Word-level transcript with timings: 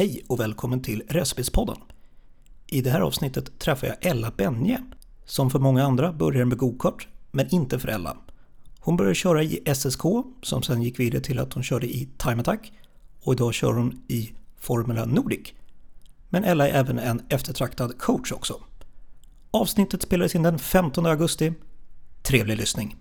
Hej 0.00 0.24
och 0.26 0.40
välkommen 0.40 0.82
till 0.82 1.02
Recipespodden. 1.08 1.76
I 2.66 2.80
det 2.80 2.90
här 2.90 3.00
avsnittet 3.00 3.58
träffar 3.58 3.86
jag 3.86 3.96
Ella 4.00 4.32
Benje, 4.36 4.82
som 5.24 5.50
för 5.50 5.58
många 5.58 5.84
andra 5.84 6.12
började 6.12 6.44
med 6.44 6.58
gokart, 6.58 7.08
men 7.30 7.54
inte 7.54 7.78
för 7.78 7.88
Ella. 7.88 8.16
Hon 8.78 8.96
började 8.96 9.14
köra 9.14 9.42
i 9.42 9.74
SSK, 9.74 10.02
som 10.42 10.62
sen 10.62 10.82
gick 10.82 11.00
vidare 11.00 11.22
till 11.22 11.38
att 11.38 11.52
hon 11.52 11.62
körde 11.62 11.86
i 11.86 12.08
Time 12.18 12.40
Attack 12.40 12.72
och 13.22 13.32
idag 13.32 13.54
kör 13.54 13.72
hon 13.72 14.02
i 14.08 14.32
Formula 14.60 15.04
Nordic. 15.04 15.52
Men 16.28 16.44
Ella 16.44 16.68
är 16.68 16.72
även 16.72 16.98
en 16.98 17.22
eftertraktad 17.28 17.98
coach 17.98 18.32
också. 18.32 18.60
Avsnittet 19.50 20.02
spelades 20.02 20.34
in 20.34 20.42
den 20.42 20.58
15 20.58 21.06
augusti. 21.06 21.52
Trevlig 22.22 22.56
lyssning! 22.56 22.96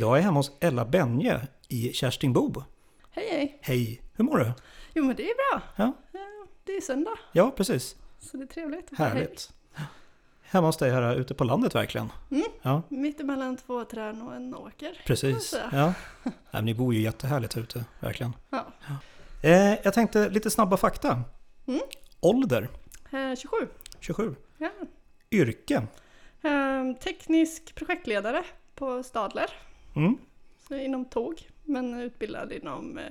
Idag 0.00 0.12
är 0.12 0.16
jag 0.16 0.24
hemma 0.24 0.38
hos 0.38 0.52
Ella 0.60 0.84
Benje 0.84 1.40
i 1.68 1.92
Kerstingbo. 1.92 2.62
Hej 3.10 3.28
hej! 3.30 3.58
Hej, 3.62 4.02
hur 4.14 4.24
mår 4.24 4.38
du? 4.38 4.52
Jo 4.94 5.04
men 5.04 5.16
det 5.16 5.22
är 5.30 5.34
bra. 5.34 5.62
Ja, 5.76 5.92
Det 6.64 6.72
är 6.72 6.80
söndag, 6.80 7.18
ja 7.32 7.50
precis. 7.56 7.96
så 8.20 8.36
det 8.36 8.42
är 8.42 8.46
trevligt. 8.46 8.98
Härligt. 8.98 9.50
Hemma 10.42 10.66
hos 10.66 10.76
dig 10.76 10.90
här 10.90 11.14
ute 11.16 11.34
på 11.34 11.44
landet 11.44 11.74
verkligen. 11.74 12.12
Mm. 12.30 12.44
Ja, 12.62 12.70
här. 12.90 12.96
Mitt 12.96 13.20
emellan 13.20 13.56
två 13.56 13.84
träd 13.84 14.22
och 14.22 14.34
en 14.34 14.54
åker. 14.54 15.02
precis. 15.06 15.54
Ja. 15.72 15.94
Nej, 16.22 16.34
men 16.50 16.64
ni 16.64 16.74
bor 16.74 16.94
ju 16.94 17.00
jättehärligt 17.00 17.56
ute, 17.56 17.84
verkligen. 18.00 18.32
Ja. 18.50 18.66
Eh, 19.42 19.74
jag 19.84 19.94
tänkte 19.94 20.28
lite 20.28 20.50
snabba 20.50 20.76
fakta. 20.76 21.22
Mm. 21.66 21.80
Ålder, 22.20 22.68
Eh, 23.12 23.34
27. 23.36 23.56
27. 24.00 24.34
Ja. 24.58 24.70
Yrke, 25.30 25.82
Eh, 26.42 26.96
teknisk 27.00 27.74
projektledare 27.74 28.42
på 28.74 29.02
Stadler. 29.02 29.50
Mm. 29.94 30.18
Så 30.68 30.74
inom 30.76 31.04
tåg, 31.04 31.48
men 31.64 32.00
utbildad 32.00 32.52
inom 32.52 32.98
eh, 32.98 33.04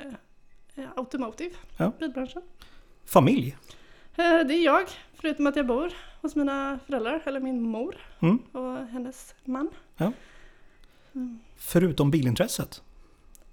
eh, 0.75 0.89
automotive, 0.95 1.55
Ja. 1.77 1.91
bilbranschen. 1.99 2.41
familj, 3.05 3.57
Eh, 4.15 4.39
det 4.47 4.53
är 4.53 4.65
jag, 4.65 4.87
förutom 5.13 5.47
att 5.47 5.55
jag 5.55 5.67
bor 5.67 5.93
hos 6.21 6.35
mina 6.35 6.79
föräldrar, 6.85 7.21
eller 7.25 7.39
min 7.39 7.61
mor 7.61 7.95
mm. 8.19 8.37
och 8.51 8.77
hennes 8.87 9.35
man. 9.43 9.69
förutom 11.57 12.11
bilintresset. 12.11 12.81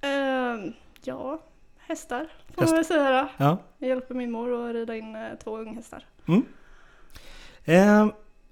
Eh, 0.00 0.72
ja, 1.04 1.42
hästar 1.78 2.28
får 2.54 2.62
Häst. 2.62 2.72
man 2.72 2.77
väl 2.77 2.84
säga. 2.84 3.28
Ja. 3.36 3.58
Jag 3.78 3.88
hjälper 3.88 4.14
min 4.14 4.30
mor 4.30 4.69
att 4.69 4.74
rida 4.74 4.97
in 4.97 5.16
eh, 5.16 5.34
två 5.44 5.58
unghästar. 5.58 6.04
Mm. 6.28 6.42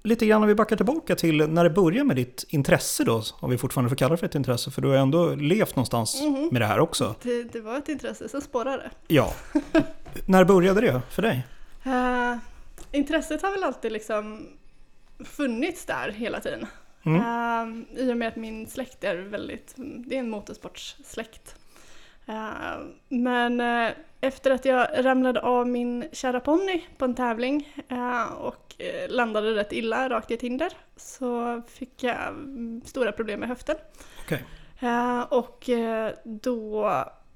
Lite 0.07 0.27
grann 0.27 0.43
om 0.43 0.49
vi 0.49 0.55
backar 0.55 0.77
tillbaka 0.77 1.17
till 1.17 1.49
när 1.49 1.65
det 1.65 1.71
började 1.71 2.05
med 2.05 2.17
ditt 2.17 2.45
intresse 2.49 3.05
då, 3.05 3.23
om 3.41 3.51
vi 3.51 3.59
fortfarande 3.59 3.89
får 3.89 3.97
kalla 3.97 4.11
det 4.11 4.17
för 4.17 4.27
ett 4.27 4.35
intresse, 4.35 4.71
för 4.71 4.83
du 4.83 4.89
har 4.89 4.97
ändå 4.97 5.35
levt 5.35 5.77
någonstans 5.77 6.23
Mhm. 6.23 6.49
med 6.53 6.63
det 6.63 6.67
här 6.67 6.81
också. 6.81 7.15
Det, 7.23 7.43
det 7.43 7.61
var 7.61 7.79
ett 7.79 7.89
intresse 7.89 8.29
som 8.29 8.41
spårade. 8.41 8.91
Ja. 9.09 9.33
när 10.27 10.45
började 10.45 10.81
det 10.81 11.01
för 11.11 11.23
dig? 11.23 11.47
Uh, 11.87 12.37
intresset 12.93 13.43
har 13.43 13.51
väl 13.51 13.65
alltid 13.65 13.93
liksom 13.93 14.47
funnits 15.25 15.85
där 15.85 16.11
hela 16.11 16.41
tiden. 16.41 16.67
Mm. 17.05 17.21
Uh, 17.21 18.01
I 18.01 18.13
och 18.13 18.17
med 18.17 18.29
att 18.29 18.37
min 18.37 18.67
släkt 18.67 19.05
är 19.05 19.17
väldigt, 19.17 19.75
det 19.77 20.15
är 20.17 20.21
en 20.21 20.31
motorsportssläkt. 20.31 21.57
Uh, 22.29 22.79
men 23.09 23.61
efter 24.27 24.51
att 24.51 24.65
jag 24.65 24.89
ramlade 24.95 25.41
av 25.41 25.69
min 25.69 26.05
kära 26.13 26.41
ponny 26.41 26.83
på 26.99 27.05
en 27.05 27.15
tävling 27.15 27.69
uh, 27.93 28.33
och 28.33 28.75
uh, 28.81 29.15
landade 29.15 29.55
rätt 29.55 29.73
illa 29.73 30.09
rakt 30.09 30.31
i 30.31 30.35
ett 30.35 30.43
hinder 30.43 30.73
så 30.97 31.63
fick 31.69 32.03
jag 32.03 32.29
mm, 32.29 32.83
stora 32.85 33.13
problem 33.13 33.41
med 33.41 33.49
höften. 33.49 33.77
Okej. 34.25 34.45
Eh, 34.81 35.21
och 35.21 35.69
eh, 35.69 36.13
då 36.25 36.87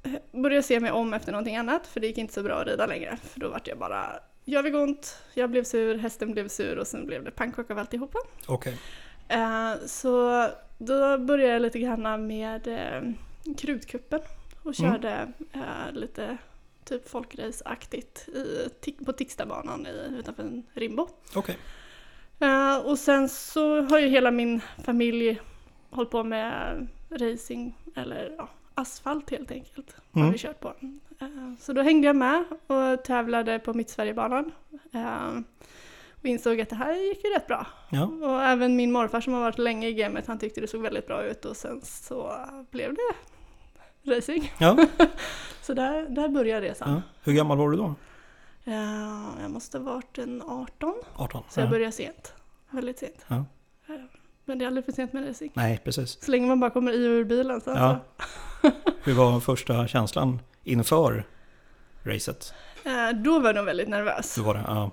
eh, 0.02 0.12
började 0.32 0.54
jag 0.54 0.64
se 0.64 0.80
mig 0.80 0.90
om 0.90 1.14
efter 1.14 1.32
någonting 1.32 1.56
annat 1.56 1.86
för 1.86 2.00
det 2.00 2.06
gick 2.06 2.18
inte 2.18 2.34
så 2.34 2.42
bra 2.42 2.54
att 2.60 2.66
rida 2.66 2.86
längre. 2.86 3.18
För 3.22 3.40
då 3.40 3.48
vart 3.48 3.66
jag 3.66 3.78
bara, 3.78 4.20
jag 4.44 4.64
fick 4.64 4.74
ont, 4.74 5.22
jag 5.34 5.50
blev 5.50 5.64
sur, 5.64 5.98
hästen 5.98 6.32
blev 6.32 6.48
sur 6.48 6.78
och 6.78 6.86
sen 6.86 7.06
blev 7.06 7.24
det 7.24 7.30
pannkaka 7.30 7.72
av 7.72 7.78
alltihopa. 7.78 8.18
Eh, 9.28 9.72
så 9.86 10.46
då 10.78 11.18
började 11.18 11.52
jag 11.52 11.62
lite 11.62 11.78
grann 11.78 12.26
med 12.26 12.68
eh, 12.68 13.02
krutkuppen 13.58 14.20
och 14.62 14.80
Mm. 14.80 14.92
körde 14.92 15.28
eh, 15.52 15.92
lite 15.92 16.36
typ 16.88 17.08
folkraceaktigt 17.08 18.28
på 19.06 19.12
Tixtabanan 19.12 19.86
i, 19.86 20.16
utanför 20.18 20.62
Rimbo. 20.74 21.08
Okej. 21.34 21.58
Eh, 22.40 22.76
och 22.78 22.98
sen 22.98 23.28
så 23.28 23.80
har 23.82 23.98
ju 23.98 24.06
hela 24.08 24.30
min 24.30 24.60
familj 24.84 25.40
hållit 25.90 26.10
på 26.10 26.24
med 26.24 26.86
racing, 27.10 27.72
eller 27.96 28.34
ja, 28.38 28.48
asfalt 28.74 29.30
helt 29.30 29.50
enkelt. 29.50 29.96
Har 30.12 30.20
Mm. 30.20 30.32
vi 30.32 30.38
kört 30.38 30.60
på. 30.60 30.74
Eh, 31.20 31.28
så 31.60 31.72
då 31.72 31.82
hängde 31.82 32.06
jag 32.06 32.16
med 32.16 32.44
och 32.66 33.04
tävlade 33.04 33.58
på 33.58 33.74
Mittsverigebanan. 33.74 34.52
Uh, 34.94 35.40
och 36.20 36.24
insåg 36.26 36.60
att 36.60 36.68
det 36.68 36.76
här 36.76 36.94
gick 36.94 37.24
ju 37.24 37.30
rätt 37.30 37.46
bra. 37.46 37.66
Ja. 37.90 38.04
Och 38.04 38.42
även 38.42 38.76
min 38.76 38.92
morfar 38.92 39.20
som 39.20 39.32
har 39.32 39.40
varit 39.40 39.58
länge 39.58 39.88
i 39.88 39.94
gamet, 39.94 40.26
han 40.26 40.38
tyckte 40.38 40.60
det 40.60 40.66
såg 40.66 40.82
väldigt 40.82 41.06
bra 41.06 41.22
ut 41.24 41.44
och 41.44 41.56
sen 41.56 41.80
så 41.82 42.32
blev 42.70 42.94
det 42.94 43.14
racing. 44.10 44.52
Ja. 44.58 44.76
Så 45.62 45.74
där, 45.74 46.06
där 46.08 46.28
började 46.28 46.66
resan. 46.68 46.90
ja. 46.92 47.02
Hur 47.22 47.32
gammal 47.32 47.58
var 47.58 47.70
du 47.70 47.76
då? 47.76 47.94
Jag 49.40 49.50
måste 49.50 49.78
ha 49.78 49.84
varit 49.84 50.18
en 50.18 50.42
18, 50.42 50.94
18? 51.16 51.42
så 51.50 51.60
jag 51.60 51.66
Ja. 51.66 51.70
började 51.70 51.92
sent. 51.92 52.32
Väldigt 52.70 52.98
sent. 52.98 53.24
Ja. 53.28 53.44
Men 54.44 54.58
det 54.58 54.64
är 54.64 54.66
aldrig 54.66 54.84
för 54.84 54.92
sent 54.92 55.12
med 55.12 55.28
racing. 55.28 55.50
Nej, 55.54 55.80
precis. 55.84 56.22
Så 56.24 56.30
länge 56.30 56.46
man 56.46 56.60
bara 56.60 56.70
kommer 56.70 56.92
i 56.92 57.06
och 57.08 57.10
ur 57.10 57.24
bilen. 57.24 57.60
Så 57.60 57.70
Ja. 57.70 57.98
Hur 59.04 59.14
var 59.14 59.40
första 59.40 59.86
känslan 59.88 60.40
inför 60.64 61.24
racet? 62.04 62.54
Då 63.24 63.38
var 63.38 63.48
jag 63.48 63.56
nog 63.56 63.64
väldigt 63.64 63.88
nervös. 63.88 64.38
Hur 64.38 64.42
var 64.42 64.54
det? 64.54 64.64
Ja. 64.66 64.90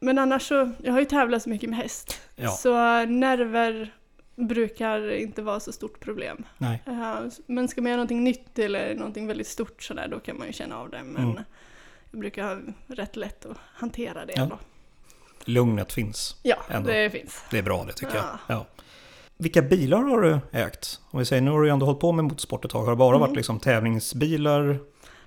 Men 0.00 0.18
annars 0.18 0.42
så, 0.48 0.70
jag 0.82 0.92
har 0.92 1.00
ju 1.00 1.06
tävlat 1.06 1.42
så 1.42 1.48
mycket 1.50 1.70
med 1.70 1.78
häst. 1.78 2.20
Ja. 2.36 2.48
Så 2.50 2.72
nerver 3.04 3.94
brukar 4.36 5.10
inte 5.12 5.42
vara 5.42 5.60
så 5.60 5.72
stort 5.72 6.00
problem. 6.00 6.44
Nej. 6.58 6.82
Eh, 6.86 7.14
men 7.46 7.68
ska 7.68 7.82
man 7.82 7.90
göra 7.90 7.96
någonting 7.96 8.24
nytt 8.24 8.58
eller 8.58 8.94
någonting 8.94 9.26
väldigt 9.26 9.46
stort 9.46 9.82
sådär, 9.82 10.08
då 10.08 10.20
kan 10.20 10.38
man 10.38 10.46
ju 10.46 10.52
känna 10.52 10.78
av 10.78 10.90
det. 10.90 11.02
Men 11.04 11.24
Mm. 11.24 11.42
jag 12.10 12.20
brukar 12.20 12.44
ha 12.44 12.60
rätt 12.86 13.16
lätt 13.16 13.46
att 13.46 13.56
hantera 13.74 14.26
det 14.26 14.32
Ja. 14.36 14.42
ändå. 14.42 14.58
Lugnet 15.44 15.92
finns. 15.92 16.36
Ja, 16.42 16.56
Ändå. 16.68 16.90
det 16.90 17.10
finns. 17.10 17.44
Det 17.50 17.58
är 17.58 17.62
bra 17.62 17.84
det 17.84 17.92
tycker 17.92 18.14
jag. 18.14 18.24
Ja. 18.24 18.38
Ja. 18.46 18.66
Vilka 19.36 19.62
bilar 19.62 20.02
har 20.02 20.20
du 20.20 20.38
ägt? 20.52 21.00
Om 21.10 21.18
vi 21.18 21.24
säger, 21.24 21.42
nu 21.42 21.50
har 21.50 21.60
du 21.60 21.66
ju 21.66 21.72
ändå 21.72 21.86
hållit 21.86 22.00
på 22.00 22.12
med 22.12 22.24
motorsport 22.24 22.64
ett 22.64 22.70
tag. 22.70 22.82
Har 22.84 22.90
det 22.90 22.96
bara 22.96 23.16
Mm. 23.16 23.20
varit 23.20 23.36
liksom 23.36 23.60
tävlingsbilar? 23.60 24.78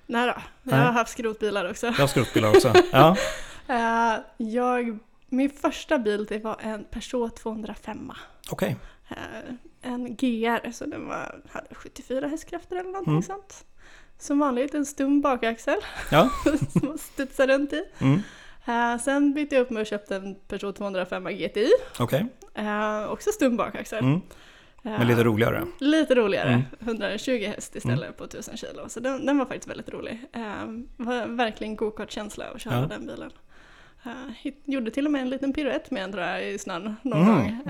Nej 0.06 0.28
då, 0.28 0.34
jag 0.72 0.78
har 0.78 0.92
haft 0.92 1.12
skrotbilar 1.12 1.70
också. 1.70 1.86
Jag 1.86 1.94
har 1.94 2.08
skrotbilar 2.08 2.50
också. 2.50 2.74
Ja. 2.92 3.16
Eh, 3.70 4.14
jag, 4.38 4.98
min 5.30 5.50
första 5.50 5.98
bil 6.00 6.26
det 6.26 6.38
var 6.44 6.56
en 6.62 6.84
Peugeot 6.84 7.36
205. 7.36 8.12
Okej. 8.50 8.70
Eh, 8.70 8.76
en 9.82 10.16
GR, 10.16 10.72
så 10.72 10.86
den 10.86 11.08
var, 11.08 11.42
hade 11.52 11.76
74 11.76 12.28
hästkrafter 12.28 12.76
eller 12.76 12.90
någonting 12.90 13.14
Mm. 13.14 13.24
sånt. 13.24 13.66
Som 14.20 14.40
vanligt 14.40 14.74
en 14.74 14.86
stum 14.86 15.22
bakaxel 15.22 15.78
Ja. 16.12 16.30
som 16.70 16.88
man 16.88 16.98
studsar 16.98 17.48
runt 17.48 17.74
i. 17.74 17.84
Mm. 18.00 18.20
Eh, 18.66 19.00
sen 19.02 19.34
bytte 19.34 19.56
jag 19.56 19.62
upp 19.62 19.70
mig 19.70 19.82
och 19.82 19.88
köpte 19.88 20.16
en 20.16 20.36
Peugeot 20.36 20.76
205 20.76 21.24
GTI. 21.26 21.70
Okej. 22.00 22.26
Eh, 22.54 23.10
också 23.12 23.30
stum 23.32 23.58
bakaxel. 23.58 24.00
Mm. 24.04 24.16
Eh, 24.84 24.92
Men 25.00 25.08
lite 25.08 25.24
roligare. 25.24 25.66
Lite 25.80 26.16
roligare. 26.16 26.50
Mm. 26.50 26.62
120 26.80 27.46
häst 27.56 27.76
istället 27.76 28.18
på 28.18 28.24
1000 28.24 28.58
kilo. 28.58 28.90
Så 28.90 29.00
den, 29.00 29.26
den 29.26 29.38
var 29.38 29.46
faktiskt 29.46 29.68
väldigt 29.70 29.90
rolig. 29.90 30.26
Eh, 30.34 30.66
var 30.98 31.28
verkligen 31.28 31.76
go-kart-känsla 31.76 32.46
att 32.56 32.62
köra 32.62 32.74
Ja. 32.80 32.88
den 32.88 33.08
bilen. 33.08 33.32
Eh, 34.06 34.12
hit, 34.38 34.62
gjorde 34.66 34.92
till 34.92 35.06
och 35.06 35.12
med 35.12 35.22
en 35.22 35.30
liten 35.30 35.54
piruett 35.54 35.92
med 35.92 36.04
den 36.04 36.12
tror 36.12 36.24
jag 36.26 36.50
i 36.52 36.58
snön 36.60 36.96
någon 37.02 37.22
Mm, 37.22 37.36
gång. 37.36 37.62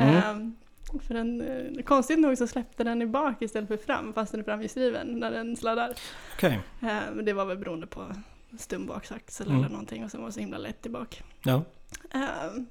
För 1.08 1.14
den, 1.14 1.42
eh, 1.78 1.84
konstigt 1.84 2.20
nog 2.20 2.38
så 2.38 2.48
släppte 2.48 2.84
den 2.84 3.02
i 3.02 3.06
bak 3.06 3.42
istället 3.42 3.68
för 3.68 3.78
fram 3.78 4.14
fast 4.14 4.32
den 4.32 4.42
är 4.42 4.46
framhjulsdriven 4.46 5.08
när 5.20 5.32
den 5.32 5.56
sladdar. 5.58 5.94
Okej. 6.36 6.60
Eh, 6.82 6.98
men 7.14 7.26
det 7.26 7.34
var 7.34 7.46
väl 7.46 7.58
beroende 7.58 7.88
på 7.88 8.06
stum 8.60 8.86
baksaxel 8.86 9.48
Mm. 9.48 9.60
eller 9.60 9.70
någonting 9.70 10.04
och 10.04 10.12
sen 10.12 10.22
var 10.22 10.28
det 10.28 10.34
så 10.34 10.40
himla 10.40 10.58
lätt 10.58 10.86
i 10.86 10.90
bak. 10.90 11.22
Ja. 11.44 11.64
Eh, 12.14 12.62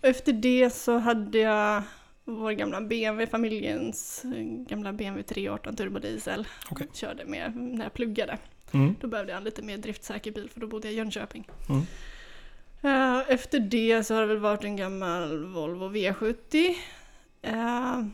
och 0.00 0.04
efter 0.08 0.32
det 0.32 0.70
så 0.70 0.98
hade 0.98 1.38
jag 1.38 1.82
vår 2.24 2.52
gamla 2.52 2.80
BMW, 2.80 3.26
familjens 3.30 4.22
gamla 4.68 4.92
BMW 4.92 5.22
318 5.22 5.76
turbodiesel. 5.76 6.46
Okej. 6.70 6.88
Körde 6.92 7.24
med 7.24 7.56
när 7.56 7.84
jag 7.84 7.92
pluggade. 7.94 8.38
Mm. 8.72 8.94
Då 9.00 9.06
behövde 9.06 9.32
jag 9.32 9.38
en 9.38 9.44
lite 9.44 9.62
mer 9.62 9.78
driftsäker 9.78 10.32
bil 10.32 10.50
för 10.50 10.60
då 10.60 10.66
bodde 10.66 10.88
jag 10.88 10.94
i 10.94 10.96
Jönköping. 10.96 11.48
Mm. 11.68 11.82
Efter 13.28 13.60
det 13.60 14.04
så 14.06 14.14
har 14.14 14.20
det 14.20 14.26
väl 14.26 14.38
varit 14.38 14.64
en 14.64 14.76
gammal 14.76 15.44
Volvo 15.44 15.88
V70. 15.88 16.74
Eh, 17.42 18.04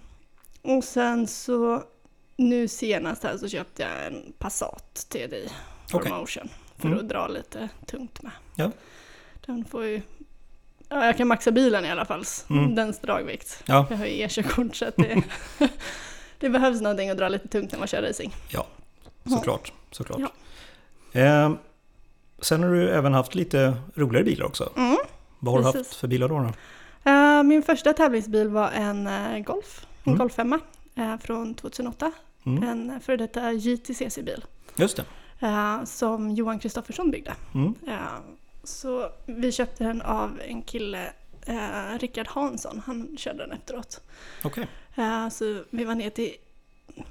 och 0.62 0.84
sen 0.84 1.26
så 1.26 1.82
nu 2.36 2.68
senast 2.68 3.22
här 3.22 3.36
så 3.38 3.48
köpte 3.48 3.82
jag 3.82 4.06
en 4.06 4.32
Passat 4.38 5.06
TDI 5.08 5.48
för 5.90 5.98
Okej. 5.98 6.12
motion. 6.12 6.48
För 6.76 6.86
Mm. 6.88 6.98
att 6.98 7.08
dra 7.08 7.28
lite 7.28 7.68
tungt 7.86 8.22
med. 8.22 8.32
Ja. 8.54 8.70
Den 9.46 9.64
får 9.64 9.84
ju... 9.84 10.02
Ja, 10.88 11.06
jag 11.06 11.16
kan 11.16 11.28
maxa 11.28 11.50
bilen 11.50 11.84
i 11.84 11.90
alla 11.90 12.04
fall. 12.04 12.24
Mm. 12.50 12.74
Dens 12.74 12.98
dragvikt. 13.00 13.62
Ja. 13.66 13.86
Jag 13.90 13.96
har 13.96 14.06
ju 14.06 14.20
e-körkort 14.22 14.76
så 14.76 14.84
att 14.84 14.96
det, 14.96 15.22
det 16.38 16.50
behövs 16.50 16.80
någonting 16.80 17.10
att 17.10 17.18
dra 17.18 17.28
lite 17.28 17.48
tungt 17.48 17.72
när 17.72 17.78
man 17.78 17.88
kör 17.88 18.02
racing. 18.02 18.34
Ja, 18.48 18.66
såklart. 19.24 19.72
såklart. 19.90 20.20
Ja. 21.12 21.20
Eh, 21.20 21.52
sen 22.40 22.62
har 22.62 22.70
du 22.70 22.90
även 22.90 23.14
haft 23.14 23.34
lite 23.34 23.76
roligare 23.94 24.24
bilar 24.24 24.46
också. 24.46 24.72
Mm. 24.76 24.96
Vad 25.38 25.54
har 25.54 25.58
du 25.58 25.64
Precis. 25.72 25.88
haft 25.88 26.00
för 26.00 26.08
bilar 26.08 26.28
då? 26.28 26.38
då? 26.38 26.52
Eh, 27.06 27.42
min 27.42 27.62
första 27.62 27.92
tävlingsbil 27.92 28.48
var 28.48 28.70
en 28.70 29.06
eh, 29.06 29.38
Golf. 29.38 29.86
En 30.04 30.12
Mm. 30.12 30.18
Golf 30.18 30.34
5 30.34 30.52
eh, 30.94 31.16
från 31.18 31.54
2008. 31.54 32.12
Mm. 32.46 32.62
En 32.62 33.00
före 33.00 33.16
detta 33.16 33.52
JTCC-bil. 33.52 34.44
Just 34.76 34.96
det. 34.96 35.04
som 35.86 36.30
Johan 36.30 36.58
Kristoffersson 36.58 37.10
byggde. 37.10 37.34
Mm. 37.54 37.74
Så 38.64 39.10
vi 39.26 39.52
köpte 39.52 39.84
den 39.84 40.02
av 40.02 40.40
en 40.48 40.62
kille, 40.62 41.12
Rickard 41.98 42.26
Hansson, 42.28 42.82
han 42.86 43.16
körde 43.18 43.38
den 43.38 43.52
efteråt. 43.52 44.00
Okej. 44.44 44.68
Eh, 44.96 45.28
så 45.28 45.62
vi 45.70 45.84
var 45.84 45.94
ner 45.94 46.10
till, 46.10 46.32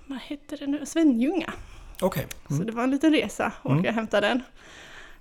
vad 0.06 0.19
heter 0.19 0.57
det 0.57 0.68
nu, 0.68 0.86
Svenljunga. 0.86 1.53
Okej. 2.01 2.27
Så 2.47 2.53
Mm. 2.53 2.65
det 2.65 2.71
var 2.71 2.83
en 2.83 2.92
liten 2.92 3.12
resa 3.13 3.51
Mm. 3.65 3.80
åka 3.80 3.89
och 3.89 3.95
hämta 3.95 4.21
den. 4.21 4.44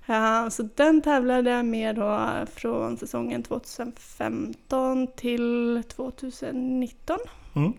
Eh, 0.07 0.49
så 0.49 0.63
den 0.75 1.01
tävlade 1.01 1.49
jag 1.49 1.65
med 1.65 1.95
då 1.95 2.29
från 2.55 2.97
säsongen 2.97 3.43
2015 3.43 5.07
till 5.15 5.83
2019. 5.95 7.17
Mm. 7.55 7.73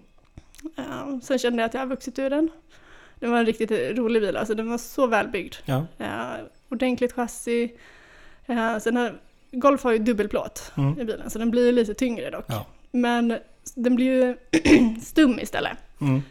Eh, 0.76 1.18
sen 1.22 1.38
kände 1.38 1.62
jag 1.62 1.66
att 1.68 1.74
jag 1.74 1.80
har 1.80 1.86
vuxit 1.86 2.18
ur 2.18 2.30
den. 2.30 2.50
Det 3.20 3.26
var 3.26 3.38
en 3.38 3.46
riktigt 3.46 3.70
rolig 3.98 4.22
bil, 4.22 4.36
alltså 4.36 4.54
den 4.54 4.70
var 4.70 4.78
så 4.78 5.06
välbyggd. 5.06 5.54
Ja. 5.64 5.86
Eh, 5.98 6.44
ordentligt 6.68 7.12
chassi. 7.12 7.74
Eh, 8.46 8.78
sen 8.78 8.96
har, 8.96 9.14
Golf 9.52 9.84
har 9.84 9.92
ju 9.92 9.98
dubbelplåt 9.98 10.72
Mm. 10.76 11.00
i 11.00 11.04
bilen 11.04 11.30
så 11.30 11.38
den 11.38 11.50
blir 11.50 11.72
lite 11.72 11.94
tyngre 11.94 12.30
dock. 12.30 12.44
Ja. 12.48 12.66
Men 12.90 13.38
den 13.74 13.96
blir 13.96 14.06
ju 14.26 14.36
stum 15.02 15.38
istället. 15.38 15.78
Mm. 16.00 16.22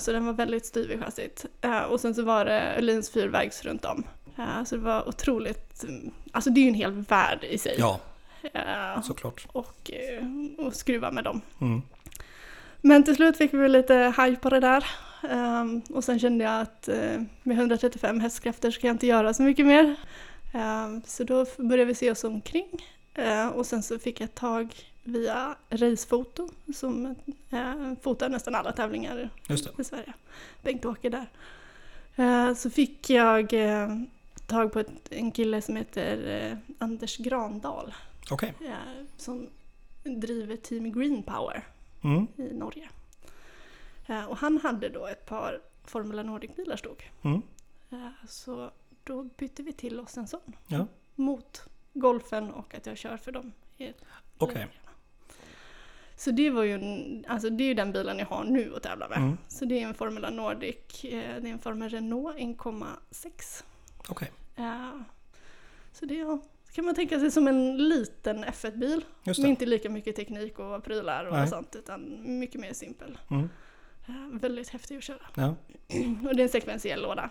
Så 0.00 0.12
den 0.12 0.26
var 0.26 0.32
väldigt 0.32 0.66
styv 0.66 0.90
i 0.90 0.98
chassit. 0.98 1.46
Och 1.88 2.00
sen 2.00 2.14
så 2.14 2.22
var 2.22 2.44
det 2.44 2.60
Öhlins 2.76 3.10
fyrvägs 3.10 3.64
runt 3.64 3.84
om. 3.84 4.04
Eh, 4.36 4.64
så 4.64 4.76
det 4.76 4.82
var 4.82 5.08
otroligt, 5.08 5.84
mm, 5.84 6.10
alltså 6.32 6.50
det 6.50 6.60
är 6.60 6.62
ju 6.62 6.68
en 6.68 6.74
hel 6.74 6.92
värld 6.92 7.44
i 7.44 7.58
sig. 7.58 7.76
ja, 7.78 8.00
Eh, 8.52 9.02
såklart. 9.02 9.46
och, 9.52 9.90
eh, 9.90 10.26
och 10.66 10.74
skruva 10.74 11.10
med 11.10 11.24
dem. 11.24 11.40
Mm. 11.60 11.82
Men 12.80 13.04
till 13.04 13.16
slut 13.16 13.36
fick 13.36 13.54
vi 13.54 13.68
lite 13.68 14.14
hype 14.18 14.36
på 14.36 14.50
det 14.50 14.60
där. 14.60 14.86
Ehm, 15.30 15.82
och 15.90 16.04
sen 16.04 16.18
kände 16.18 16.44
jag 16.44 16.60
att 16.60 16.88
med 17.42 17.56
135 17.56 18.20
hästkrafter 18.20 18.70
så 18.70 18.80
kan 18.80 18.88
jag 18.88 18.94
inte 18.94 19.06
göra 19.06 19.34
så 19.34 19.42
mycket 19.42 19.66
mer. 19.66 19.96
Ehm, 20.52 21.02
så 21.06 21.24
då 21.24 21.46
började 21.56 21.84
vi 21.84 21.94
se 21.94 22.10
oss 22.10 22.24
omkring. 22.24 22.86
Och 23.54 23.66
sen 23.66 23.82
så 23.82 23.98
fick 23.98 24.20
jag 24.20 24.34
tag 24.34 24.74
via 25.04 25.56
Racefoto 25.70 26.48
som 26.74 27.14
fotar 28.02 28.28
nästan 28.28 28.54
alla 28.54 28.72
tävlingar 28.72 29.28
i 29.78 29.84
Sverige. 29.84 30.12
Bengt-Åke 30.62 31.08
där. 32.16 32.54
Så 32.54 32.70
fick 32.70 33.10
jag 33.10 33.52
tag 34.46 34.72
på 34.72 34.78
ett, 34.80 35.12
en 35.12 35.30
kille 35.32 35.62
som 35.62 35.76
heter 35.76 36.26
eh, 36.50 36.58
Anders 36.78 37.16
Grandal 37.16 37.94
eh, 38.60 39.04
som 39.16 39.48
driver 40.04 40.56
Team 40.56 40.92
Green 40.92 41.22
Power 41.22 41.64
Mm. 42.04 42.26
i 42.36 42.42
Norge. 42.54 42.88
Och 44.28 44.36
han 44.36 44.58
hade 44.58 44.88
då 44.88 45.06
ett 45.06 45.26
par 45.26 45.60
Formula 45.84 46.22
Nordic-bilar 46.22 46.76
stod. 46.76 47.02
Mm. 47.22 47.42
Så 48.28 48.70
då 49.04 49.22
bytte 49.22 49.62
vi 49.62 49.72
till 49.72 50.00
oss 50.00 50.16
en 50.16 50.26
sån. 50.28 50.56
Ja. 50.66 50.86
Mot 51.14 51.62
golfen 51.92 52.50
och 52.50 52.74
att 52.74 52.86
jag 52.86 52.98
kör 52.98 53.16
för 53.16 53.32
dem. 53.32 53.52
läge. 53.78 54.68
Så 56.16 56.30
det 56.30 56.50
var 56.50 56.62
ju 56.62 56.72
en, 56.74 57.24
alltså 57.28 57.50
det 57.50 57.64
är 57.64 57.68
ju 57.68 57.74
den 57.74 57.92
bilen 57.92 58.18
jag 58.18 58.26
har 58.26 58.44
nu 58.44 58.74
att 58.76 58.82
tävla 58.82 59.08
med. 59.08 59.18
Mm. 59.18 59.36
Så 59.48 59.64
det 59.64 59.82
är 59.82 59.86
en 59.88 59.94
Formula 59.94 60.30
Nordic, 60.30 61.04
eh, 61.04 61.10
det 61.42 61.48
är 61.48 61.52
en 61.52 61.58
Formel 61.58 61.88
Renault 61.90 62.36
1,6. 62.38 63.64
Okej. 64.08 64.32
Eh, 64.56 64.90
så 65.92 66.06
det 66.06 66.14
ja, 66.14 66.38
kan 66.72 66.84
man 66.84 66.94
tänka 66.94 67.20
sig 67.20 67.30
som 67.30 67.48
en 67.48 67.88
liten 67.88 68.44
F1-bil. 68.44 69.04
Just 69.24 69.40
Med 69.40 69.50
inte 69.50 69.66
lika 69.66 69.90
mycket 69.90 70.16
teknik 70.16 70.58
och 70.58 70.84
prylar 70.84 71.24
och 71.24 71.32
Nej. 71.32 71.48
sånt 71.48 71.76
utan 71.76 72.22
mycket 72.38 72.60
mer 72.60 72.72
simpel. 72.72 73.18
Mm. 73.30 73.48
Eh, 74.08 74.40
väldigt 74.40 74.68
häftig 74.68 74.96
att 74.96 75.04
köra. 75.04 75.26
Ja. 75.34 75.54
Och 76.28 76.36
det 76.36 76.42
är 76.42 76.44
en 76.44 76.48
sekventiell 76.48 77.02
låda. 77.02 77.30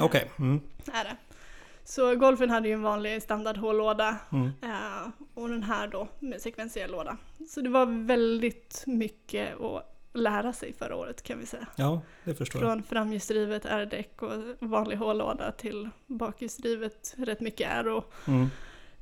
Okej. 0.00 0.30
Mm. 0.38 0.60
Är 0.92 1.04
det. 1.04 1.16
Så 1.84 2.14
golfen 2.16 2.50
hade 2.50 2.68
ju 2.68 2.74
en 2.74 2.82
vanlig 2.82 3.22
standard 3.22 3.56
H-låda 3.56 4.16
Mm. 4.32 4.50
och 5.34 5.48
den 5.48 5.62
här 5.62 5.88
då 5.88 6.08
med 6.18 6.40
sekventiell 6.40 6.90
låda. 6.90 7.16
Så 7.48 7.60
det 7.60 7.70
var 7.70 8.06
väldigt 8.06 8.84
mycket 8.86 9.60
att 9.60 9.93
lära 10.14 10.52
sig 10.52 10.72
förra 10.72 10.96
året 10.96 11.22
kan 11.22 11.38
vi 11.38 11.46
säga. 11.46 11.66
Ja, 11.76 12.00
det 12.24 12.34
förstår 12.34 12.62
jag. 12.62 12.70
Från 12.70 12.82
framhjulsdrivet 12.82 13.64
R-däck 13.64 14.22
och 14.22 14.32
vanlig 14.58 14.96
H-låda 14.96 15.52
till 15.52 15.90
bakhjulsdrivet 16.06 17.14
rätt 17.18 17.40
mycket 17.40 17.70
aero. 17.70 18.04
Mm. 18.26 18.50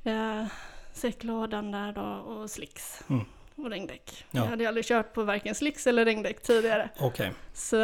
Eh, 0.03 0.47
säcklådan 0.93 1.71
där 1.71 1.93
då 1.93 2.01
och 2.01 2.49
slicks. 2.49 3.03
Mm. 3.09 3.25
Och 3.55 3.69
regndäck. 3.69 4.25
Ja. 4.31 4.41
Jag 4.41 4.49
hade 4.49 4.67
aldrig 4.67 4.85
kört 4.85 5.13
på 5.13 5.23
varken 5.23 5.55
slicks 5.55 5.87
eller 5.87 6.05
regndäck 6.05 6.41
tidigare. 6.41 6.89
Okej. 6.99 7.31
Så, 7.53 7.77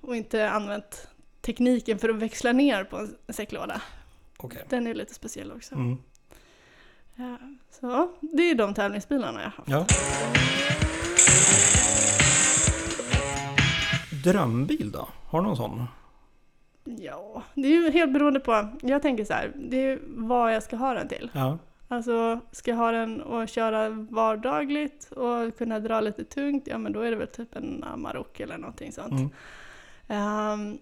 och 0.00 0.16
inte 0.16 0.50
använt 0.50 1.08
tekniken 1.40 1.98
för 1.98 2.08
att 2.08 2.16
växla 2.16 2.52
ner 2.52 2.84
på 2.84 2.96
en 2.96 3.16
säcklåda. 3.28 3.82
Okej. 4.36 4.64
Den 4.68 4.86
är 4.86 4.94
lite 4.94 5.14
speciell 5.14 5.52
också. 5.52 5.74
Mm. 5.74 5.98
Ja, 7.14 7.38
så 7.70 8.16
det 8.20 8.50
är 8.50 8.54
de 8.54 8.74
tävlingsbilarna 8.74 9.40
jag 9.42 9.50
har 9.50 9.56
haft. 9.56 9.68
Ja. 9.68 9.86
Drömbil 14.24 14.92
då? 14.92 15.08
Har 15.30 15.40
du 15.40 15.46
någon 15.46 15.56
sån? 15.56 15.84
Ja, 16.84 17.42
det 17.54 17.68
är 17.68 17.72
ju 17.72 17.90
helt 17.90 18.12
beroende 18.12 18.40
på. 18.40 18.68
Jag 18.82 19.02
tänker 19.02 19.24
så 19.24 19.32
här, 19.32 19.52
det 19.56 19.76
är 19.76 19.90
ju 19.90 19.98
vad 20.06 20.54
jag 20.54 20.62
ska 20.62 20.76
ha 20.76 20.94
den 20.94 21.08
till. 21.08 21.30
Ja. 21.32 21.58
Alltså, 21.88 22.40
ska 22.52 22.70
jag 22.70 22.78
ha 22.78 22.92
den 22.92 23.20
och 23.20 23.48
köra 23.48 23.88
vardagligt 23.88 25.12
och 25.12 25.58
kunna 25.58 25.80
dra 25.80 26.00
lite 26.00 26.24
tungt, 26.24 26.66
ja 26.66 26.78
men 26.78 26.92
då 26.92 27.00
är 27.00 27.10
det 27.10 27.16
väl 27.16 27.28
typ 27.28 27.56
en 27.56 27.84
Amarok 27.84 28.40
eller 28.40 28.58
någonting 28.58 28.92
sånt. 28.92 29.12
Mm. 29.12 29.30
Ehm, 30.08 30.78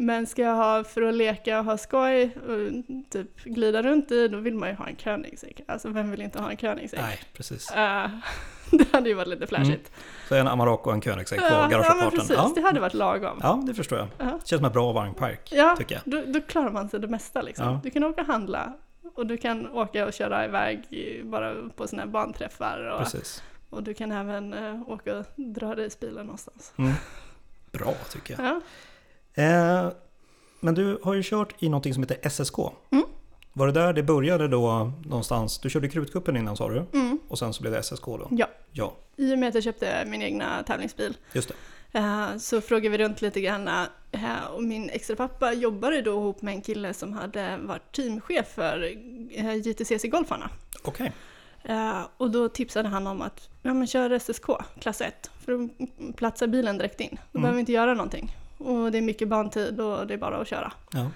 men 0.00 0.26
ska 0.26 0.42
jag 0.42 0.54
ha 0.54 0.84
för 0.84 1.02
att 1.02 1.14
leka 1.14 1.58
och 1.58 1.64
ha 1.64 1.78
skoj 1.78 2.24
och 2.36 2.82
typ 3.10 3.44
glida 3.44 3.82
runt 3.82 4.10
i, 4.10 4.28
då 4.28 4.38
vill 4.38 4.54
man 4.54 4.68
ju 4.68 4.74
ha 4.74 4.86
en 4.88 4.96
Koenigsegg. 4.96 5.64
Alltså 5.68 5.88
vem 5.88 6.10
vill 6.10 6.22
inte 6.22 6.38
ha 6.42 6.50
en 6.50 6.56
Koenigsegg? 6.56 7.00
Nej, 7.00 7.20
precis. 7.32 7.70
Eh, 7.70 8.10
det 8.70 8.92
hade 8.92 9.08
ju 9.08 9.14
varit 9.14 9.28
lite 9.28 9.46
flashigt. 9.46 9.92
Så 10.28 10.34
en 10.34 10.48
Amarok 10.48 10.86
och 10.86 10.92
en 10.92 11.00
Koenigsegg 11.00 11.38
på 11.38 11.44
ja, 11.44 11.50
ja 11.62 11.68
garageuppfarten. 11.68 12.10
precis, 12.10 12.30
Ja. 12.36 12.52
det 12.54 12.60
hade 12.60 12.80
varit 12.80 12.94
lagom. 12.94 13.38
ja, 13.42 13.62
det 13.66 13.74
förstår 13.74 13.98
jag. 13.98 14.08
Ja. 14.18 14.24
Det 14.24 14.30
känns 14.48 14.58
som 14.58 14.64
en 14.64 14.72
bra 14.72 14.92
vagnpark, 14.92 15.48
Ja, 15.52 15.74
tycker 15.78 15.94
jag. 15.94 16.02
då, 16.26 16.32
då 16.32 16.40
klarar 16.46 16.70
man 16.70 16.88
sig 16.88 17.00
det 17.00 17.08
mesta 17.08 17.42
liksom. 17.42 17.66
Ja. 17.66 17.80
Du 17.82 17.90
kan 17.90 18.04
åka 18.04 18.20
och 18.20 18.26
handla 18.26 18.72
och 19.14 19.26
du 19.26 19.36
kan 19.36 19.68
åka 19.70 20.06
och 20.06 20.12
köra 20.12 20.44
iväg 20.44 20.84
bara 21.24 21.54
på 21.76 21.86
sådana 21.88 22.02
här 22.02 22.10
banträffar 22.12 22.90
och, 22.90 22.98
Precis. 22.98 23.42
och 23.70 23.82
du 23.82 23.94
kan 23.94 24.12
även 24.12 24.52
eh, 24.54 24.80
åka 24.90 25.18
och 25.18 25.24
dra 25.36 25.76
racebilen 25.76 26.26
någonstans. 26.26 26.72
Mm. 26.76 26.92
Bra, 27.72 27.94
tycker 28.12 28.34
jag. 28.42 28.44
Ja. 28.46 28.60
Eh, 29.34 29.88
men 30.60 30.74
du 30.74 30.98
har 31.02 31.14
ju 31.14 31.22
kört 31.24 31.54
i 31.62 31.68
någonting 31.68 31.94
som 31.94 32.02
heter 32.02 32.28
SSK. 32.30 32.58
Mm. 32.90 33.04
Var 33.52 33.66
det 33.66 33.72
där 33.72 33.92
det 33.92 34.02
började 34.02 34.48
då 34.48 34.92
någonstans? 35.06 35.58
Du 35.58 35.70
körde 35.70 35.88
Krutkuppen 35.88 36.36
innan 36.36 36.56
sa 36.56 36.68
du? 36.68 36.84
Mm. 36.92 37.18
Och 37.28 37.38
sen 37.38 37.52
så 37.52 37.60
blev 37.62 37.72
det 37.72 37.82
SSK 37.82 38.04
då? 38.06 38.28
ja, 38.30 38.46
Ja, 38.72 38.96
i 39.16 39.34
och 39.34 39.38
med 39.38 39.48
att 39.48 39.54
jag 39.54 39.64
köpte 39.64 40.04
min 40.06 40.22
egna 40.22 40.62
tävlingsbil 40.62 41.16
just 41.32 41.48
det. 41.92 41.98
eh, 41.98 42.36
så 42.38 42.60
frågade 42.60 42.88
vi 42.88 43.04
runt 43.04 43.22
lite 43.22 43.40
grann 43.40 43.68
eh, 44.12 44.44
och 44.54 44.62
min 44.62 44.90
extra 44.90 45.16
pappa 45.16 45.52
jobbade 45.52 46.02
då 46.02 46.10
ihop 46.10 46.42
med 46.42 46.54
en 46.54 46.60
kille 46.62 46.94
som 46.94 47.12
hade 47.12 47.56
varit 47.56 47.92
teamchef 47.92 48.48
för 48.54 48.82
eh, 49.30 49.54
JTCC-golfarna. 49.54 50.48
Okej. 50.84 51.12
Eh, 51.64 52.00
och 52.16 52.30
då 52.30 52.48
tipsade 52.48 52.88
han 52.88 53.06
om 53.06 53.22
att 53.22 53.48
ja, 53.62 53.74
men 53.74 53.86
kör 53.86 54.18
SSK, 54.18 54.44
klass 54.80 55.00
1, 55.00 55.30
för 55.44 55.52
då 55.52 55.68
platsar 56.12 56.46
bilen 56.46 56.78
direkt 56.78 57.00
in. 57.00 57.08
Då 57.10 57.16
Mm. 57.38 57.42
behöver 57.42 57.54
vi 57.56 57.60
inte 57.60 57.72
göra 57.72 57.94
någonting. 57.94 58.36
Och 58.60 58.92
det 58.92 58.98
är 58.98 59.02
mycket 59.02 59.28
bantid 59.28 59.80
och 59.80 60.06
det 60.06 60.14
är 60.14 60.18
bara 60.18 60.36
att 60.36 60.48
köra. 60.48 60.72
Ja. 60.92 61.10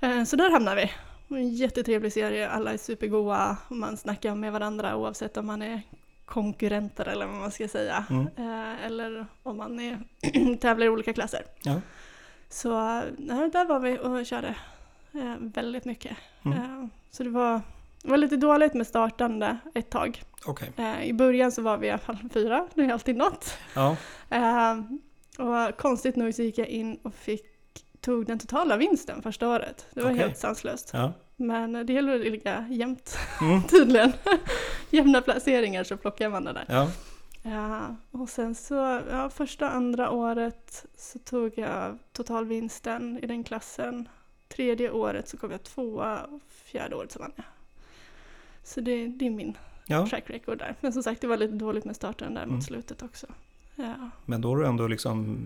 Eh, 0.00 0.24
så 0.24 0.36
där 0.36 0.50
hamnar 0.50 0.76
vi. 0.76 0.92
En 1.28 1.54
jättetrevlig 1.54 2.12
serie, 2.12 2.48
alla 2.48 2.72
är 2.72 2.76
supergoa 2.76 3.56
och 3.68 3.76
man 3.76 3.96
snackar 3.96 4.34
med 4.34 4.52
varandra 4.52 4.96
oavsett 4.96 5.36
om 5.36 5.46
man 5.46 5.62
är 5.62 5.82
konkurrenter 6.24 7.08
eller 7.08 7.26
vad 7.26 7.36
man 7.36 7.50
ska 7.50 7.68
säga. 7.68 8.04
Mm. 8.10 8.26
Eh, 8.36 8.86
eller 8.86 9.26
om 9.42 9.56
man 9.56 9.80
är 9.80 9.98
tävlar 10.60 10.86
i 10.86 10.88
olika 10.88 11.12
klasser. 11.12 11.42
Ja. 11.62 11.80
Så 12.48 12.72
eh, 12.98 13.46
där 13.52 13.64
var 13.64 13.80
vi 13.80 13.98
och 13.98 14.26
körde 14.26 14.54
väldigt 15.38 15.84
mycket. 15.84 16.16
Mm. 16.44 16.90
Så 17.10 17.22
det 17.22 17.30
var, 17.30 17.60
det 18.02 18.10
var 18.10 18.16
lite 18.16 18.36
dåligt 18.36 18.74
med 18.74 18.86
startande 18.86 19.58
ett 19.74 19.90
tag. 19.90 20.22
Eh, 20.76 21.04
I 21.04 21.12
början 21.12 21.52
så 21.52 21.62
var 21.62 21.76
vi 21.76 21.86
i 21.86 21.90
alla 21.90 21.98
fall 21.98 22.18
fyra, 22.32 22.66
det 22.74 22.82
är 22.82 22.92
alltid 22.92 23.16
något. 23.16 23.58
Ja. 23.74 23.96
Och 25.38 25.76
konstigt 25.76 26.16
nog 26.16 26.34
så 26.34 26.42
gick 26.42 26.58
jag 26.58 26.68
in 26.68 26.98
och 27.02 27.14
fick, 27.14 27.44
tog 28.00 28.26
den 28.26 28.38
totala 28.38 28.76
vinsten 28.76 29.22
första 29.22 29.48
året. 29.48 29.86
Det 29.94 30.00
var 30.02 30.10
Okej. 30.10 30.18
helt 30.22 30.38
sanslöst. 30.38 30.90
Ja. 30.92 31.12
Men 31.36 31.86
det 31.86 31.92
gäller 31.92 32.14
att 32.14 32.20
ligga 32.20 32.66
jämnt 32.70 33.18
Mm. 33.40 33.62
tydligen. 33.68 34.12
Jämna 34.90 35.20
placeringar 35.20 35.84
så 35.84 35.96
plockar 35.96 36.28
man 36.30 36.44
det 36.44 36.52
där. 36.52 36.64
Ja. 36.68 36.90
Ja, 37.44 37.96
och 38.10 38.28
sen 38.28 38.54
så, 38.54 39.00
ja, 39.10 39.30
första 39.30 39.70
andra 39.70 40.10
året 40.10 40.86
så 40.96 41.18
tog 41.18 41.58
jag 41.58 41.98
totalvinsten 42.12 43.18
i 43.22 43.26
den 43.26 43.44
klassen. 43.44 44.08
Tredje 44.48 44.90
året 44.90 45.28
så 45.28 45.36
kom 45.36 45.50
jag 45.50 45.62
tvåa 45.62 46.24
och 46.24 46.40
fjärde 46.64 46.96
året 46.96 47.12
så 47.12 47.18
vann 47.18 47.32
jag. 47.36 47.44
Så 48.64 48.80
det, 48.80 49.06
det 49.06 49.26
är 49.26 49.30
min 49.30 49.56
ja. 49.86 50.06
track 50.06 50.30
record 50.30 50.58
där. 50.58 50.74
Men 50.80 50.92
som 50.92 51.02
sagt, 51.02 51.20
det 51.20 51.26
var 51.26 51.36
lite 51.36 51.54
dåligt 51.54 51.84
med 51.84 51.96
starten 51.96 52.34
där 52.34 52.42
Mm. 52.42 52.54
mot 52.54 52.64
slutet 52.64 53.02
också. 53.02 53.26
Ja, 53.86 54.10
Men 54.24 54.40
då 54.40 54.48
har 54.48 54.56
du 54.56 54.66
ändå 54.66 54.86
liksom 54.86 55.38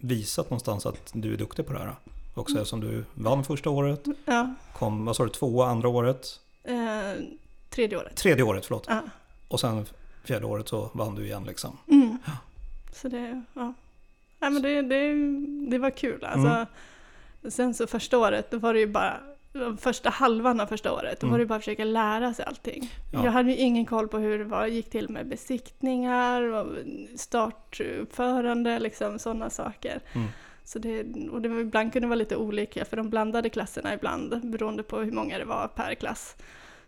visat 0.00 0.50
någonstans 0.50 0.86
att 0.86 1.10
du 1.12 1.32
är 1.32 1.36
duktig 1.36 1.66
på 1.66 1.72
det 1.72 1.78
här. 1.78 1.94
Också 2.34 2.52
Mm. 2.52 2.60
eftersom 2.62 2.80
du 2.80 3.04
vann 3.14 3.44
första 3.44 3.70
året, 3.70 4.04
ja 4.24 4.54
kom, 4.72 5.04
vad 5.04 5.16
sa 5.16 5.24
du, 5.24 5.30
tvåa 5.30 5.66
andra 5.66 5.88
året, 5.88 6.40
eh, 6.64 7.22
tredje 7.70 7.98
året. 7.98 8.16
tredje 8.16 8.44
året, 8.44 8.66
förlåt. 8.66 8.84
Ja. 8.88 9.00
Och 9.48 9.60
sen 9.60 9.86
fjärde 10.24 10.46
året 10.46 10.68
så 10.68 10.90
vann 10.94 11.14
du 11.14 11.24
igen 11.24 11.44
liksom. 11.44 11.76
Mm. 11.86 12.18
Ja. 12.26 12.32
Så 12.92 13.08
det, 13.08 13.42
ja. 13.54 13.72
Nej, 14.38 14.50
men 14.50 14.62
det, 14.62 14.82
det, 14.82 15.14
det 15.70 15.78
var 15.78 15.90
kul. 15.90 16.24
Alltså, 16.24 16.48
Mm. 16.48 16.66
Sen 17.50 17.74
så 17.74 17.86
första 17.86 18.18
året, 18.18 18.50
då 18.50 18.58
var 18.58 18.74
det 18.74 18.80
ju 18.80 18.86
bara 18.86 19.20
första 19.80 20.10
halvan 20.10 20.60
av 20.60 20.66
första 20.66 20.92
året, 20.92 21.20
då 21.20 21.26
Mm. 21.26 21.32
var 21.32 21.38
det 21.38 21.46
bara 21.46 21.54
att 21.54 21.60
försöka 21.64 21.84
lära 21.84 22.34
sig 22.34 22.44
allting. 22.44 22.90
Ja. 23.12 23.24
Jag 23.24 23.32
hade 23.32 23.50
ju 23.50 23.56
ingen 23.56 23.86
koll 23.86 24.08
på 24.08 24.18
hur 24.18 24.38
det 24.38 24.44
var, 24.44 24.66
gick 24.66 24.90
till 24.90 25.08
med 25.08 25.26
besiktningar, 25.28 26.42
och 26.42 26.66
startuppförande, 27.16 28.78
liksom 28.78 29.18
sådana 29.18 29.50
saker. 29.50 30.00
Mm. 30.12 30.28
Så 30.64 30.78
det, 30.78 31.04
och 31.30 31.42
det 31.42 31.48
var, 31.48 31.60
ibland 31.60 31.92
kunde 31.92 32.06
det 32.06 32.08
vara 32.08 32.18
lite 32.18 32.36
olika, 32.36 32.84
för 32.84 32.96
de 32.96 33.10
blandade 33.10 33.48
klasserna 33.48 33.94
ibland, 33.94 34.40
beroende 34.50 34.82
på 34.82 34.98
hur 34.98 35.12
många 35.12 35.38
det 35.38 35.44
var 35.44 35.68
per 35.68 35.94
klass. 35.94 36.36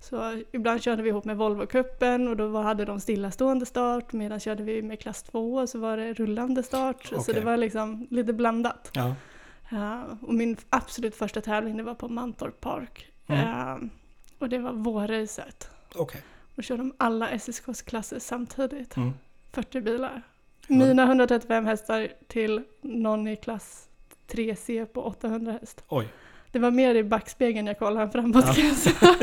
Så 0.03 0.43
ibland 0.53 0.83
körde 0.83 1.03
vi 1.03 1.09
ihop 1.09 1.25
med 1.25 1.37
Volvo-cupen 1.37 2.29
och 2.29 2.37
då 2.37 2.47
var, 2.49 2.63
hade 2.63 2.85
de 2.85 3.01
stillastående 3.01 3.67
start, 3.67 4.13
medan 4.13 4.41
körde 4.41 4.63
vi 4.63 4.83
med 4.83 5.01
klass 5.01 5.23
2 5.23 5.55
och 5.55 5.69
så 5.69 5.79
var 5.79 5.97
det 5.97 6.13
rullande 6.13 6.63
start. 6.63 7.07
Så 7.07 7.17
Okej. 7.17 7.35
det 7.35 7.41
var 7.41 7.57
liksom 7.57 8.07
lite 8.11 8.33
blandat. 8.33 8.91
Ja. 8.93 9.15
Ja, 9.71 10.05
och 10.23 10.35
min 10.35 10.57
absolut 10.71 11.17
första 11.17 11.41
tävling 11.41 11.77
det 11.77 11.83
var 11.83 11.95
på 11.95 12.09
Mantorp 12.09 12.61
Park. 12.61 13.07
Mm. 13.27 13.49
Ja, 13.49 13.81
och 14.39 14.49
det 14.49 14.59
var 14.59 14.73
vårracet. 14.73 15.71
Okej. 15.95 16.23
Då 16.55 16.63
körde 16.63 16.83
de 16.83 16.95
alla 16.99 17.29
SSKs 17.29 17.83
klasser 17.83 18.19
samtidigt. 18.19 18.97
Mm. 18.97 19.13
40 19.53 19.81
bilar. 19.81 20.23
Mina 20.67 21.03
135 21.03 21.67
hästar 21.67 22.09
till 22.29 22.63
någon 22.81 23.29
i 23.29 23.37
klass 23.37 23.89
3C 24.29 24.87
på 24.87 25.03
800 25.03 25.53
häst. 25.53 25.85
Oj. 25.89 26.09
Det 26.53 26.59
var 26.59 26.71
mer 26.71 26.95
i 26.95 27.05
backspegeln 27.05 27.67
jag 27.67 27.79
kollade 27.79 28.03
än 28.03 28.11
framåt 28.13 28.45
Ja. 28.47 28.55
kan 28.55 28.67
jag 28.67 28.77
säga. 28.77 29.17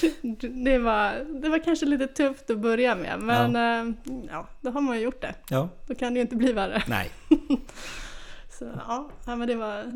det, 0.20 0.48
det, 0.48 0.78
var, 0.78 1.40
det 1.42 1.48
var 1.48 1.58
kanske 1.64 1.86
lite 1.86 2.06
tufft 2.06 2.50
att 2.50 2.58
börja 2.58 2.94
med 2.94 3.20
men 3.20 3.54
ja. 4.04 4.22
ja, 4.30 4.46
då 4.60 4.70
har 4.70 4.80
man 4.80 4.96
ju 4.96 5.02
gjort 5.02 5.20
det. 5.20 5.34
Ja. 5.48 5.68
Då 5.86 5.94
kan 5.94 6.14
det 6.14 6.18
ju 6.18 6.22
inte 6.22 6.36
bli 6.36 6.52
värre. 6.52 6.82
Nej. 6.88 7.10
Så 8.62 9.10
ja, 9.26 9.36
men 9.36 9.48
det 9.48 9.54
var... 9.54 9.92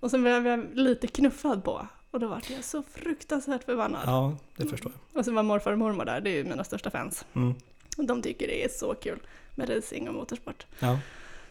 Och 0.00 0.10
sen 0.10 0.22
blev 0.22 0.46
jag 0.46 0.66
lite 0.74 1.06
knuffad 1.06 1.64
på. 1.64 1.86
Och 2.10 2.20
då 2.20 2.26
var 2.26 2.40
jag 2.50 2.64
så 2.64 2.82
fruktansvärt 2.82 3.64
förbannad. 3.64 4.02
Ja, 4.06 4.36
det 4.56 4.66
förstår 4.66 4.92
jag. 4.92 5.18
Och 5.18 5.24
sen 5.24 5.34
var 5.34 5.42
morfar 5.42 5.72
och 5.72 5.78
mormor 5.78 6.04
där, 6.04 6.20
det 6.20 6.30
är 6.30 6.34
ju 6.36 6.44
mina 6.44 6.64
största 6.64 6.90
fans. 6.90 7.24
Mm. 7.34 7.54
Och 7.98 8.04
de 8.04 8.22
tycker 8.22 8.46
det 8.46 8.64
är 8.64 8.68
så 8.68 8.94
kul 8.94 9.18
med 9.54 9.76
racing 9.76 10.08
och 10.08 10.14
motorsport. 10.14 10.66
Ja. 10.78 10.98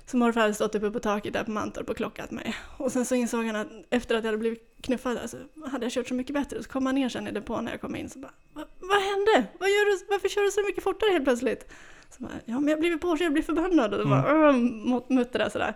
Så 0.05 0.17
morfar 0.17 0.41
hade 0.41 0.53
stått 0.53 0.75
uppe 0.75 0.91
på 0.91 0.99
taket 0.99 1.33
där 1.33 1.43
på 1.43 1.51
Mantorp 1.51 1.89
och 1.89 1.97
klockat 1.97 2.31
mig. 2.31 2.55
Och 2.77 2.91
sen 2.91 3.05
så 3.05 3.15
insåg 3.15 3.45
han 3.45 3.55
att 3.55 3.67
efter 3.89 4.15
att 4.15 4.23
jag 4.23 4.27
hade 4.27 4.37
blivit 4.37 4.75
knuffad 4.81 5.15
där 5.17 5.27
så 5.27 5.37
hade 5.71 5.85
jag 5.85 5.91
kört 5.93 6.07
så 6.07 6.13
mycket 6.13 6.33
bättre. 6.33 6.63
Så 6.63 6.69
kom 6.69 6.85
han 6.85 6.95
ner 6.95 7.09
sen 7.09 7.27
i 7.27 7.31
depån 7.31 7.65
när 7.65 7.71
jag 7.71 7.81
kom 7.81 7.95
in 7.95 8.09
så 8.09 8.19
bara 8.19 8.31
"Va- 8.53 8.65
Vad 8.79 9.01
hände? 9.01 9.47
Vad 9.59 9.69
gör 9.69 9.85
du? 9.99 10.05
Varför 10.09 10.29
kör 10.29 10.41
du 10.41 10.51
så 10.51 10.61
mycket 10.61 10.83
fortare 10.83 11.11
helt 11.11 11.23
plötsligt? 11.23 11.71
Så 12.09 12.23
bara, 12.23 12.31
ja 12.45 12.59
men 12.59 12.67
jag 12.67 12.75
har 12.75 12.79
blivit 12.79 13.01
påkörd, 13.01 13.25
jag 13.25 13.33
blir 13.33 13.43
förbannad. 13.43 13.93
Och 13.93 13.99
då 13.99 14.05
bara 14.09 14.49
mm. 14.49 14.89
mot 14.89 15.09
muttrade 15.09 15.49
sådär. 15.49 15.73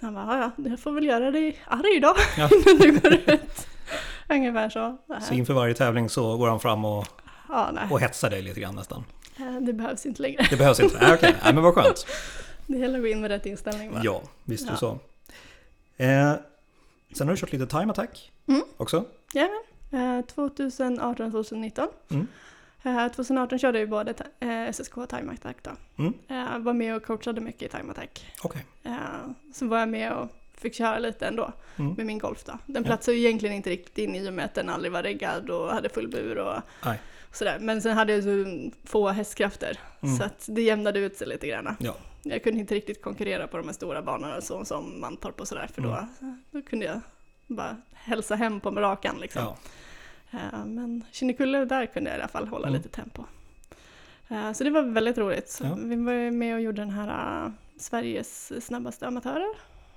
Så 0.00 0.06
han 0.06 0.14
bara, 0.14 0.38
ja 0.38 0.52
ja, 0.56 0.70
jag 0.70 0.80
får 0.80 0.92
väl 0.92 1.04
göra 1.04 1.30
dig 1.30 1.58
arg 1.66 2.00
då 2.00 2.14
Ja. 2.38 2.48
innan 2.56 2.78
du 2.78 3.00
går 3.00 3.14
ut. 3.34 3.66
Ungefär 4.28 4.68
så. 4.70 4.96
Så 5.20 5.34
inför 5.34 5.54
varje 5.54 5.74
tävling 5.74 6.08
så 6.08 6.36
går 6.36 6.48
han 6.48 6.60
fram 6.60 6.84
och, 6.84 7.06
Ja, 7.48 7.70
och 7.90 8.00
hetsar 8.00 8.30
dig 8.30 8.42
lite 8.42 8.60
grann 8.60 8.74
nästan. 8.74 9.04
Eh, 9.38 9.60
Det 9.60 9.72
behövs 9.72 10.06
inte 10.06 10.22
längre. 10.22 10.46
Det 10.50 10.56
behövs 10.56 10.80
inte. 10.80 10.96
Okej. 11.14 11.36
Nej, 11.44 11.54
men 11.54 11.62
vad 11.62 11.74
skönt. 11.74 12.06
Det 12.66 12.78
gäller 12.78 12.98
att 12.98 13.02
gå 13.04 13.08
in 13.08 13.20
med 13.20 13.30
rätt 13.30 13.46
inställning 13.46 13.92
bara. 13.92 14.00
Ja, 14.04 14.22
visst 14.44 14.66
är 14.66 14.70
Ja. 14.70 14.76
så. 14.76 14.98
Eh, 15.96 16.32
sen 17.16 17.28
har 17.28 17.34
du 17.34 17.40
kört 17.40 17.52
lite 17.52 17.66
time 17.66 17.90
attack 17.92 18.32
Mm. 18.48 18.62
också. 18.76 19.04
Eh, 19.90 20.24
2018, 20.26 21.30
2019. 21.32 21.88
Mm. 22.10 22.26
Eh, 22.86 23.08
2018 23.08 23.58
körde 23.58 23.78
jag 23.78 23.86
ju 23.86 23.90
både 23.90 24.14
eh, 24.40 24.72
SSK 24.72 24.96
och 24.98 25.08
Time 25.08 25.32
Attack 25.32 25.56
då. 25.62 25.70
Mm. 25.98 26.14
Eh, 26.28 26.58
var 26.58 26.72
med 26.72 26.96
och 26.96 27.02
coachade 27.04 27.40
mycket 27.40 27.62
i 27.62 27.68
Time 27.76 27.90
Attack. 27.92 28.26
Eh, 28.84 28.92
så 29.54 29.66
var 29.66 29.78
jag 29.78 29.88
med 29.88 30.12
och 30.12 30.28
fick 30.54 30.74
köra 30.74 30.98
lite 30.98 31.26
ändå 31.26 31.52
Mm. 31.78 31.92
med 31.94 32.06
min 32.06 32.18
Golf 32.18 32.44
då. 32.44 32.58
Den 32.66 32.82
Ja. 32.82 32.86
platsade 32.86 33.16
ju 33.16 33.26
egentligen 33.26 33.54
inte 33.54 33.70
riktigt 33.70 33.98
in 33.98 34.14
i 34.14 34.28
och 34.28 34.32
med 34.34 34.44
att 34.44 34.54
den 34.54 34.68
aldrig 34.68 34.92
var 34.92 35.02
reggad 35.02 35.50
och 35.50 35.70
hade 35.70 35.88
full 35.88 36.08
bur 36.08 36.38
och 36.38 36.60
Nej. 36.84 37.00
sådär. 37.32 37.58
Men 37.60 37.82
sen 37.82 37.96
hade 37.96 38.12
jag 38.14 38.24
så 38.24 38.70
få 38.84 39.08
hästkrafter 39.08 39.78
Mm. 40.00 40.16
så 40.16 40.24
att 40.24 40.44
det 40.48 40.62
jämnade 40.62 40.98
ut 40.98 41.16
sig 41.16 41.26
lite 41.28 41.46
grann. 41.46 41.76
Ja. 41.80 41.94
Jag 42.22 42.42
kunde 42.42 42.60
inte 42.60 42.74
riktigt 42.74 43.02
konkurrera 43.02 43.46
på 43.46 43.56
de 43.56 43.66
här 43.66 43.72
stora 43.74 44.02
banorna 44.02 44.40
så, 44.40 44.64
som 44.64 45.00
Mantorp 45.00 45.40
och 45.40 45.48
sådär 45.48 45.68
för 45.74 45.82
då, 45.82 45.88
Mm. 46.20 46.42
då 46.50 46.62
kunde 46.62 46.86
jag 46.86 47.00
bara 47.46 47.76
hälsa 47.92 48.34
hem 48.34 48.60
på 48.60 48.70
rakan 48.70 49.16
liksom. 49.20 49.42
Ja. 49.42 49.56
Eh, 50.36 50.64
Men 50.64 51.04
Kinnekulle, 51.12 51.64
där 51.64 51.86
kunde 51.86 52.10
jag 52.10 52.18
i 52.18 52.20
alla 52.22 52.28
fall 52.28 52.48
hålla 52.48 52.68
Mm. 52.68 52.76
lite 52.82 52.88
tempo. 52.88 53.24
Eh, 54.28 54.52
Så 54.52 54.64
det 54.64 54.70
var 54.70 54.82
väldigt 54.82 55.18
roligt. 55.18 55.60
Ja. 55.62 55.74
Vi 55.74 55.96
var 55.96 56.30
med 56.30 56.54
och 56.54 56.60
gjorde 56.60 56.82
den 56.82 56.90
här 56.90 57.44
eh, 57.46 57.50
Sveriges 57.76 58.52
snabbaste 58.66 59.06
amatörer. 59.06 59.54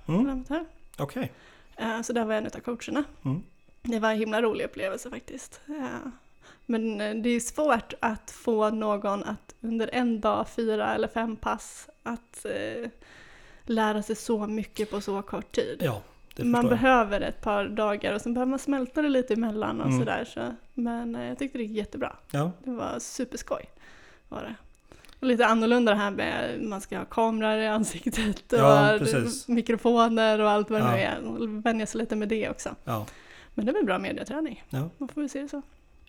Mm. 0.08 0.30
amatör. 0.30 0.64
Okej. 0.98 1.32
Eh, 1.76 2.02
Så 2.02 2.12
där 2.12 2.24
var 2.24 2.34
jag 2.34 2.40
en 2.44 2.46
av 2.56 2.60
coacherna. 2.60 3.04
Mm. 3.24 3.42
Det 3.82 3.98
var 3.98 4.10
en 4.10 4.18
himla 4.18 4.42
rolig 4.42 4.64
upplevelse 4.64 5.10
faktiskt. 5.10 5.60
Men 6.66 6.98
det 7.22 7.28
är 7.28 7.40
svårt 7.40 7.94
att 8.00 8.30
få 8.30 8.70
någon 8.70 9.24
att 9.24 9.54
under 9.60 9.90
en 9.92 10.20
dag, 10.20 10.48
fyra 10.48 10.94
eller 10.94 11.08
fem 11.08 11.36
pass, 11.36 11.88
att 12.02 12.46
lära 13.64 14.02
sig 14.02 14.16
så 14.16 14.46
mycket 14.46 14.90
på 14.90 15.00
så 15.00 15.22
kort 15.22 15.52
tid. 15.54 15.82
Ja, 15.84 16.02
man 16.38 16.68
behöver 16.68 17.20
ett 17.20 17.40
par 17.40 17.64
dagar 17.68 18.14
och 18.14 18.20
sen 18.20 18.34
behöver 18.34 18.50
man 18.50 18.58
smälta 18.58 19.02
det 19.02 19.08
lite 19.08 19.34
emellan 19.34 19.80
och 19.80 19.86
Mm. 19.86 19.98
sådär. 19.98 20.24
Så, 20.24 20.54
men 20.74 21.16
eh, 21.16 21.24
jag 21.24 21.38
tyckte 21.38 21.58
det 21.58 21.64
gick 21.64 21.76
jättebra. 21.76 22.16
Ja, 22.30 22.50
Det 22.64 22.70
var 22.70 22.98
superskoj. 22.98 23.64
Var 24.28 24.42
det. 24.42 24.54
Och 25.20 25.26
lite 25.26 25.46
annorlunda 25.46 25.92
det 25.92 25.98
här 25.98 26.10
med 26.10 26.60
man 26.62 26.80
ska 26.80 26.98
ha 26.98 27.04
kameror 27.04 27.58
i 27.58 27.66
ansiktet 27.66 28.52
och 28.52 28.58
Ja, 28.58 28.98
mikrofoner 29.46 30.38
och 30.40 30.50
allt 30.50 30.70
vad 30.70 30.80
det 30.80 30.90
nu 30.92 30.98
är. 30.98 31.62
Vänja 31.62 31.86
sig 31.86 32.00
lite 32.00 32.16
med 32.16 32.28
det 32.28 32.48
också. 32.50 32.74
ja. 32.84 33.06
Men 33.54 33.66
det 33.66 33.72
är 33.72 33.74
väl 33.74 33.84
bra 33.84 33.98
mediaträning. 33.98 34.64
Ja. 34.70 34.90
Man 34.98 35.08
får 35.08 35.20
väl 35.20 35.30
se 35.30 35.42
det 35.42 35.48
så. 35.48 35.56
Är 35.56 35.62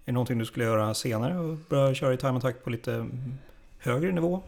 det 0.05 0.11
någonting 0.11 0.37
du 0.39 0.45
skulle 0.45 0.65
göra 0.65 0.93
senare 0.93 1.37
och 1.37 1.57
börja 1.69 1.93
köra 1.93 2.13
i 2.13 2.17
time 2.17 2.37
attack 2.37 2.63
på 2.63 2.69
lite 2.69 3.07
högre 3.79 4.11
nivå? 4.11 4.41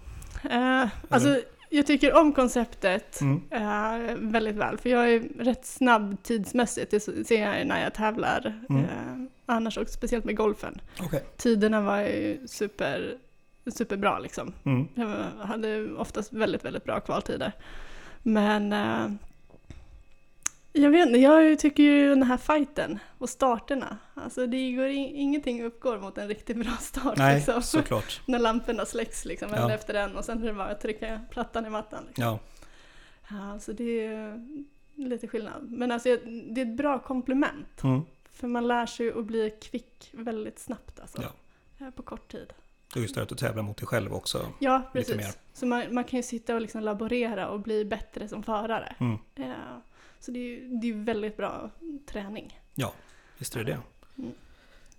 Eh, 0.52 0.88
alltså, 1.10 1.40
jag 1.76 1.86
tycker 1.88 2.18
om 2.20 2.34
konceptet 2.34 3.22
Mm. 3.22 3.42
eh, 3.52 4.16
väldigt 4.18 4.56
väl. 4.56 4.78
För 4.78 4.90
jag 4.90 5.14
är 5.14 5.20
rätt 5.40 5.66
snabb 5.66 6.24
tidsmässigt. 6.24 6.92
Det 6.92 7.00
ser 7.00 7.42
jag 7.58 7.68
när 7.68 7.84
jag 7.84 7.94
tävlar. 7.94 8.64
Mm. 8.70 8.84
Eh, 8.84 9.30
annars 9.46 9.78
också, 9.78 9.94
speciellt 9.94 10.26
med 10.26 10.36
golfen. 10.38 10.82
Okej. 11.02 11.24
Tiderna 11.38 11.82
var 11.82 11.98
ju 12.00 12.48
super, 12.48 13.18
superbra 13.76 14.20
liksom. 14.20 14.54
Mm. 14.66 14.88
Jag 14.96 15.46
hade 15.46 15.92
oftast 15.94 16.34
väldigt, 16.34 16.66
väldigt 16.66 16.84
bra 16.84 17.00
kvaltider. 17.00 17.52
Men 18.24 18.74
eh, 18.74 19.12
jag 20.74 20.90
vet 20.90 21.08
inte, 21.08 21.20
jag 21.20 21.60
tycker 21.60 21.84
ju 21.84 22.10
den 22.10 22.24
här 22.24 22.38
fighten 22.38 23.00
och 23.18 23.30
starterna, 23.30 23.98
alltså 24.14 24.48
det 24.48 24.72
går 24.72 24.88
in, 24.88 25.16
ingenting 25.16 25.64
uppgår 25.64 26.00
mot 26.00 26.18
en 26.18 26.28
riktigt 26.28 26.58
bra 26.58 26.72
start. 26.80 27.18
Nej, 27.18 27.36
liksom. 27.36 27.62
såklart. 27.62 28.22
När 28.28 28.40
lamporna 28.40 28.86
släcks 28.86 29.26
liksom, 29.26 29.50
Ja. 29.52 29.58
en 29.66 29.72
efter 29.72 29.94
en 29.94 30.16
och 30.16 30.26
sen 30.26 30.44
är 30.44 30.48
det 30.48 30.54
bara 30.54 30.68
att 30.72 30.82
trycka 30.82 31.22
plattan 31.30 31.66
i 31.66 31.70
mattan. 31.70 32.04
Liksom. 32.08 32.24
Ja, 32.24 32.40
Ja, 33.30 33.60
så 33.60 33.72
det 33.72 34.06
är 34.06 34.40
lite 34.96 35.28
skillnad. 35.28 35.72
Men 35.72 35.92
alltså 35.92 36.10
det 36.26 36.62
är 36.62 36.66
ett 36.66 36.78
bra 36.78 37.00
komplement. 37.00 37.84
mm. 37.84 38.02
För 38.32 38.48
man 38.48 38.68
lär 38.68 38.86
sig 38.86 39.12
att 39.12 39.26
bli 39.26 39.50
kvick 39.62 40.10
väldigt 40.12 40.60
snabbt 40.60 41.00
alltså. 41.00 41.22
Ja. 41.22 41.86
Eh, 41.86 41.92
På 41.92 42.04
kort 42.04 42.32
tid. 42.32 42.54
är 42.96 43.00
just 43.00 43.16
det 43.16 43.22
att 43.24 43.30
du 43.30 43.36
tävlar 43.36 43.64
mot 43.64 43.78
dig 43.78 43.88
själv 43.88 44.14
också. 44.14 44.48
Ja, 44.60 44.82
precis. 44.94 45.38
Så 45.54 45.66
man, 45.66 45.94
man 45.94 46.04
kan 46.04 46.18
ju 46.18 46.24
sitta 46.24 46.56
och 46.56 46.62
liksom 46.62 46.82
laborera 46.82 47.50
och 47.50 47.60
bli 47.60 47.86
bättre 47.86 48.28
som 48.28 48.44
förare. 48.44 48.96
Mm. 49.00 49.18
Ja, 49.36 49.82
så 50.26 50.32
det 50.32 50.40
är 50.40 50.44
ju 50.44 50.68
det 50.82 50.90
är 50.90 50.94
väldigt 50.94 51.38
bra 51.38 51.70
träning. 52.06 52.60
Visst 53.38 53.56
är 53.56 53.64
det 53.64 53.72
det. 53.72 53.80
Mm. 54.22 54.32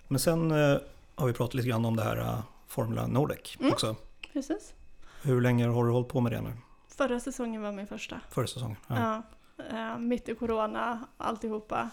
Men 0.09 0.19
sen 0.21 0.51
eh, 0.51 0.79
har 1.15 1.27
vi 1.27 1.33
pratat 1.33 1.55
lite 1.55 1.69
grann 1.69 1.85
om 1.85 1.97
det 1.97 2.03
här 2.03 2.17
eh, 2.17 2.41
Formula 2.67 3.07
Nordic 3.07 3.57
Mm. 3.61 3.73
också. 3.73 3.97
Precis. 4.33 4.75
Hur 5.23 5.41
länge 5.41 5.67
har 5.67 5.85
du 5.85 5.91
hållit 5.91 6.09
på 6.09 6.21
med 6.21 6.33
det 6.33 6.41
nu? 6.41 6.53
Förra 6.89 7.21
säsongen 7.21 7.63
var 7.63 7.73
min 7.73 7.87
första. 7.87 8.21
Förra 8.31 8.47
säsongen? 8.47 8.77
Ja. 8.87 9.23
Ja. 9.57 9.93
eh, 9.93 9.99
mitt 9.99 10.29
i 10.29 10.35
corona, 10.35 11.07
alltihopa. 11.17 11.91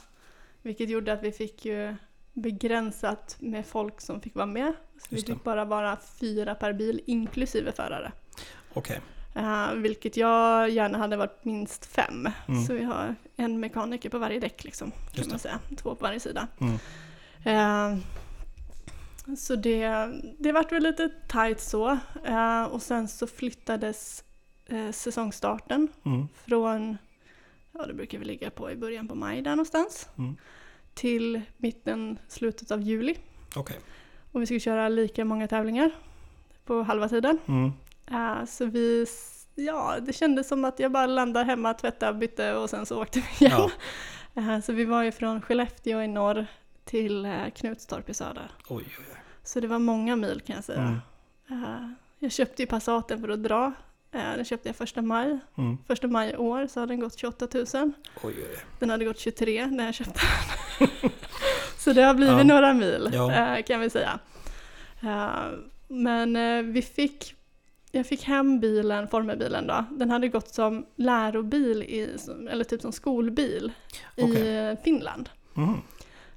Vilket 0.62 0.90
gjorde 0.90 1.14
att 1.14 1.24
vi 1.24 1.32
fick 1.32 1.66
ju 1.66 1.96
begränsat 2.34 3.36
med 3.40 3.66
folk 3.66 4.02
som 4.02 4.22
fick 4.22 4.36
vara 4.36 4.46
med. 4.46 4.74
Så 4.98 5.08
vi 5.10 5.22
fick 5.22 5.44
bara 5.44 5.66
vara 5.66 5.98
fyra 6.20 6.56
per 6.56 6.74
bil 6.74 7.02
inklusive 7.06 7.72
förare. 7.72 8.12
Okej. 8.74 9.02
Eh, 9.36 9.74
vilket 9.74 10.18
jag 10.18 10.70
gärna 10.70 10.98
hade 10.98 11.18
varit 11.18 11.46
minst 11.46 11.86
fem. 11.86 12.30
Mm. 12.48 12.64
Så 12.66 12.74
vi 12.74 12.84
har 12.84 13.16
en 13.36 13.60
mekaniker 13.60 14.10
på 14.10 14.18
varje 14.20 14.40
däck 14.40 14.64
liksom, 14.64 14.92
kan 15.14 15.30
man 15.30 15.40
säga. 15.40 15.60
Två 15.78 15.96
på 15.96 16.06
varje 16.06 16.20
sida. 16.20 16.48
Mm. 16.60 16.78
Eh, 17.44 17.98
så 19.38 19.56
det, 19.56 20.10
det 20.40 20.52
vart 20.52 20.72
väl 20.72 20.84
lite 20.84 21.10
tajt 21.28 21.60
så. 21.62 21.98
Eh, 22.26 22.64
och 22.64 22.82
sen 22.82 23.08
så 23.08 23.28
flyttades 23.28 24.24
säsongstarten 24.92 25.88
Mm. 26.06 26.28
från, 26.46 26.98
ja 27.72 27.86
det 27.86 27.94
brukar 27.94 28.18
vi 28.20 28.26
ligga 28.26 28.50
på 28.50 28.72
i 28.72 28.76
början 28.76 29.08
på 29.08 29.16
maj 29.16 29.42
där 29.42 29.52
någonstans, 29.52 30.10
Mm. 30.18 30.36
till 30.94 31.42
mitten, 31.58 32.20
slutet 32.28 32.72
av 32.72 32.82
juli. 32.82 33.16
Okej. 33.56 33.78
Och 34.32 34.42
vi 34.42 34.46
skulle 34.46 34.60
köra 34.60 34.90
lika 34.90 35.26
många 35.26 35.48
tävlingar 35.48 35.92
på 36.66 36.84
halva 36.84 37.10
tiden. 37.10 37.38
Eh, 38.12 38.46
så 38.46 38.66
vi, 38.66 39.06
ja 39.56 39.96
det 40.02 40.14
kändes 40.14 40.48
som 40.48 40.66
att 40.66 40.80
jag 40.80 40.92
bara 40.92 41.06
landade 41.06 41.46
hemma, 41.46 41.74
tvättade, 41.74 42.18
bytte 42.18 42.54
och 42.54 42.70
sen 42.70 42.86
så 42.86 43.02
åkte 43.02 43.20
vi 43.20 43.46
igen. 43.46 43.58
Ja. 43.60 43.72
Eh, 44.36 44.60
så 44.60 44.74
vi 44.74 44.86
var 44.86 45.04
ju 45.04 45.12
från 45.12 45.42
Skellefteå 45.42 46.02
i 46.02 46.08
norr 46.08 46.46
till 46.86 47.26
eh, 47.26 47.50
Knutstorp 47.56 48.10
i 48.10 48.14
söder. 48.14 48.52
Oj, 48.70 48.84
oj, 48.88 48.96
oj. 49.00 49.18
Så 49.44 49.60
det 49.60 49.68
var 49.68 49.80
många 49.80 50.16
mil 50.16 50.42
kan 50.42 50.56
jag 50.56 50.64
säga. 50.66 51.00
Mm. 51.50 51.96
Jag 52.20 52.32
köpte 52.32 52.62
ju 52.62 52.68
Passaten 52.68 53.22
för 53.22 53.30
att 53.30 53.44
dra. 53.44 53.72
Den 54.12 54.46
köpte 54.46 54.70
jag 54.70 54.76
första 54.76 55.02
maj. 55.02 55.40
Mm. 55.58 55.78
Första 55.88 56.08
maj 56.08 56.30
i 56.32 56.36
år 56.36 56.68
så 56.68 56.80
hade 56.80 56.92
den 56.94 57.00
gått 57.00 57.18
28 57.20 57.48
000. 57.74 57.92
Oj. 58.24 58.36
Den 58.80 58.90
hade 58.90 59.06
gått 59.06 59.20
23 59.20 59.66
när 59.66 59.86
jag 59.86 59.94
köpte 59.94 60.20
den. 60.80 60.90
så 61.78 61.94
det 61.94 62.02
har 62.02 62.14
blivit 62.14 62.38
Ja. 62.38 62.44
några 62.44 62.74
mil 62.74 63.10
Ja. 63.14 63.58
kan 63.68 63.80
vi 63.80 63.90
säga. 63.90 64.20
Men 65.88 66.34
vi 66.74 66.82
fick, 66.82 67.36
jag 67.92 68.06
fick 68.06 68.24
hem 68.24 68.60
bilen, 68.60 69.08
formelbilen 69.08 69.68
då. 69.68 69.86
Den 69.92 70.10
hade 70.10 70.28
gått 70.28 70.48
som 70.54 70.86
lärobil, 70.96 71.84
i, 71.84 72.10
eller 72.52 72.64
typ 72.64 72.82
som 72.82 72.92
skolbil 72.92 73.72
i 74.16 74.24
Okej. 74.24 74.58
eh, 74.58 74.78
Finland 74.84 75.30
Mm. 75.58 75.74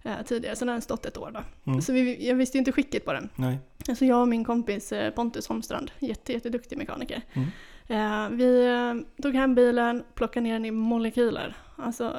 eh, 0.03 0.25
tidigare. 0.27 0.57
Så 0.57 0.65
den 0.65 0.69
hade 0.73 0.83
stått 0.83 1.07
ett 1.07 1.19
år 1.19 1.31
då. 1.35 1.71
Mm. 1.71 1.83
Så 1.83 1.93
vi, 1.93 2.29
jag 2.29 2.35
visste 2.35 2.57
ju 2.57 2.59
inte 2.59 2.73
skicket 2.73 3.05
på 3.05 3.13
den. 3.13 3.29
Nej. 3.37 3.59
Alltså 3.89 4.05
jag 4.05 4.21
och 4.21 4.29
min 4.29 4.45
kompis 4.45 4.93
eh, 4.93 5.11
Pontus 5.11 5.49
Holmstrand, 5.49 5.91
jätte, 5.99 6.33
jätteduktig 6.33 6.79
mekaniker. 6.79 7.23
Mm. 7.33 7.49
Eh, 7.87 8.37
vi 8.37 8.67
eh, 8.67 9.23
tog 9.23 9.35
hem 9.35 9.55
bilen, 9.55 10.05
plockade 10.15 10.45
ner 10.45 10.53
den 10.53 10.65
i 10.65 10.71
molekyler. 10.71 11.57
Alltså 11.77 12.17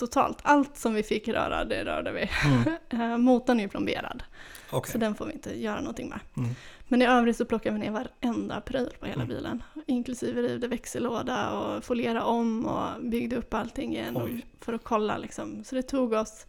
totalt, 0.00 0.38
allt 0.42 0.76
som 0.76 0.94
vi 0.94 1.02
fick 1.02 1.28
röra, 1.28 1.64
det 1.64 1.84
rörde 1.84 2.12
vi. 2.12 2.30
Mm. 2.44 2.62
Eh, 3.12 3.18
motorn 3.18 3.58
är 3.58 3.62
ju 3.62 3.68
plomberad, 3.68 4.22
Okej. 4.70 4.92
så 4.92 4.98
den 4.98 5.14
får 5.14 5.26
vi 5.26 5.32
inte 5.32 5.60
göra 5.62 5.80
någonting 5.80 6.08
med. 6.08 6.20
Mm. 6.36 6.50
Men 6.88 7.02
i 7.02 7.06
övrigt 7.06 7.36
så 7.36 7.44
plockade 7.44 7.78
vi 7.78 7.80
ner 7.80 7.90
varenda 7.90 8.60
pryl 8.60 8.90
på 9.00 9.06
hela 9.06 9.22
Mm. 9.22 9.28
bilen. 9.36 9.62
Inklusive 9.86 10.42
rivde 10.42 10.68
växellåda 10.68 11.50
och 11.50 11.84
folierade 11.84 12.20
om 12.20 12.66
och 12.66 13.02
byggde 13.02 13.36
upp 13.36 13.54
allting 13.54 13.92
igen 13.96 14.42
för 14.60 14.72
att 14.72 14.84
kolla 14.84 15.18
liksom. 15.18 15.64
Så 15.64 15.74
det 15.74 15.82
tog 15.82 16.12
oss 16.12 16.46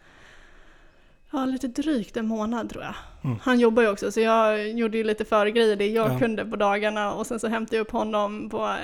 Ja, 1.34 1.46
lite 1.46 1.68
drygt 1.68 2.18
en 2.18 2.28
månad 2.28 2.70
tror 2.70 2.84
jag. 2.84 2.94
Mm. 3.24 3.38
Han 3.44 3.60
jobbar 3.60 3.84
ju 3.84 3.90
också 3.90 4.12
så 4.12 4.20
jag 4.20 4.70
gjorde 4.72 4.98
ju 4.98 5.04
lite 5.04 5.26
förgrejer 5.26 5.76
det 5.76 5.88
jag 5.88 6.12
Ja. 6.12 6.20
kunde 6.20 6.46
på 6.46 6.56
dagarna 6.56 7.14
och 7.14 7.28
sen 7.28 7.40
så 7.40 7.48
hämtade 7.48 7.76
jag 7.78 7.82
upp 7.82 7.92
honom 7.92 8.50
på, 8.50 8.76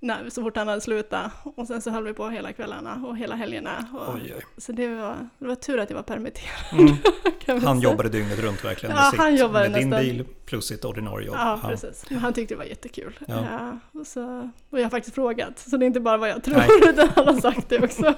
när, 0.00 0.30
så 0.30 0.42
fort 0.42 0.56
han 0.56 0.68
hade 0.68 0.80
slutat. 0.80 1.30
Och 1.44 1.66
sen 1.66 1.82
så 1.82 1.90
höll 1.90 2.04
vi 2.04 2.14
på 2.14 2.28
hela 2.28 2.52
kvällarna 2.52 3.04
och 3.06 3.16
hela 3.16 3.34
helgerna. 3.34 3.86
Och, 3.92 4.14
Oj, 4.14 4.32
oj. 4.36 4.44
Så 4.58 4.72
det 4.72 4.88
var, 4.88 5.16
det 5.38 5.46
var 5.46 5.54
tur 5.54 5.78
att 5.78 5.90
jag 5.90 5.96
var 5.96 6.02
permitterad. 6.02 6.72
Mm. 6.72 6.94
Han 7.64 7.80
jobbade 7.80 8.08
dygnet 8.08 8.38
runt 8.38 8.64
verkligen 8.64 8.96
Ja, 8.96 9.10
med, 9.12 9.20
han 9.20 9.30
sitt, 9.32 9.40
jobbade 9.40 9.68
med 9.68 9.80
din 9.80 9.88
nästan- 9.90 10.04
bil 10.04 10.24
plus 10.46 10.66
sitt 10.66 10.84
ordinarie 10.84 11.26
jobb. 11.26 11.36
Ja, 11.38 11.60
precis. 11.62 12.04
Men 12.10 12.18
han 12.18 12.32
tyckte 12.32 12.54
det 12.54 12.58
var 12.58 12.64
jättekul. 12.64 13.18
Ja. 13.28 13.44
Ja. 13.50 13.78
och, 14.00 14.06
så, 14.06 14.50
och 14.70 14.78
jag 14.78 14.84
har 14.84 14.90
faktiskt 14.90 15.14
frågat, 15.14 15.58
så 15.58 15.76
det 15.76 15.84
är 15.84 15.86
inte 15.86 16.00
bara 16.00 16.16
vad 16.16 16.28
jag 16.28 16.42
tror, 16.44 16.56
Nej. 16.56 16.68
utan 16.90 17.08
han 17.14 17.26
har 17.34 17.40
sagt 17.40 17.68
det 17.68 17.78
också. 17.84 18.14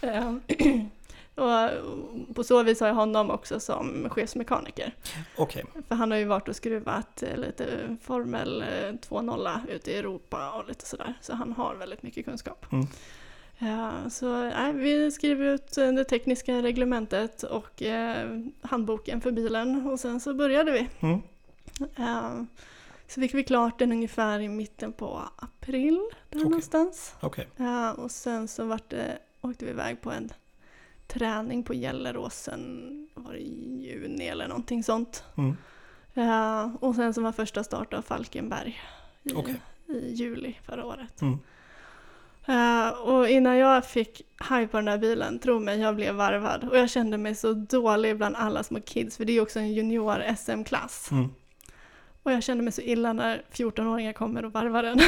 Och 1.38 2.34
på 2.34 2.44
så 2.44 2.62
vis 2.62 2.80
har 2.80 2.86
jag 2.86 2.94
honom 2.94 3.30
också 3.30 3.60
som 3.60 4.10
chefsmekaniker. 4.10 4.94
Okej. 5.36 5.64
För 5.88 5.94
han 5.94 6.10
har 6.10 6.18
ju 6.18 6.24
varit 6.24 6.48
och 6.48 6.56
skruvat 6.56 7.22
eh, 7.22 7.36
lite 7.36 7.96
Formel 8.02 8.62
eh, 8.62 8.66
2.0 8.66 9.70
ute 9.70 9.90
i 9.90 9.96
Europa 9.98 10.52
och 10.52 10.68
lite 10.68 10.86
sådär. 10.86 11.14
Så 11.20 11.34
han 11.34 11.52
har 11.52 11.74
väldigt 11.74 12.02
mycket 12.02 12.24
kunskap. 12.24 12.66
Mm. 12.72 12.86
Ja, 13.58 14.10
så 14.10 14.42
nej, 14.42 14.72
vi 14.72 15.10
skriver 15.10 15.44
ut 15.44 15.78
eh, 15.78 15.92
det 15.92 16.04
tekniska 16.04 16.62
reglementet 16.62 17.42
och 17.42 17.82
eh, 17.82 18.40
handboken 18.62 19.20
för 19.20 19.32
bilen 19.32 19.86
och 19.86 20.00
sen 20.00 20.20
så 20.20 20.34
började 20.34 20.72
vi. 20.72 20.88
Mm. 21.00 21.20
Eh, 21.96 22.42
så 23.08 23.20
fick 23.20 23.34
vi 23.34 23.44
klart 23.44 23.78
den 23.78 23.92
ungefär 23.92 24.40
i 24.40 24.48
mitten 24.48 24.92
på 24.92 25.22
april, 25.36 25.94
där 25.94 26.38
Okej. 26.38 26.44
någonstans. 26.44 27.14
Okej. 27.20 27.48
Ja, 27.56 27.92
och 27.92 28.10
sen 28.10 28.48
så 28.48 28.64
vart 28.64 28.90
det, 28.90 29.18
åkte 29.40 29.64
vi 29.64 29.70
iväg 29.70 30.00
på 30.00 30.10
en 30.10 30.32
träning 31.08 31.62
på 31.62 31.74
Gelleråsen, 31.74 33.08
var 33.14 33.32
det 33.32 33.38
i 33.38 33.86
juni 33.86 34.26
eller 34.26 34.48
någonting 34.48 34.84
sånt. 34.84 35.24
Mm. 35.36 35.56
Ja, 36.14 36.72
och 36.80 36.94
sen 36.94 37.14
så 37.14 37.22
var 37.22 37.32
första 37.32 37.64
start 37.64 37.94
av 37.94 38.02
Falkenberg 38.02 38.80
i, 39.22 39.32
Okej. 39.34 39.60
i 39.86 40.12
juli 40.12 40.58
förra 40.64 40.84
året. 40.84 41.20
Mm. 41.20 41.38
Ja, 42.46 42.90
och 42.90 43.28
innan 43.28 43.56
jag 43.56 43.86
fick 43.86 44.22
haj 44.36 44.66
på 44.66 44.76
den 44.76 44.84
där 44.86 44.98
bilen, 44.98 45.38
tro 45.38 45.58
mig, 45.58 45.80
jag 45.80 45.96
blev 45.96 46.14
varvad. 46.14 46.64
Och 46.64 46.78
jag 46.78 46.90
kände 46.90 47.18
mig 47.18 47.34
så 47.34 47.52
dålig 47.52 48.16
bland 48.16 48.36
alla 48.36 48.62
små 48.62 48.80
kids, 48.80 49.16
för 49.16 49.24
det 49.24 49.32
är 49.32 49.34
ju 49.34 49.40
också 49.40 49.58
en 49.58 49.72
junior 49.72 50.34
SM-klass. 50.36 51.08
Mm. 51.10 51.28
Och 52.22 52.32
jag 52.32 52.42
kände 52.42 52.64
mig 52.64 52.72
så 52.72 52.80
illa 52.80 53.12
när 53.12 53.42
14-åringar 53.52 54.12
kommer 54.12 54.44
och 54.44 54.52
varvar 54.52 54.82
den. 54.82 54.98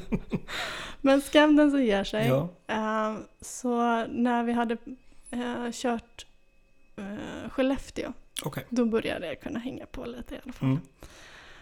Men 1.00 1.20
skam 1.20 1.56
den 1.56 1.70
som 1.70 1.82
ger 1.82 2.04
sig. 2.04 2.26
Ja. 2.26 2.48
Eh, 2.66 3.16
så 3.40 4.06
när 4.06 4.42
vi 4.44 4.52
hade 4.52 4.76
eh, 5.30 5.70
kört 5.72 6.26
uh, 6.98 7.48
Skellefteå, 7.50 8.12
Okej. 8.44 8.66
då 8.70 8.84
började 8.84 9.26
jag 9.26 9.40
kunna 9.40 9.58
hänga 9.58 9.86
på 9.86 10.04
lite 10.04 10.34
i 10.34 10.38
alla 10.44 10.52
fall. 10.52 10.68
Mm. 10.68 10.80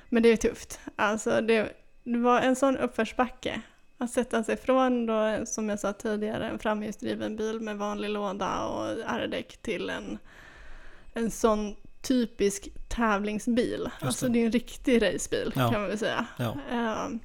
Men 0.09 0.23
det 0.23 0.29
är 0.29 0.37
tufft. 0.37 0.81
Alltså 0.97 1.41
det, 1.41 1.73
det 2.05 2.19
var 2.19 2.41
en 2.41 2.57
sån 2.57 2.77
uppförsbacke. 2.77 3.61
Att 3.99 4.11
sätta 4.11 4.45
sig 4.45 4.57
från 4.57 5.07
då, 5.07 5.47
som 5.47 5.69
jag 5.69 5.81
sa 5.81 5.93
tidigare, 5.93 6.49
en 6.49 6.59
framhjulsdriven 6.59 7.37
bil 7.37 7.61
med 7.61 7.77
vanlig 7.77 8.09
låda 8.11 8.65
och 8.65 8.89
R-däck 9.07 9.57
till 9.63 9.91
en, 9.91 10.19
en 11.15 11.31
sån 11.31 11.77
typisk 12.03 12.69
tävlingsbil. 12.89 13.91
Alltså 14.01 14.27
det. 14.27 14.33
det 14.33 14.39
är 14.39 14.47
en 14.47 14.53
riktig 14.53 15.03
racebil 15.03 15.53
Ja. 15.57 15.71
kan 15.71 15.81
man 15.81 15.89
väl 15.89 15.99
säga. 15.99 16.27
Ja. 16.39 16.57
Ehm, 16.71 17.21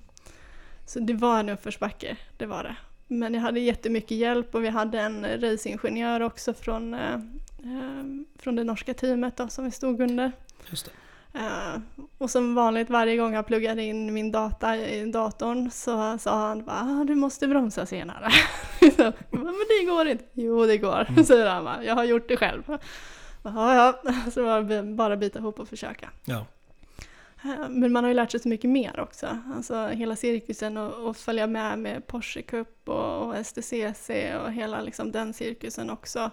så 0.85 0.99
det 0.99 1.13
var 1.13 1.39
en 1.39 1.49
uppförsbacke, 1.49 2.17
det 2.37 2.45
var 2.45 2.63
det. 2.63 2.75
Men 3.11 3.33
jag 3.33 3.41
hade 3.41 3.59
jättemycket 3.59 4.17
hjälp 4.17 4.55
och 4.55 4.63
vi 4.63 4.69
hade 4.69 4.99
en 4.99 5.41
racingingenjör 5.41 6.21
också 6.21 6.53
från, 6.53 6.93
eh, 6.93 7.13
eh, 7.13 8.03
från 8.39 8.55
det 8.55 8.63
norska 8.63 8.93
teamet 8.93 9.37
då, 9.37 9.47
som 9.47 9.65
vi 9.65 9.71
stod 9.71 10.01
under. 10.01 10.31
Just. 10.69 10.91
Eh, 11.33 11.79
och 12.17 12.29
som 12.29 12.55
vanligt 12.55 12.89
varje 12.89 13.17
gång 13.17 13.33
jag 13.33 13.47
pluggade 13.47 13.83
in 13.83 14.13
min 14.13 14.31
data 14.31 14.77
i 14.77 15.11
datorn 15.11 15.71
så 15.71 16.17
sa 16.17 16.47
han 16.47 16.63
bara 16.65 16.79
ah, 16.81 17.03
du 17.03 17.15
måste 17.15 17.47
bromsa 17.47 17.85
senare. 17.85 18.31
så, 18.95 19.13
men 19.31 19.55
det 19.79 19.85
går 19.85 20.07
inte. 20.07 20.23
Jo 20.33 20.65
det 20.65 20.77
går, 20.77 21.05
Mm. 21.09 21.23
säger 21.23 21.49
han 21.49 21.63
bara. 21.63 21.83
Jag 21.83 21.95
har 21.95 22.03
gjort 22.03 22.27
det 22.27 22.37
själv. 22.37 22.63
Ja, 23.43 23.75
ja, 24.03 24.13
så 24.31 24.43
var 24.43 24.61
det 24.61 24.83
bara 24.83 25.17
bita 25.17 25.39
ihop 25.39 25.59
och 25.59 25.67
försöka. 25.67 26.09
Ja. 26.25 26.45
Eh, 27.43 27.69
Men 27.69 27.91
man 27.91 28.03
har 28.03 28.09
ju 28.09 28.13
lärt 28.15 28.31
sig 28.31 28.39
så 28.39 28.49
mycket 28.49 28.69
mer 28.69 28.99
också. 28.99 29.37
Alltså 29.55 29.87
hela 29.87 30.15
cirkusen 30.15 30.77
och, 30.77 31.07
och 31.09 31.17
följa 31.17 31.47
med 31.47 31.79
med 31.79 32.07
Porsche 32.07 32.41
Cup 32.41 32.89
och, 32.89 33.27
och 33.27 33.45
STCC 33.45 34.09
och 34.43 34.51
hela 34.51 34.81
liksom 34.81 35.11
den 35.11 35.33
cirkusen 35.33 35.89
också. 35.89 36.31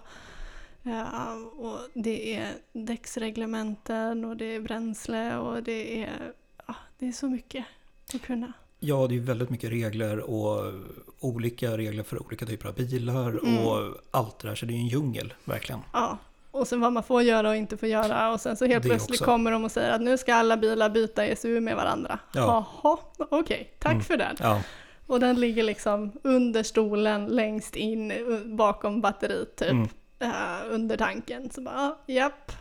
Ja, 0.83 1.33
och 1.57 1.77
det 1.93 2.35
är 2.35 2.51
däcksreglementen 2.73 4.25
och 4.25 4.37
det 4.37 4.45
är 4.55 4.59
bränsle 4.61 5.37
och 5.37 5.63
det 5.63 6.03
är, 6.03 6.33
ja, 6.67 6.75
det 6.99 7.07
är 7.07 7.11
så 7.11 7.27
mycket 7.29 7.65
att 8.13 8.21
kunna. 8.21 8.53
Ja, 8.79 9.07
det 9.07 9.15
är 9.15 9.19
väldigt 9.19 9.49
mycket 9.49 9.69
regler 9.71 10.19
och 10.19 10.73
olika 11.19 11.77
regler 11.77 12.03
för 12.03 12.25
olika 12.25 12.45
typer 12.45 12.67
av 12.69 12.75
bilar 12.75 13.29
Mm. 13.47 13.67
och 13.67 13.95
allt 14.11 14.39
det 14.39 14.47
där. 14.47 14.55
Så 14.55 14.65
det 14.65 14.73
är 14.73 14.77
en 14.77 14.87
djungel, 14.87 15.33
verkligen. 15.45 15.81
Ja, 15.93 16.17
och 16.51 16.67
sen 16.67 16.79
vad 16.81 16.93
man 16.93 17.03
får 17.03 17.21
göra 17.21 17.49
och 17.49 17.55
inte 17.55 17.77
får 17.77 17.89
göra 17.89 18.31
och 18.31 18.41
sen 18.41 18.57
så 18.57 18.65
helt 18.65 18.83
Det 18.83 18.89
plötsligt 18.89 19.21
också. 19.21 19.25
kommer 19.31 19.51
de 19.51 19.63
och 19.63 19.71
säger 19.71 19.91
att 19.91 20.01
nu 20.01 20.17
ska 20.17 20.33
alla 20.35 20.57
bilar 20.57 20.89
byta 20.89 21.25
ECU 21.25 21.59
med 21.59 21.75
varandra. 21.75 22.19
Ja. 22.33 22.65
Jaha, 22.83 22.97
okej, 23.17 23.73
tack 23.79 23.91
Mm. 23.91 24.03
för 24.03 24.17
den. 24.17 24.35
Ja, 24.39 24.61
Och 25.07 25.19
den 25.19 25.39
ligger 25.39 25.63
liksom 25.63 26.11
under 26.23 26.63
stolen 26.63 27.25
längst 27.25 27.75
in 27.75 28.11
uh, 28.11 28.39
bakom 28.55 29.01
batteriet 29.01 29.55
typ. 29.55 29.71
Mm. 29.71 29.87
eh, 30.19 30.29
under 30.69 30.97
tanken. 30.97 31.49
Så 31.49 31.61
bara, 31.61 31.75
ja, 31.75 32.13
japp. 32.13 32.51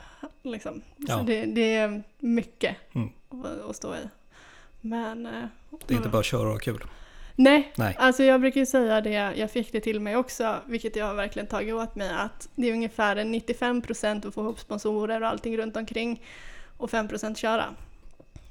Liksom. 0.43 0.83
Ja. 0.97 1.19
Så 1.19 1.23
det, 1.25 1.45
det 1.45 1.75
är 1.75 2.03
mycket 2.19 2.77
Mm. 2.95 3.09
att, 3.45 3.71
att 3.71 3.77
stå 3.77 3.95
i. 3.95 3.99
Men... 4.81 5.27
eh, 5.27 5.33
det 5.87 5.95
är 5.95 5.97
inte 5.97 6.09
bara 6.09 6.19
att 6.19 6.25
köra 6.25 6.47
och 6.47 6.53
ha 6.53 6.59
kul. 6.59 6.85
Nej, 7.41 7.73
Nej. 7.77 7.97
alltså 7.99 8.23
jag 8.23 8.41
brukar 8.41 8.61
ju 8.61 8.67
säga 8.67 9.01
det, 9.01 9.11
jag 9.37 9.51
fick 9.51 9.73
det 9.73 9.81
till 9.81 10.01
mig 10.01 10.17
också, 10.17 10.57
vilket 10.67 10.97
jag 10.97 11.07
har 11.07 11.15
verkligen 11.15 11.47
tagit 11.47 11.75
åt 11.75 11.95
mig, 11.97 12.11
att 12.11 12.49
det 12.55 12.69
är 12.69 12.73
ungefär 12.73 13.17
en 13.17 13.35
95% 13.35 14.29
att 14.29 14.35
få 14.35 14.41
ihop 14.41 14.61
sponsorer 14.61 15.23
och 15.23 15.29
allting 15.29 15.59
runt 15.59 15.77
omkring 15.77 16.23
och 16.77 16.91
5% 16.91 17.35
köra. 17.35 17.65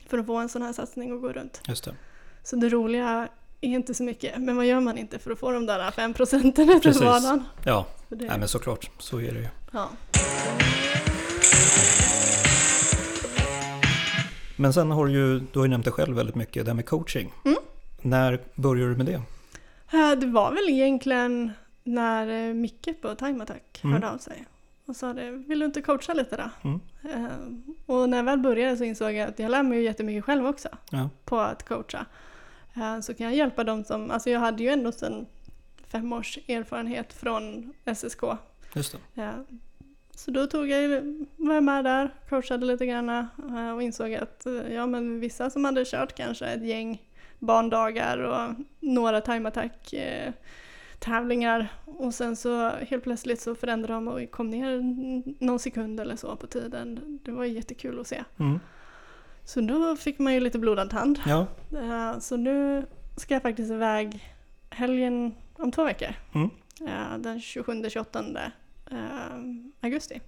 För 0.08 0.18
att 0.18 0.26
få 0.26 0.36
en 0.38 0.50
sån 0.50 0.62
här 0.62 0.74
satsning 0.74 1.12
att 1.16 1.22
gå 1.22 1.34
runt. 1.34 1.62
Just 1.68 1.84
det. 1.84 1.96
Så 2.44 2.56
det 2.56 2.70
roliga 2.70 3.28
är 3.62 3.70
inte 3.70 3.94
så 3.94 4.04
mycket, 4.04 4.38
men 4.38 4.56
vad 4.56 4.66
gör 4.66 4.80
man 4.80 4.98
inte 4.98 5.20
för 5.20 5.32
att 5.32 5.40
få 5.40 5.52
de 5.52 5.66
där 5.66 5.92
5 5.92 6.14
procenten 6.14 6.70
efter 6.70 6.90
Precis. 6.90 7.02
vardagen? 7.04 7.44
Ja, 7.64 7.86
Så 8.10 8.16
det, 8.16 8.26
Nej, 8.26 8.40
men 8.40 8.48
såklart. 8.48 8.90
Så 8.98 9.18
är 9.22 9.32
det 9.32 9.40
ju. 9.40 9.48
ja. 9.72 9.90
Men 14.56 14.74
sen 14.74 14.92
har 14.92 15.06
du 15.06 15.12
ju, 15.12 15.40
du 15.40 15.60
har 15.60 15.66
ju 15.66 15.70
nämnt 15.70 15.86
det 15.86 15.92
själv 15.92 16.16
väldigt 16.16 16.36
mycket, 16.36 16.66
det 16.66 16.72
här 16.72 16.76
med 16.76 16.86
coaching. 16.86 17.34
Mm. 17.46 17.58
När 18.02 18.40
började 18.56 18.92
du 18.92 18.98
med 18.98 19.06
det? 19.06 19.22
Eh, 19.98 20.12
Det 20.20 20.26
var 20.28 20.52
väl 20.52 20.70
egentligen 20.70 21.52
när 21.84 22.48
eh, 22.50 22.54
Micke 22.54 22.90
på 23.02 23.16
Time 23.16 23.44
Attack 23.44 23.80
Mm. 23.84 23.94
hörde 23.94 24.10
av 24.10 24.18
sig 24.18 24.46
och 24.86 24.96
sa 24.96 25.14
det, 25.14 25.32
vill 25.32 25.60
du 25.60 25.66
inte 25.66 25.82
coacha 25.82 26.14
lite 26.14 26.38
då? 26.38 26.70
Mm. 26.70 26.80
Eh, 27.04 27.32
Och 27.86 28.10
när 28.10 28.18
jag 28.18 28.24
väl 28.24 28.40
började 28.40 28.78
så 28.78 28.84
insåg 28.84 29.12
jag 29.14 29.30
att 29.30 29.40
jag 29.40 29.52
lär 29.52 29.64
mig 29.64 29.78
ju 29.78 29.84
jättemycket 29.84 30.24
själv 30.26 30.48
också 30.48 30.70
Ja, 30.92 31.10
på 31.26 31.40
att 31.40 31.68
coacha. 31.68 32.06
Så 33.02 33.14
kan 33.14 33.26
jag 33.26 33.36
hjälpa 33.36 33.64
dem 33.64 33.84
som, 33.84 34.12
alltså 34.12 34.30
jag 34.30 34.40
hade 34.40 34.64
ju 34.64 34.70
ändå 34.70 34.92
sedan 34.92 35.26
fem 35.88 36.14
års 36.14 36.38
erfarenhet 36.48 37.14
från 37.14 37.74
SSK. 37.96 38.22
just. 38.76 38.96
Eh, 39.16 39.30
Så 40.12 40.32
då 40.32 40.48
tog 40.48 40.70
jag, 40.70 40.90
var 41.36 41.54
jag 41.54 41.64
med 41.64 41.84
där, 41.86 42.14
coachade 42.30 42.66
lite 42.66 42.86
grann 42.86 43.28
och 43.76 43.84
insåg 43.84 44.14
att 44.14 44.48
ja, 44.72 44.86
men 44.86 45.20
vissa 45.20 45.50
som 45.50 45.66
hade 45.66 45.86
kört 45.86 46.16
kanske 46.16 46.46
ett 46.46 46.66
gäng 46.66 47.02
barndagar 47.40 48.18
och 48.18 48.54
några 48.80 49.22
time 49.22 49.48
attack 49.50 49.94
tävlingar 51.00 51.68
och 51.86 52.14
sen 52.14 52.36
så 52.36 52.70
helt 52.70 53.04
plötsligt 53.04 53.42
så 53.42 53.56
förändrade 53.56 53.94
de 53.94 54.08
och 54.08 54.32
kom 54.32 54.50
ner 54.50 54.82
någon 55.46 55.60
sekund 55.60 56.00
eller 56.00 56.16
så 56.16 56.36
på 56.36 56.48
tiden. 56.48 57.20
Det 57.26 57.32
var 57.32 57.46
jättekul 57.46 58.00
att 58.00 58.08
se. 58.08 58.24
Mm. 58.40 58.60
Så 59.46 59.62
då 59.62 59.96
fick 59.96 60.20
man 60.20 60.34
ju 60.34 60.40
lite 60.40 60.60
blodad 60.60 60.90
tand. 60.90 61.20
Ja, 61.26 61.46
Eh, 61.78 62.20
Så 62.20 62.38
nu 62.38 62.86
ska 63.18 63.34
jag 63.34 63.42
faktiskt 63.44 63.72
iväg 63.72 64.34
helgen 64.70 65.36
om 65.54 65.72
två 65.72 65.84
veckor. 65.84 66.10
Mm. 66.34 66.50
Eh, 66.82 67.18
Den 67.18 67.40
27-28 67.40 68.52
eh, 68.92 68.98
augusti. 69.82 70.22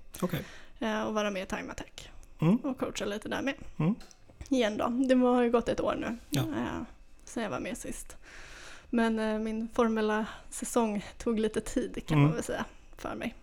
Eh, 0.80 1.04
Och 1.04 1.14
vara 1.14 1.32
med 1.32 1.44
i 1.44 1.46
Time 1.46 1.72
Attack. 1.72 2.10
Mm. 2.42 2.56
Och 2.56 2.78
coacha 2.78 3.06
lite 3.06 3.30
där 3.30 3.42
med. 3.42 3.54
Mm. 3.80 3.96
Igen 4.50 4.78
då. 4.78 4.88
Det 4.88 5.16
har 5.16 5.42
ju 5.42 5.52
gått 5.52 5.70
ett 5.70 5.82
år 5.82 5.96
nu. 6.00 6.18
Ja. 6.30 6.44
Sen 7.30 7.44
jag 7.44 7.50
var 7.50 7.60
med 7.60 7.78
sist. 7.78 8.18
Men 8.90 9.20
eh, 9.20 9.40
min 9.40 9.70
formella 9.74 10.26
säsong 10.50 11.06
tog 11.18 11.40
lite 11.40 11.62
tid 11.62 12.02
kan 12.08 12.18
Mm. 12.18 12.28
man 12.28 12.36
väl 12.36 12.44
säga 12.44 12.66
för 12.98 13.16
mig. 13.16 13.36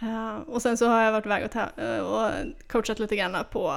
Eh, 0.00 0.36
och 0.36 0.62
sen 0.62 0.76
så 0.78 0.86
har 0.88 1.02
jag 1.02 1.12
varit 1.12 1.26
iväg 1.26 1.44
och, 1.44 1.82
eh, 1.82 1.98
och 2.00 2.30
coachat 2.68 2.98
lite 2.98 3.16
grann 3.16 3.36
på 3.50 3.72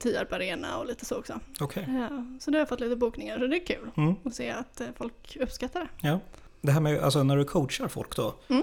Tierp 0.00 0.32
Arena 0.32 0.78
och 0.78 0.86
lite 0.86 1.04
så 1.04 1.16
också. 1.18 1.40
Okej. 1.60 1.84
Ja, 1.88 2.24
så 2.40 2.50
då 2.50 2.56
har 2.56 2.60
jag 2.60 2.68
fått 2.68 2.80
lite 2.80 2.96
bokningar 2.96 3.38
så 3.38 3.46
det 3.46 3.56
är 3.56 3.66
kul 3.66 3.90
Mm. 3.96 4.14
att 4.24 4.34
se 4.34 4.50
att 4.50 4.80
folk 4.96 5.36
uppskattar 5.40 5.80
det. 5.80 6.08
Ja. 6.08 6.20
Det 6.60 6.72
här 6.72 6.80
med, 6.80 6.98
alltså 7.02 7.22
när 7.22 7.36
du 7.36 7.44
coachar 7.44 7.88
folk 7.88 8.16
då. 8.16 8.34
Mm. 8.48 8.62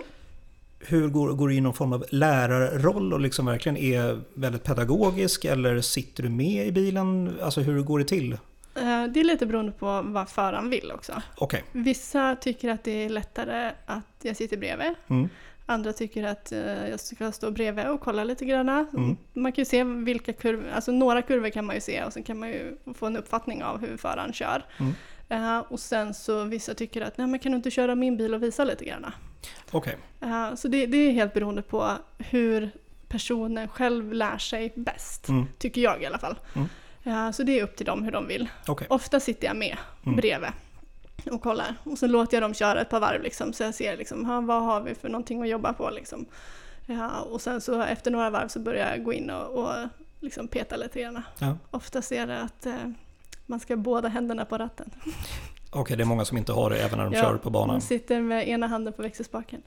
Hur 0.79 1.07
går, 1.07 1.33
går 1.33 1.47
du 1.47 1.53
in 1.53 1.57
i 1.57 1.61
någon 1.61 1.73
form 1.73 1.93
av 1.93 2.05
lärarroll 2.09 3.13
och 3.13 3.19
liksom 3.19 3.45
verkligen 3.45 3.77
är 3.77 4.21
väldigt 4.33 4.63
pedagogisk 4.63 5.45
eller 5.45 5.81
sitter 5.81 6.23
du 6.23 6.29
med 6.29 6.67
i 6.67 6.71
bilen? 6.71 7.37
Alltså 7.41 7.61
hur 7.61 7.81
går 7.81 7.99
det 7.99 8.05
till? 8.05 8.37
Eh, 8.75 9.03
Det 9.07 9.19
är 9.19 9.23
lite 9.23 9.45
beroende 9.45 9.71
på 9.71 10.01
vad 10.05 10.29
föraren 10.29 10.69
vill 10.69 10.91
också. 10.91 11.21
Okej. 11.37 11.63
Vissa 11.71 12.35
tycker 12.35 12.69
att 12.69 12.83
det 12.83 13.05
är 13.05 13.09
lättare 13.09 13.71
att 13.85 14.05
jag 14.21 14.35
sitter 14.37 14.57
bredvid. 14.57 14.93
Mm. 15.07 15.29
Andra 15.65 15.93
tycker 15.93 16.23
att 16.23 16.51
eh, 16.51 16.89
jag 16.89 16.99
ska 16.99 17.31
stå 17.31 17.51
bredvid 17.51 17.87
och 17.87 18.01
kolla 18.01 18.23
lite 18.23 18.45
grann. 18.45 18.69
Mm. 18.69 19.17
Man 19.33 19.51
kan 19.51 19.61
ju 19.61 19.65
se 19.65 19.83
vilka 19.83 20.33
kurvor, 20.33 20.69
alltså 20.75 20.91
några 20.91 21.21
kurvor 21.21 21.49
kan 21.49 21.65
man 21.65 21.75
ju 21.75 21.81
se 21.81 22.03
och 22.03 22.13
sen 22.13 22.23
kan 22.23 22.39
man 22.39 22.49
ju 22.49 22.77
få 22.95 23.05
en 23.05 23.17
uppfattning 23.17 23.63
av 23.63 23.79
hur 23.81 23.97
föraren 23.97 24.33
kör. 24.33 24.65
Mm. 24.79 24.93
Eh, 25.29 25.59
och 25.59 25.79
sen 25.79 26.13
så 26.13 26.43
vissa 26.43 26.73
tycker 26.73 27.01
att 27.01 27.17
nej 27.17 27.27
men 27.27 27.39
kan 27.39 27.51
du 27.51 27.55
inte 27.55 27.71
köra 27.71 27.95
min 27.95 28.17
bil 28.17 28.33
och 28.33 28.43
visa 28.43 28.63
lite 28.63 28.85
grann. 28.85 29.05
Okej. 29.71 29.97
Eh, 30.21 30.55
så 30.55 30.67
det, 30.67 30.85
det 30.85 30.97
är 30.97 31.11
helt 31.11 31.33
beroende 31.33 31.61
på 31.61 31.91
hur 32.17 32.71
personen 33.07 33.67
själv 33.67 34.13
lär 34.13 34.37
sig 34.37 34.73
bäst. 34.75 35.29
Mm. 35.29 35.45
Tycker 35.57 35.81
jag 35.81 36.01
i 36.01 36.05
alla 36.05 36.17
fall. 36.19 36.35
Mm. 36.55 36.67
Eh, 37.03 37.31
så 37.31 37.43
det 37.43 37.59
är 37.59 37.63
upp 37.63 37.75
till 37.75 37.85
dem 37.85 38.03
hur 38.03 38.11
de 38.11 38.27
vill. 38.27 38.49
Okej. 38.67 38.87
Ofta 38.89 39.19
sitter 39.19 39.47
jag 39.47 39.55
med 39.55 39.77
Mm. 40.05 40.15
bredvid 40.15 40.49
och 41.31 41.41
kollar. 41.41 41.75
Och 41.83 41.97
så 41.97 42.07
låter 42.07 42.37
jag 42.37 42.43
dem 42.43 42.53
köra 42.53 42.81
ett 42.81 42.89
par 42.89 42.99
varv 42.99 43.21
liksom, 43.21 43.53
så 43.53 43.63
jag 43.63 43.75
ser 43.75 43.97
liksom, 43.97 44.25
ha, 44.25 44.41
vad 44.41 44.63
har 44.63 44.81
vi 44.81 44.95
för 44.95 45.09
någonting 45.09 45.41
att 45.41 45.49
jobba 45.49 45.73
på. 45.73 45.89
Liksom. 45.89 46.25
Ja, 46.85 47.09
och 47.21 47.41
sen 47.41 47.61
så 47.61 47.81
efter 47.81 48.11
några 48.11 48.29
varv 48.29 48.47
så 48.47 48.59
börjar 48.59 48.89
jag 48.91 49.03
gå 49.03 49.13
in 49.13 49.29
och, 49.29 49.63
och 49.63 49.75
liksom 50.19 50.47
peta 50.47 50.75
lite 50.75 51.01
grann. 51.01 51.23
Ja. 51.39 51.57
Oftast 51.71 52.11
är 52.11 52.27
det 52.27 52.41
att 52.41 52.65
eh, 52.65 52.73
man 53.45 53.59
ska 53.59 53.73
ha 53.75 53.81
båda 53.81 54.07
händerna 54.07 54.45
på 54.45 54.57
ratten. 54.57 54.89
Okej, 55.69 55.97
det 55.97 56.03
är 56.03 56.05
många 56.05 56.25
som 56.25 56.37
inte 56.37 56.51
har 56.53 56.69
det 56.69 56.77
även 56.83 56.97
när 56.97 57.05
de 57.05 57.13
Ja, 57.13 57.21
kör 57.21 57.37
på 57.37 57.49
banan. 57.49 57.67
Man 57.67 57.81
sitter 57.81 58.21
med 58.21 58.47
ena 58.49 58.67
handen 58.67 58.93
på 58.93 59.01
växelspaken. 59.01 59.61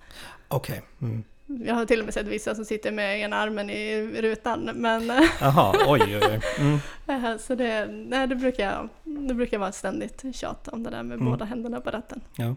Okej. 0.49 0.83
Mm. 1.03 1.25
Jag 1.47 1.75
har 1.75 1.85
till 1.87 1.99
och 2.01 2.05
med 2.05 2.15
sett 2.15 2.27
vissa 2.27 2.55
som 2.55 2.65
sitter 2.65 2.93
med 2.93 3.21
ena 3.21 3.37
armen 3.37 3.71
i 3.71 4.03
rutan. 4.23 4.71
Men, 4.75 5.07
Jaha, 5.41 5.75
oj 5.87 6.01
oj 6.05 6.17
oj. 6.17 6.41
Mm. 6.59 7.25
eh, 7.25 7.39
så 7.39 7.55
det, 7.55 7.87
nej, 7.87 8.27
det, 8.27 8.37
brukar, 8.37 8.89
det 9.05 9.35
brukar 9.35 9.59
vara 9.59 9.69
ett 9.69 9.75
ständigt 9.75 10.25
tjat 10.33 10.69
om 10.69 10.83
det 10.83 10.91
där 10.91 11.03
med 11.03 11.15
Mm. 11.15 11.31
båda 11.31 11.45
händerna 11.45 11.81
på 11.81 11.91
ratten. 11.91 12.21
Ja. 12.37 12.55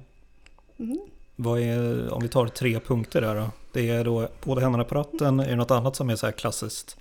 Mm. 0.79 0.97
Vad 1.35 1.59
är, 1.59 2.13
om 2.13 2.21
vi 2.21 2.27
tar 2.29 2.47
tre 2.47 2.79
punkter 2.79 3.21
där 3.21 3.35
då. 3.35 3.49
Det 3.73 3.89
är 3.89 4.03
då 4.03 4.27
båda 4.43 4.61
händerna 4.61 4.83
på 4.83 4.95
ratten. 4.95 5.39
Är 5.39 5.49
det 5.49 5.55
något 5.55 5.71
annat 5.71 5.95
som 5.95 6.09
är 6.09 6.15
så 6.15 6.25
här 6.25 6.33
klassiskt? 6.33 6.97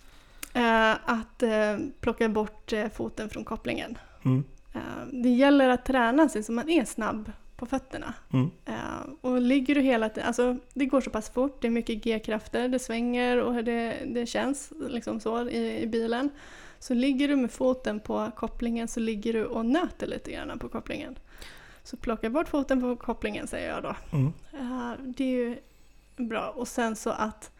Eh, 0.53 0.91
att 0.91 1.43
eh, 1.43 1.77
plocka 2.01 2.29
bort 2.29 2.73
eh, 2.73 2.89
foten 2.95 3.29
från 3.29 3.45
kopplingen. 3.45 3.99
Mm. 4.25 4.45
Eh, 4.75 4.81
det 5.13 5.29
gäller 5.29 5.69
att 5.69 5.85
träna 5.87 6.29
sig 6.29 6.43
så 6.43 6.53
man 6.53 6.69
är 6.69 6.85
snabb 6.85 7.33
på 7.57 7.67
fötterna. 7.67 8.15
Mm. 8.33 8.51
Eh, 8.65 9.11
och 9.21 9.41
ligger 9.41 9.75
du 9.75 9.81
hela 9.81 10.09
tiden, 10.09 10.27
alltså 10.27 10.57
det 10.75 10.87
går 10.87 11.01
så 11.01 11.11
pass 11.11 11.31
fort, 11.31 11.63
det 11.63 11.67
är 11.67 11.71
mycket 11.71 12.05
G-krafter, 12.05 12.69
det 12.69 12.79
svänger 12.79 13.41
och 13.43 13.65
det, 13.65 13.97
det 14.07 14.27
känns 14.27 14.73
liksom 14.89 15.21
så 15.21 15.49
i, 15.49 15.83
i 15.83 15.87
bilen. 15.87 16.31
Så 16.79 16.95
ligger 16.95 17.29
du 17.29 17.37
med 17.37 17.51
foten 17.51 18.01
på 18.01 18.31
kopplingen 18.37 18.89
så 18.89 19.01
ligger 19.01 19.33
du 19.33 19.45
och 19.45 19.67
nöter 19.67 20.07
lite 20.07 20.33
grann 20.33 20.59
på 20.59 20.69
kopplingen. 20.69 21.19
Så 21.83 21.97
plocka 21.97 22.31
bort 22.31 22.49
foten 22.49 22.81
på 22.81 22.97
kopplingen 22.97 23.47
säger 23.47 23.71
jag 23.71 23.83
då. 23.83 23.97
Mm. 24.13 24.33
Eh, 24.53 24.93
det 25.05 25.25
är 25.25 25.29
ju 25.29 25.57
bra. 26.17 26.49
Och 26.49 26.69
sen 26.69 26.97
så 26.97 27.11
att 27.11 27.51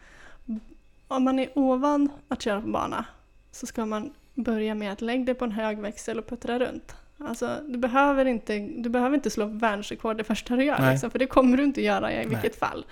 om 1.07 1.23
man 1.23 1.39
är 1.39 1.49
ovan 1.55 2.09
att 2.27 2.41
köra 2.41 2.61
på 2.61 2.67
bana 2.67 3.05
så 3.51 3.65
ska 3.65 3.85
man 3.85 4.13
börja 4.33 4.75
med 4.75 4.91
att 4.91 5.01
lägga 5.01 5.25
dig 5.25 5.35
på 5.35 5.45
en 5.45 5.51
hög 5.51 5.79
växel 5.79 6.19
och 6.19 6.27
puttra 6.27 6.59
runt. 6.59 6.95
Alltså, 7.17 7.59
du, 7.67 7.77
behöver 7.77 8.25
inte, 8.25 8.59
du 8.59 8.89
behöver 8.89 9.15
inte 9.15 9.29
slå 9.29 9.45
världsrekord 9.45 10.17
det 10.17 10.23
första 10.23 10.55
du 10.55 10.63
gör, 10.65 10.79
Nej. 10.79 10.91
liksom, 10.91 11.11
för 11.11 11.19
det 11.19 11.27
kommer 11.27 11.57
du 11.57 11.63
inte 11.63 11.81
göra 11.81 12.11
i 12.11 12.15
Nej. 12.15 12.27
vilket 12.27 12.59
fall. 12.59 12.85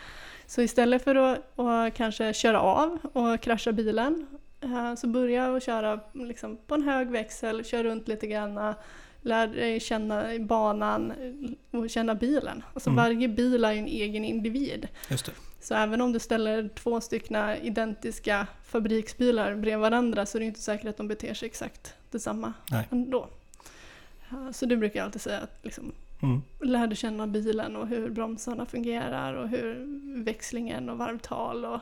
Så 0.48 0.62
istället 0.62 1.04
för 1.04 1.16
att, 1.16 1.60
att 1.60 1.94
kanske 1.94 2.34
köra 2.34 2.62
av 2.62 2.98
och 3.14 3.42
krascha 3.42 3.72
bilen 3.72 4.26
eh, 4.62 4.96
så 4.96 5.08
börja 5.08 5.50
och 5.50 5.62
köra 5.62 6.00
liksom, 6.14 6.58
på 6.68 6.76
en 6.76 6.82
hög 6.84 7.10
växel, 7.10 7.66
kör 7.66 7.84
runt 7.84 8.08
lite 8.08 8.28
grann, 8.28 8.74
lär 9.22 9.48
dig 9.48 9.80
känna 9.80 10.24
banan 10.40 11.14
och 11.72 11.90
känna 11.90 12.16
bilen. 12.16 12.64
Alltså 12.74 12.90
Mm. 12.90 13.04
varje 13.04 13.28
bil 13.28 13.66
är 13.66 13.74
en 13.74 13.88
egen 13.88 14.26
individ. 14.26 14.88
Så 15.62 15.76
även 15.76 16.02
om 16.02 16.14
du 16.14 16.20
ställer 16.20 16.70
två 16.76 17.02
stycken 17.02 17.36
identiska 17.62 18.48
fabriksbilar 18.66 19.56
bredvid 19.56 19.80
varandra 19.80 20.26
så 20.26 20.38
är 20.38 20.40
det 20.40 20.46
inte 20.46 20.60
säkert 20.60 20.88
att 20.88 20.98
de 20.98 21.08
beter 21.08 21.34
sig 21.34 21.46
exakt 21.46 21.94
detsamma 22.12 22.54
Nej. 22.72 22.88
ändå. 22.92 23.28
Så 24.52 24.66
det 24.66 24.78
brukar 24.78 25.04
alltid 25.04 25.22
säga 25.22 25.40
att 25.40 25.60
liksom, 25.62 25.92
Mm. 26.22 26.42
lär 26.62 26.88
dig 26.88 26.96
känna 26.98 27.28
bilen 27.28 27.76
och 27.76 27.88
hur 27.88 28.10
bromsarna 28.10 28.66
fungerar 28.66 29.34
och 29.34 29.50
hur 29.50 29.86
växlingen 30.24 30.90
och 30.90 30.98
varvtal 30.98 31.66
och, 31.66 31.80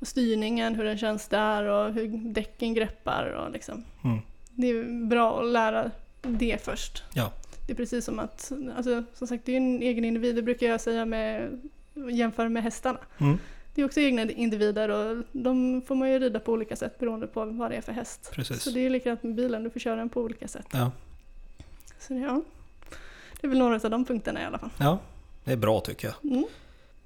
och 0.00 0.06
styrningen, 0.06 0.74
hur 0.74 0.84
den 0.84 0.98
känns 0.98 1.28
där 1.28 1.64
och 1.64 1.92
hur 1.92 2.08
däcken 2.32 2.74
greppar. 2.74 3.26
Och 3.32 3.52
liksom. 3.52 3.84
Mm. 4.04 4.18
Det 4.50 4.66
är 4.66 5.06
bra 5.06 5.40
att 5.40 5.46
lära 5.46 5.90
det 6.22 6.64
först. 6.64 7.04
Ja. 7.14 7.32
Det 7.66 7.72
är 7.72 7.76
precis 7.76 8.04
som 8.04 8.18
att, 8.18 8.52
alltså, 8.76 9.04
som 9.14 9.26
sagt 9.26 9.44
det 9.44 9.52
är 9.52 9.56
en 9.56 9.82
egen 9.82 10.04
individ, 10.04 10.36
det 10.36 10.42
brukar 10.42 10.66
jag 10.66 10.80
säga 10.80 11.04
med 11.04 11.60
jämföra 12.10 12.48
med 12.48 12.62
hästarna. 12.62 12.98
Mm. 13.18 13.38
Det 13.74 13.80
är 13.80 13.84
också 13.84 14.00
egna 14.00 14.22
individer 14.22 14.88
och 14.88 15.24
de 15.32 15.82
får 15.82 15.94
man 15.94 16.10
ju 16.10 16.18
rida 16.18 16.40
på 16.40 16.52
olika 16.52 16.76
sätt 16.76 16.98
beroende 16.98 17.26
på 17.26 17.44
vad 17.44 17.70
det 17.70 17.76
är 17.76 17.80
för 17.80 17.92
häst. 17.92 18.30
Precis. 18.34 18.62
Så 18.62 18.70
det 18.70 18.86
är 18.86 18.90
likadant 18.90 19.22
med 19.22 19.34
bilen, 19.34 19.64
du 19.64 19.70
får 19.70 19.80
köra 19.80 19.96
den 19.96 20.08
på 20.08 20.20
olika 20.20 20.48
sätt. 20.48 20.66
Ja. 20.72 20.90
Så 22.00 22.12
det, 22.12 22.20
ja, 22.20 22.42
det 23.40 23.46
är 23.46 23.48
väl 23.48 23.58
några 23.58 23.74
av 23.74 23.90
de 23.90 24.04
punkterna 24.04 24.42
i 24.42 24.44
alla 24.44 24.58
fall. 24.58 24.70
ja, 24.78 24.98
det 25.44 25.52
är 25.52 25.56
bra 25.56 25.80
tycker 25.80 26.08
jag. 26.08 26.32
Mm. 26.32 26.44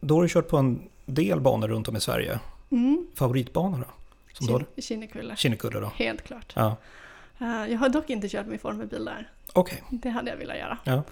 Då 0.00 0.14
har 0.14 0.22
du 0.22 0.28
kört 0.28 0.48
på 0.48 0.56
en 0.56 0.82
del 1.06 1.40
banor 1.40 1.68
runt 1.68 1.88
om 1.88 1.96
i 1.96 2.00
Sverige. 2.00 2.38
Mm. 2.70 3.06
Favoritbanor 3.14 3.78
då? 3.78 3.84
Som 4.32 4.64
Kinnekulle, 4.76 5.36
Kinnekulle 5.36 5.80
då? 5.80 5.92
helt 5.94 6.22
klart. 6.22 6.52
Ja. 6.56 6.76
Eh, 7.38 7.66
jag 7.72 7.78
har 7.78 7.88
dock 7.88 8.10
inte 8.10 8.28
kört 8.28 8.46
min 8.46 8.58
formelbil 8.58 9.04
där. 9.04 9.30
Okej. 9.52 9.82
Det 9.90 10.08
hade 10.08 10.30
jag 10.30 10.36
velat 10.36 10.56
göra. 10.58 10.78
Ja. 10.84 11.02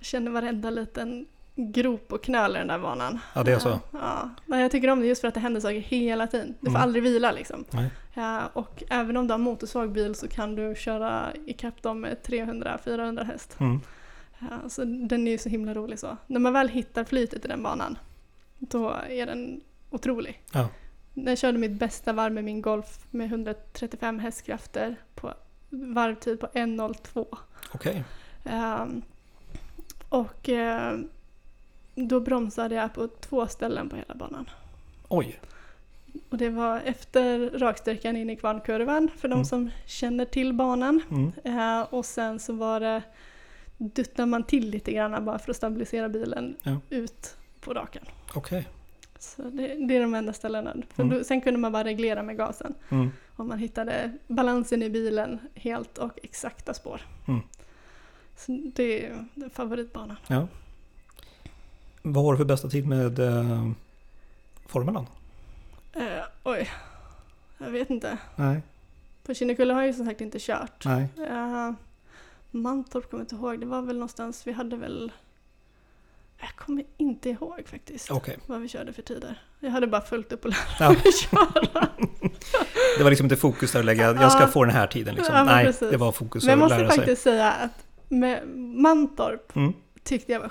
känner 0.00 0.30
varenda 0.30 0.70
liten 0.70 1.26
grop 1.56 2.12
och 2.12 2.22
knöl 2.22 2.56
i 2.56 2.58
den 2.58 2.68
där 2.68 2.78
banan. 2.78 3.18
Ja, 3.34 3.42
det 3.42 3.52
är 3.52 3.58
så. 3.58 3.80
Ja, 3.90 4.30
men 4.46 4.60
jag 4.60 4.70
tycker 4.70 4.88
om 4.90 5.00
det 5.00 5.06
just 5.06 5.20
för 5.20 5.28
att 5.28 5.34
det 5.34 5.40
händer 5.40 5.60
saker 5.60 5.80
hela 5.80 6.26
tiden. 6.26 6.48
Du 6.60 6.66
får 6.66 6.68
Mm. 6.70 6.82
aldrig 6.82 7.02
vila 7.02 7.32
liksom. 7.32 7.64
Nej. 7.70 7.90
Ja, 8.14 8.40
och 8.52 8.82
även 8.90 9.16
om 9.16 9.26
du 9.26 9.32
har 9.32 9.38
motorsvag 9.38 9.92
bil 9.92 10.14
så 10.14 10.28
kan 10.28 10.54
du 10.54 10.74
köra 10.78 11.32
ikapp 11.46 11.82
dem 11.82 12.00
med 12.00 12.16
300-400 12.26 13.24
häst. 13.24 13.56
Mm. 13.60 13.80
Ja, 14.38 14.68
så 14.68 14.84
den 14.84 15.26
är 15.28 15.32
ju 15.32 15.38
så 15.38 15.48
himla 15.48 15.74
rolig 15.74 15.98
så. 15.98 16.16
När 16.26 16.40
man 16.40 16.52
väl 16.52 16.68
hittar 16.68 17.04
flytet 17.04 17.44
i 17.44 17.48
den 17.48 17.62
banan, 17.62 17.98
då 18.58 18.94
är 19.08 19.26
den 19.26 19.60
otrolig. 19.90 20.42
Ja. 20.52 20.68
Jag 21.14 21.38
körde 21.38 21.58
mitt 21.58 21.72
bästa 21.72 22.12
varv 22.12 22.32
med 22.32 22.44
min 22.44 22.62
Golf 22.62 22.98
med 23.10 23.26
135 23.26 24.18
hästkrafter 24.18 24.96
på 25.14 25.34
varvtid 25.70 26.40
på 26.40 26.46
1.02. 26.46 27.26
Okej. 27.74 28.04
Ehm, 28.44 29.02
och 30.08 30.48
ehm, 30.48 31.08
då 31.94 32.20
bromsade 32.20 32.74
jag 32.74 32.94
på 32.94 33.08
två 33.08 33.46
ställen 33.46 33.88
på 33.88 33.96
hela 33.96 34.14
banan. 34.14 34.50
Oj. 35.08 35.40
Och 36.30 36.38
det 36.38 36.48
var 36.50 36.80
efter 36.84 37.50
raksträckan 37.58 38.16
in 38.16 38.30
i 38.30 38.36
kvarnkurvan 38.36 39.10
för 39.16 39.28
de 39.28 39.34
Mm. 39.34 39.44
som 39.44 39.70
känner 39.86 40.24
till 40.24 40.52
banan. 40.52 41.02
Mm. 41.10 41.32
Eh, 41.58 41.82
och 41.94 42.04
sen 42.04 42.38
så 42.38 42.52
var 42.52 42.80
det, 42.80 43.02
duttar 43.78 44.26
man 44.26 44.42
till 44.42 44.70
lite 44.70 44.92
grann 44.92 45.24
bara 45.24 45.38
för 45.38 45.50
att 45.50 45.56
stabilisera 45.56 46.08
bilen 46.08 46.56
Ja. 46.62 46.76
ut 46.90 47.36
på 47.60 47.74
rakan. 47.74 48.02
Okej. 48.34 48.68
Så 49.18 49.42
det, 49.42 49.66
det 49.88 49.96
är 49.96 50.00
de 50.00 50.14
enda 50.14 50.32
ställena. 50.32 50.74
För 50.94 51.02
Mm. 51.02 51.18
då, 51.18 51.24
sen 51.24 51.40
kunde 51.40 51.60
man 51.60 51.72
bara 51.72 51.84
reglera 51.84 52.22
med 52.22 52.36
gasen. 52.36 52.74
Mm. 52.88 53.10
Och 53.36 53.46
man 53.46 53.58
hittade 53.58 54.12
balansen 54.28 54.82
i 54.82 54.90
bilen 54.90 55.38
helt 55.54 55.98
och 55.98 56.18
exakta 56.22 56.74
spår. 56.74 57.00
Mm. 57.28 57.40
Så 58.36 58.58
det 58.74 59.06
är 59.06 59.24
favoritbanan. 59.52 60.16
Ja. 60.26 60.48
Vad 62.06 62.24
har 62.24 62.32
du 62.32 62.36
för 62.38 62.44
bästa 62.44 62.68
tid 62.68 62.86
med 62.86 63.18
eh, 63.18 63.70
Formulan? 64.66 65.06
Eh, 65.92 66.02
oj, 66.44 66.70
jag 67.58 67.70
vet 67.70 67.90
inte. 67.90 68.18
Nej. 68.36 68.62
På 69.26 69.34
Kinnekulle 69.34 69.74
har 69.74 69.80
jag 69.80 69.86
ju 69.86 69.92
som 69.94 70.06
sagt 70.06 70.20
inte 70.20 70.38
kört. 70.40 70.84
Nej. 70.84 71.08
Uh, 71.18 71.72
Mantorp 72.50 73.10
kommer 73.10 73.20
jag 73.20 73.24
inte 73.24 73.34
ihåg. 73.34 73.60
Det 73.60 73.66
var 73.66 73.82
väl 73.82 73.96
någonstans, 73.96 74.46
vi 74.46 74.52
hade 74.52 74.76
väl... 74.76 75.12
Jag 76.40 76.48
kommer 76.56 76.84
inte 76.96 77.30
ihåg 77.30 77.62
faktiskt 77.66 78.10
Okej. 78.10 78.38
vad 78.46 78.60
vi 78.60 78.68
körde 78.68 78.92
för 78.92 79.02
tider. 79.02 79.42
Jag 79.60 79.70
hade 79.70 79.86
bara 79.86 80.00
fullt 80.00 80.32
upp 80.32 80.44
och 80.44 80.50
lära 80.50 80.60
Ja. 80.80 80.90
mig 80.90 81.12
köra. 81.12 81.88
Det 82.98 83.02
var 83.02 83.10
liksom 83.10 83.24
inte 83.24 83.36
fokus 83.36 83.72
där 83.72 83.78
att 83.80 83.84
lägga, 83.84 84.04
jag 84.14 84.32
ska 84.32 84.40
Ja. 84.42 84.46
få 84.48 84.64
den 84.64 84.74
här 84.74 84.86
tiden 84.86 85.14
liksom. 85.14 85.34
Ja, 85.34 85.44
Nej, 85.44 85.64
precis. 85.66 85.90
det 85.90 85.96
var 85.96 86.12
fokus 86.12 86.44
Men 86.44 86.50
jag 86.50 86.56
att 86.56 86.60
måste 86.60 86.78
lära 86.78 86.88
sig. 86.90 86.96
faktiskt 86.98 87.22
säga 87.22 87.52
att 87.52 87.86
med 88.08 88.48
Mantorp 88.56 89.56
Mm. 89.56 89.72
tyckte 90.02 90.32
jag 90.32 90.40
var 90.40 90.48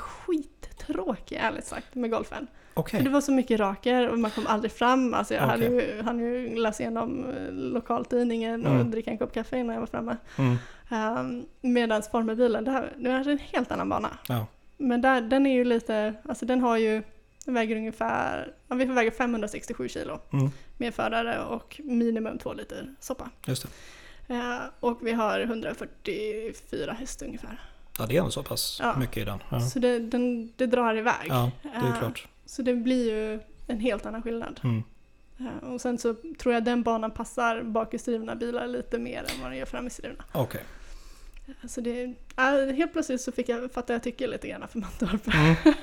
skittråkig 0.77 1.35
ärligt 1.35 1.65
sagt 1.65 1.95
med 1.95 2.11
golfen. 2.11 2.47
Okej. 2.73 2.97
För 2.99 3.03
det 3.05 3.09
var 3.13 3.21
så 3.21 3.31
mycket 3.31 3.59
raker 3.59 4.09
och 4.09 4.19
man 4.19 4.31
kom 4.31 4.47
aldrig 4.47 4.71
fram. 4.71 5.13
Alltså 5.13 5.33
jag 5.33 5.41
hade 5.41 5.67
Okej. 5.67 5.95
ju, 5.97 6.01
hann 6.01 6.19
ju 6.19 6.55
läsa 6.55 6.83
igenom 6.83 7.29
eh, 7.29 7.51
lokaltidningen 7.51 8.65
och 8.65 8.71
Mm. 8.73 8.91
dricka 8.91 9.11
en 9.11 9.17
kopp 9.17 9.33
kaffe 9.33 9.57
innan 9.57 9.73
jag 9.73 9.79
var 9.79 9.87
framme. 9.87 10.17
Mm. 10.37 10.57
Um, 10.91 11.45
Medan 11.61 12.03
formelbilen, 12.11 12.63
det 12.63 12.71
här, 12.71 12.93
nu 12.97 13.09
är 13.09 13.23
det 13.23 13.31
en 13.31 13.37
helt 13.37 13.71
annan 13.71 13.89
bana. 13.89 14.17
Ja. 14.27 14.45
Men 14.77 15.01
där, 15.01 15.21
den 15.21 15.45
är 15.45 15.53
ju 15.53 15.63
lite, 15.63 16.13
alltså 16.29 16.45
den 16.45 16.61
har 16.61 16.77
ju, 16.77 17.03
den 17.45 17.53
väger 17.53 17.75
ungefär, 17.75 18.53
ja, 18.67 18.75
vi 18.75 18.85
väger 18.85 19.11
567 19.11 19.89
kilo 19.89 20.19
Mm. 20.33 20.49
med 20.77 20.93
förare 20.93 21.43
och 21.45 21.81
minimum 21.83 22.37
2 22.37 22.53
liter 22.53 22.95
soppa. 22.99 23.29
Just 23.45 23.67
det. 24.27 24.33
Eh, 24.35 24.59
och 24.79 24.97
vi 25.01 25.11
har 25.11 25.39
144 25.39 26.91
häst 26.93 27.21
ungefär. 27.21 27.59
Ja, 27.99 28.05
det 28.05 28.17
är 28.17 28.29
så 28.29 28.43
pass 28.43 28.77
Ja. 28.81 28.95
mycket 28.99 29.17
i 29.17 29.23
den. 29.25 29.39
Ja, 29.49 29.59
Så 29.59 29.79
det, 29.79 29.99
den, 29.99 30.53
det 30.55 30.65
drar 30.65 30.95
iväg. 30.97 31.25
ja 31.29 31.51
det 31.61 31.69
är 31.69 31.89
Eh, 31.91 31.99
klart. 31.99 32.27
Så 32.45 32.61
det 32.61 32.73
blir 32.73 33.11
ju 33.11 33.39
en 33.67 33.79
helt 33.79 34.05
annan 34.05 34.23
skillnad. 34.23 34.59
Mm. 34.63 34.83
Eh, 35.39 35.69
och 35.69 35.81
sen 35.81 35.97
så 35.97 36.15
tror 36.39 36.53
jag 36.53 36.63
den 36.63 36.83
banan 36.83 37.11
passar 37.11 37.61
bakhjulsdrivna 37.63 38.35
bilar 38.35 38.67
lite 38.67 38.99
mer 38.99 39.19
än 39.19 39.41
vad 39.41 39.51
den 39.51 39.57
gör 39.59 39.65
framhjulsdrivna. 39.65 40.23
Okej. 40.31 40.61
Så 41.67 41.81
det, 41.81 42.13
helt 42.75 42.93
plötsligt 42.93 43.21
så 43.21 43.31
fick 43.31 43.49
jag 43.49 43.71
fatta 43.71 43.93
jag 43.93 44.03
tycker 44.03 44.27
lite 44.27 44.47
grann 44.47 44.67
för 44.67 44.79
Mantorp. 44.79 45.27
Mm. 45.33 45.55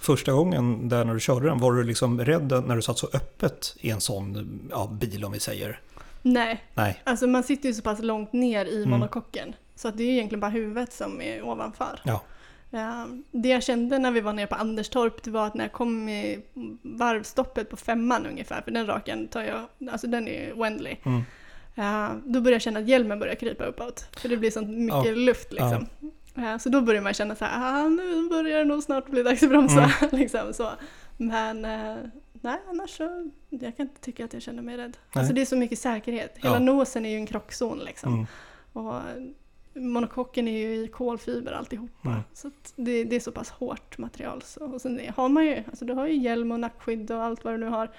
Första 0.00 0.32
gången 0.32 0.88
där 0.88 1.04
när 1.04 1.14
du 1.14 1.20
körde 1.20 1.46
den, 1.48 1.58
var 1.58 1.72
du 1.72 1.84
liksom 1.84 2.20
rädd 2.24 2.62
när 2.66 2.76
du 2.76 2.82
satt 2.82 2.98
så 2.98 3.08
öppet 3.12 3.76
i 3.80 3.90
en 3.90 4.00
sån 4.00 4.60
ja, 4.70 4.86
bil 5.00 5.24
om 5.24 5.32
vi 5.32 5.40
säger? 5.40 5.80
Nej, 6.22 6.64
Nej. 6.74 7.00
alltså 7.04 7.26
man 7.26 7.42
sitter 7.42 7.68
ju 7.68 7.74
så 7.74 7.82
pass 7.82 8.02
långt 8.02 8.32
ner 8.32 8.64
i 8.66 8.76
Mm. 8.76 8.90
monokocken. 8.90 9.54
Så 9.78 9.88
att 9.88 9.96
det 9.96 10.02
är 10.04 10.10
egentligen 10.10 10.40
bara 10.40 10.50
huvudet 10.50 10.92
som 10.92 11.20
är 11.20 11.42
ovanför. 11.42 12.00
Ja. 12.04 12.22
Eh, 12.72 13.04
Det 13.30 13.48
jag 13.48 13.62
kände 13.62 13.98
när 13.98 14.10
vi 14.10 14.20
var 14.20 14.32
nere 14.32 14.46
på 14.46 14.54
Anderstorp 14.54 15.22
det 15.22 15.30
var 15.30 15.46
att 15.46 15.54
när 15.54 15.64
jag 15.64 15.72
kom 15.72 16.08
i 16.08 16.40
varvstoppet 16.82 17.70
på 17.70 17.76
femman 17.76 18.26
ungefär, 18.26 18.62
för 18.62 18.70
den 18.70 18.86
raken 18.86 19.28
tar 19.28 19.42
jag, 19.42 19.90
alltså 19.92 20.06
den 20.06 20.28
är 20.28 20.52
oändlig. 20.52 21.00
Mm. 21.04 21.22
Eh, 21.74 22.16
Då 22.24 22.40
började 22.40 22.50
jag 22.54 22.62
känna 22.62 22.80
att 22.80 22.88
hjälmen 22.88 23.18
börjar 23.18 23.34
krypa 23.34 23.64
uppåt. 23.64 24.06
För 24.20 24.28
det 24.28 24.36
blir 24.36 24.50
så 24.50 24.60
mycket 24.62 25.06
Ja. 25.06 25.14
luft 25.14 25.52
liksom. 25.52 25.86
Eh, 26.36 26.58
Så 26.58 26.68
då 26.68 26.80
börjar 26.80 27.02
man 27.02 27.14
känna 27.14 27.34
så 27.34 27.44
här, 27.44 27.84
ah, 27.84 27.88
nu 27.88 28.28
börjar 28.28 28.58
det 28.58 28.64
nog 28.64 28.82
snart 28.82 29.06
bli 29.08 29.22
dags 29.22 29.42
att 29.42 29.48
bromsa. 29.48 29.82
Mm. 30.00 30.08
liksom, 30.20 30.52
så. 30.54 30.70
Men 31.16 31.64
eh, 31.64 31.96
nej, 32.32 32.60
annars 32.68 32.90
så, 32.96 33.30
jag 33.48 33.76
kan 33.76 33.86
inte 33.88 34.00
tycka 34.00 34.24
att 34.24 34.32
jag 34.32 34.42
känner 34.42 34.62
mig 34.62 34.76
rädd. 34.76 34.96
Nej. 35.14 35.20
Alltså 35.20 35.34
det 35.34 35.40
är 35.40 35.44
så 35.46 35.56
mycket 35.56 35.78
säkerhet. 35.78 36.34
Hela 36.36 36.54
Ja. 36.54 36.58
nosen 36.58 37.06
är 37.06 37.10
ju 37.10 37.16
en 37.16 37.26
krockzon 37.26 37.78
liksom. 37.78 38.12
Mm. 38.14 38.26
Och 38.72 38.94
monokocken 39.80 40.48
är 40.48 40.58
ju 40.58 40.74
i 40.84 40.88
kolfiber 40.88 41.52
alltihopa. 41.52 42.08
Mm. 42.08 42.20
Så 42.34 42.50
det, 42.76 43.04
det 43.04 43.16
är 43.16 43.20
så 43.20 43.32
pass 43.32 43.50
hårt 43.50 43.98
material. 43.98 44.42
Så, 44.42 44.64
och 44.64 44.80
sen 44.80 45.00
har 45.16 45.28
man 45.28 45.46
ju, 45.46 45.62
alltså 45.66 45.84
du 45.84 45.92
har 45.92 46.06
ju 46.06 46.16
hjälm 46.16 46.52
och 46.52 46.60
nackskydd 46.60 47.10
och 47.10 47.22
allt 47.24 47.44
vad 47.44 47.54
du 47.54 47.58
nu 47.58 47.66
har. 47.66 47.90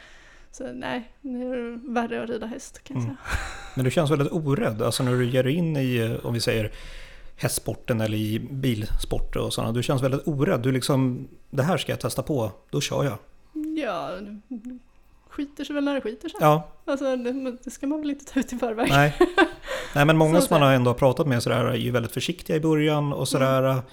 Så 0.52 0.72
nej, 0.74 1.12
nu 1.22 1.54
är 1.54 1.58
det 1.58 1.80
värre 1.94 2.24
att 2.24 2.30
rida 2.30 2.46
häst 2.48 2.84
kan 2.84 2.96
jag 2.98 3.04
Mm. 3.04 3.16
säga. 3.16 3.38
Men 3.76 3.86
du 3.86 3.92
känns 3.92 4.12
väldigt 4.12 4.32
orädd, 4.32 4.82
alltså 4.82 5.04
när 5.04 5.12
du 5.12 5.30
ger 5.30 5.44
dig 5.44 5.54
in 5.54 5.78
i, 5.78 6.18
om 6.24 6.34
vi 6.34 6.40
säger 6.40 6.72
hästsporten 7.36 8.02
eller 8.02 8.18
i 8.18 8.40
bilsport 8.40 9.36
och 9.36 9.54
sådana. 9.54 9.74
Du 9.74 9.84
känns 9.84 10.04
väldigt 10.04 10.28
orädd. 10.28 10.62
Du 10.62 10.72
liksom, 10.72 11.28
det 11.50 11.64
här 11.64 11.78
ska 11.78 11.92
jag 11.92 12.00
testa 12.00 12.24
på, 12.24 12.52
då 12.70 12.82
kör 12.82 13.04
jag. 13.04 13.18
Ja, 13.78 14.12
skiter 15.30 15.64
sig 15.64 15.76
väl 15.76 15.84
när 15.84 15.96
det 15.96 16.02
skiter 16.02 16.30
sig. 16.30 16.38
Ja, 16.42 16.68
Alltså 16.86 17.16
det, 17.16 17.52
det 17.64 17.72
ska 17.72 17.88
man 17.88 18.00
väl 18.02 18.10
inte 18.10 18.26
ta 18.26 18.40
ut 18.40 18.54
i 18.54 18.58
förväg. 18.58 18.90
nej. 18.90 19.14
Nej 19.96 20.06
men 20.06 20.18
många 20.18 20.42
som 20.42 20.56
man 20.56 20.62
har 20.68 20.74
ändå 20.74 20.94
pratat 20.94 21.28
med 21.28 21.44
sådär 21.44 21.66
är 21.66 21.76
ju 21.76 21.92
väldigt 21.92 22.12
försiktiga 22.12 22.56
i 22.56 22.60
början 22.60 23.14
och 23.14 23.28
sådär. 23.28 23.64
Även 23.64 23.84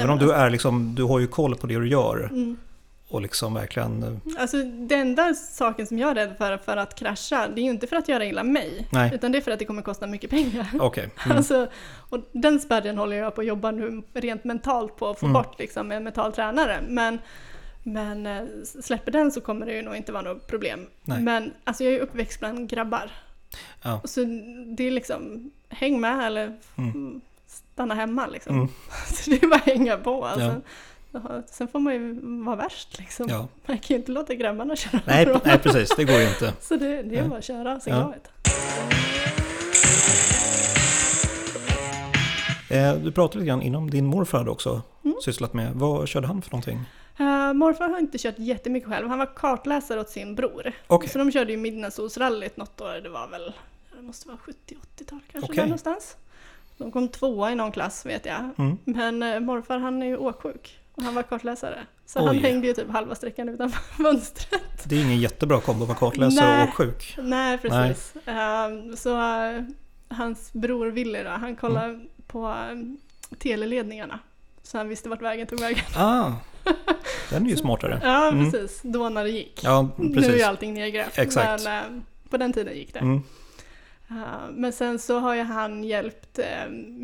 men 0.00 0.10
om 0.10 0.18
du 0.18 0.24
alltså- 0.24 0.40
är 0.40 0.50
liksom, 0.50 0.94
du 0.94 1.02
har 1.02 1.18
ju 1.18 1.26
koll 1.26 1.54
på 1.56 1.66
det 1.66 1.78
du 1.78 1.88
gör. 1.88 2.28
Mm. 2.32 2.56
Och 3.08 3.22
liksom 3.22 3.54
verkligen, 3.54 4.02
eh, 4.02 4.40
Alltså 4.42 4.56
den 4.62 5.00
enda 5.00 5.34
saken 5.34 5.86
som 5.86 5.98
jag 5.98 6.10
är 6.10 6.14
rädd 6.14 6.34
för, 6.38 6.56
för 6.56 6.76
att 6.76 6.94
krascha, 6.94 7.48
det 7.48 7.60
är 7.60 7.64
ju 7.64 7.70
inte 7.70 7.86
för 7.86 7.96
att 7.96 8.08
göra 8.08 8.24
illa 8.24 8.42
mig. 8.44 8.88
Nej. 8.92 9.10
Utan 9.14 9.32
det 9.32 9.38
är 9.38 9.42
för 9.42 9.50
att 9.50 9.58
det 9.58 9.64
kommer 9.64 9.82
kosta 9.82 10.06
mycket 10.06 10.30
pengar. 10.30 10.66
okej. 10.80 11.08
Mm. 11.24 11.36
Alltså, 11.36 11.66
och 12.10 12.18
den 12.32 12.60
spärren 12.60 12.98
håller 12.98 13.16
jag 13.16 13.34
på 13.34 13.40
att 13.40 13.46
jobba 13.46 13.70
nu 13.70 14.02
rent 14.14 14.44
mentalt 14.44 14.96
på 14.96 15.08
att 15.10 15.18
få 15.20 15.26
Mm. 15.26 15.32
bort 15.42 15.58
liksom, 15.58 15.88
med 15.88 15.96
en 15.96 16.04
mental 16.04 16.32
tränare. 16.32 16.80
Men, 16.88 17.18
men 17.82 18.26
eh, 18.26 18.42
släpper 18.82 19.12
den 19.12 19.32
så 19.32 19.40
kommer 19.40 19.66
det 19.66 19.72
ju 19.74 19.82
nog 19.82 19.96
inte 19.96 20.12
vara 20.12 20.22
något 20.22 20.46
problem. 20.46 20.86
Nej. 21.02 21.22
Men 21.22 21.52
alltså 21.64 21.84
jag 21.84 21.92
är 21.92 22.00
uppväxt 22.00 22.40
bland 22.40 22.68
grabbar. 22.68 23.10
Ja. 23.82 24.00
Så 24.04 24.20
det 24.76 24.84
är 24.84 24.90
liksom, 24.90 25.50
häng 25.68 26.00
med 26.00 26.26
eller 26.26 26.56
Mm. 26.78 27.20
stanna 27.46 27.94
hemma 27.94 28.26
liksom. 28.26 28.54
Mm. 28.56 28.68
Så 29.06 29.30
det 29.30 29.42
är 29.42 29.48
bara 29.48 29.56
att 29.56 29.66
hänga 29.66 29.96
på. 29.96 30.24
Alltså. 30.26 30.60
Ja. 31.12 31.42
Sen 31.50 31.68
får 31.68 31.78
man 31.80 31.92
ju 31.94 32.20
vara 32.44 32.56
värst 32.56 32.98
liksom. 32.98 33.26
Ja. 33.28 33.48
Man 33.66 33.78
kan 33.78 33.94
ju 33.94 33.96
inte 33.96 34.12
låta 34.12 34.34
grabbarna 34.34 34.76
köra 34.76 35.00
Nej, 35.06 35.28
nej, 35.44 35.58
precis. 35.58 35.90
Det 35.96 36.04
går 36.04 36.20
ju 36.20 36.28
inte. 36.28 36.52
Så 36.60 36.76
det, 36.76 37.02
det 37.02 37.16
är 37.18 37.28
bara 37.28 37.38
att 37.38 37.44
köra 37.44 37.80
sig 37.80 37.92
Ja. 37.92 38.14
Eh, 42.70 42.94
Du 42.94 43.12
pratade 43.12 43.38
lite 43.38 43.48
grann 43.48 43.62
inom 43.62 43.90
din 43.90 44.06
morfar 44.06 44.48
också 44.48 44.82
Mm. 45.04 45.16
sysslat 45.24 45.54
med. 45.54 45.72
Vad 45.74 46.08
körde 46.08 46.26
han 46.26 46.42
för 46.42 46.50
någonting? 46.50 46.80
Uh, 47.20 47.52
morfar 47.52 47.88
har 47.88 47.98
inte 47.98 48.18
kört 48.18 48.38
jättemycket 48.38 48.88
själv. 48.88 49.08
Han 49.08 49.18
var 49.18 49.34
kartläsare 49.36 50.00
åt 50.00 50.10
sin 50.10 50.34
bror. 50.34 50.72
Okej. 50.86 51.08
Så 51.08 51.18
de 51.18 51.32
körde 51.32 51.52
ju 51.52 51.58
Midnattssolsrallyt 51.58 52.56
något 52.56 52.80
år. 52.80 53.00
Det 53.02 53.08
var 53.08 53.28
väl, 53.28 53.52
det 53.96 54.02
måste 54.02 54.28
vara 54.28 54.38
70-80-tal 54.38 55.20
kanske 55.32 55.38
Okej. 55.50 55.56
där 55.56 55.62
någonstans. 55.64 56.16
De 56.78 56.90
kom 56.92 57.08
tvåa 57.08 57.52
i 57.52 57.54
någon 57.54 57.72
klass 57.72 58.06
vet 58.06 58.26
jag. 58.26 58.50
Mm. 58.58 58.78
Men 58.84 59.22
uh, 59.22 59.40
morfar 59.40 59.78
han 59.78 60.02
är 60.02 60.06
ju 60.06 60.16
åksjuk. 60.16 60.78
Och 60.94 61.02
han 61.02 61.14
var 61.14 61.22
kartläsare. 61.22 61.78
Så 62.06 62.18
han 62.18 62.28
Oj. 62.28 62.38
hängde 62.38 62.66
ju 62.66 62.72
typ 62.74 62.90
halva 62.90 63.14
sträckan 63.14 63.48
utanför 63.48 63.80
fönstret. 64.02 64.84
Det 64.84 64.96
är 64.96 65.04
ingen 65.04 65.20
jättebra 65.20 65.60
kombo 65.60 65.86
med 65.86 65.96
kartläsare 65.96 66.46
Nej. 66.56 66.68
och 66.68 66.74
sjuk. 66.74 67.16
Nej, 67.22 67.58
precis. 67.58 68.14
Ehm, 68.26 68.96
så 68.96 69.16
eh, 69.44 69.62
hans 70.08 70.52
bror 70.52 70.86
Willy 70.86 71.22
då, 71.22 71.30
han 71.30 71.56
kollade 71.56 71.86
Mm. 71.86 72.06
på 72.26 72.56
teleledningarna. 73.38 74.18
Så 74.62 74.78
han 74.78 74.88
visste 74.88 75.08
vart 75.08 75.22
vägen 75.22 75.46
tog 75.46 75.60
vägen. 75.60 75.84
Ah, 75.96 76.32
den 77.30 77.46
är 77.46 77.50
ju 77.50 77.56
smartare. 77.56 78.00
Ja, 78.02 78.28
Mm. 78.28 78.50
precis. 78.50 78.80
Då 78.84 79.08
när 79.08 79.24
det 79.24 79.30
gick. 79.30 79.60
Ja, 79.64 79.88
Nu 79.98 80.10
är 80.10 80.14
precis. 80.14 80.44
allting 80.44 80.74
nedgrävt. 80.74 81.18
Exakt. 81.18 81.64
Men 81.64 81.96
eh, 81.98 82.02
på 82.30 82.36
den 82.36 82.52
tiden 82.52 82.74
gick 82.76 82.92
det. 82.94 82.98
Mm. 83.00 83.22
Eh, 84.10 84.50
men 84.50 84.72
sen 84.72 84.98
så 84.98 85.18
har 85.18 85.34
ju 85.34 85.42
han 85.42 85.84
hjälpt 85.84 86.38
eh, 86.38 86.46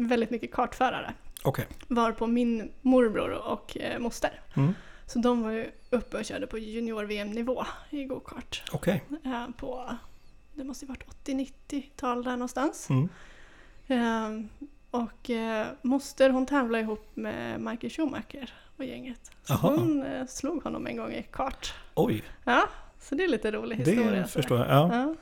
väldigt 0.08 0.30
mycket 0.30 0.52
kartförare. 0.52 1.14
Okej. 1.42 1.66
var 1.88 2.12
på 2.12 2.26
min 2.26 2.72
morbror 2.82 3.30
och 3.30 3.76
moster. 3.98 4.40
Mm. 4.56 4.74
Så 5.06 5.18
de 5.18 5.42
var 5.42 5.50
ju 5.50 5.66
uppe 5.90 6.18
och 6.18 6.24
körde 6.24 6.46
på 6.46 6.58
junior-VM-nivå 6.58 7.64
i 7.90 8.04
gokart. 8.04 8.62
På, 9.56 9.90
det 10.54 10.64
måste 10.64 10.84
ju 10.84 10.88
varit 10.88 11.04
80-90-tal 11.26 12.24
där 12.24 12.30
någonstans. 12.30 12.88
Mm. 12.90 14.48
Och 14.90 15.30
moster 15.82 16.30
hon 16.30 16.46
tävlade 16.46 16.82
ihop 16.84 17.10
med 17.14 17.60
Michael 17.60 17.90
Schumacher 17.92 18.52
och 18.78 18.84
gänget. 18.84 19.20
Så 19.44 19.52
Jaha. 19.52 19.58
hon 19.76 20.02
eh, 20.02 20.26
slog 20.26 20.62
honom 20.64 20.86
en 20.86 20.96
gång 20.96 21.12
i 21.12 21.22
kart. 21.32 21.74
Oj, 21.94 22.22
Ja, 22.44 22.68
så 23.00 23.14
det 23.14 23.24
är 23.24 23.28
lite 23.28 23.50
rolig 23.50 23.76
historia. 23.76 24.10
det 24.10 24.26
förstår 24.26 24.58
jag. 24.58 24.68
Ja. 24.68 25.14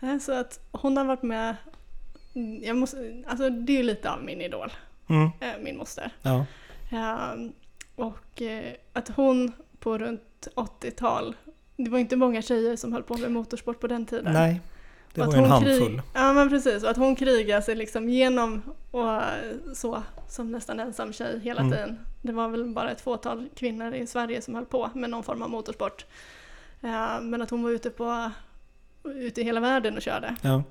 Ja. 0.00 0.08
Eh, 0.08 0.18
Så 0.18 0.32
att 0.32 0.60
hon 0.72 0.96
har 0.96 1.04
varit 1.04 1.22
med, 1.22 1.56
jag 2.62 2.76
måste, 2.76 3.22
alltså 3.26 3.50
det 3.50 3.72
är 3.72 3.76
ju 3.76 3.82
lite 3.82 4.10
av 4.10 4.22
min 4.24 4.40
idol, 4.40 4.72
Mm. 5.08 5.30
eh, 5.40 5.48
min 5.62 5.76
moster. 5.78 6.10
Ja. 6.22 6.44
Ehm, 6.92 7.52
och 7.96 8.42
att 8.92 9.08
hon 9.08 9.52
på 9.78 9.98
runt 9.98 10.48
80-tal, 10.54 11.36
det 11.76 11.90
var 11.90 11.98
inte 11.98 12.16
många 12.16 12.42
tjejer 12.42 12.76
som 12.76 12.92
höll 12.92 13.02
på 13.02 13.16
med 13.16 13.30
motorsport 13.32 13.80
på 13.80 13.86
den 13.86 14.06
tiden. 14.06 14.32
Nej, 14.32 14.60
det 15.14 15.20
var 15.20 15.32
ju 15.32 15.38
en 15.38 15.50
handfull. 15.50 16.02
Ja 16.14 16.32
men 16.32 16.48
precis, 16.48 16.82
och 16.82 16.90
att 16.90 16.96
hon 16.96 17.16
krigade 17.16 17.62
sig 17.62 17.74
liksom 17.74 18.08
genom 18.08 18.62
och 18.90 19.20
så 19.76 20.02
som 20.28 20.52
nästan 20.52 20.80
ensam 20.80 21.12
tjej 21.12 21.40
hela 21.40 21.60
Mm. 21.60 21.72
tiden. 21.72 21.98
Det 22.26 22.32
var 22.32 22.48
väl 22.48 22.64
bara 22.64 22.90
ett 22.90 23.00
fåtal 23.00 23.48
kvinnor 23.54 23.94
i 23.94 24.06
Sverige 24.06 24.42
som 24.42 24.54
höll 24.54 24.64
på 24.66 24.90
med 24.94 25.10
någon 25.10 25.22
form 25.22 25.42
av 25.42 25.50
motorsport. 25.50 26.04
Eh, 26.82 27.20
men 27.20 27.42
att 27.42 27.50
hon 27.50 27.62
var 27.62 27.70
ute 27.70 27.90
på 27.90 28.30
ute 29.04 29.40
i 29.40 29.44
hela 29.44 29.60
världen 29.60 29.96
och 29.96 30.02
körde. 30.02 30.36
Ja. 30.42 30.62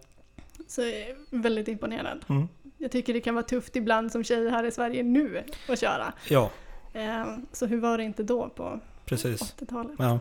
Så 0.67 0.81
jag 0.81 0.89
är 0.91 1.15
väldigt 1.29 1.67
imponerad. 1.67 2.25
Mm. 2.29 2.47
Jag 2.77 2.91
tycker 2.91 3.13
det 3.13 3.21
kan 3.21 3.35
vara 3.35 3.45
tufft 3.45 3.75
ibland 3.75 4.11
som 4.11 4.23
tjej 4.23 4.49
här 4.49 4.63
i 4.63 4.71
Sverige 4.71 5.03
nu 5.03 5.43
att 5.69 5.79
köra. 5.79 6.13
ja, 6.29 6.51
Eh, 6.93 7.37
Så 7.51 7.65
hur 7.65 7.79
var 7.79 7.97
det 7.97 8.03
inte 8.03 8.23
då 8.23 8.49
på 8.49 8.79
precis. 9.05 9.41
80-talet? 9.41 9.95
Ja. 9.99 10.19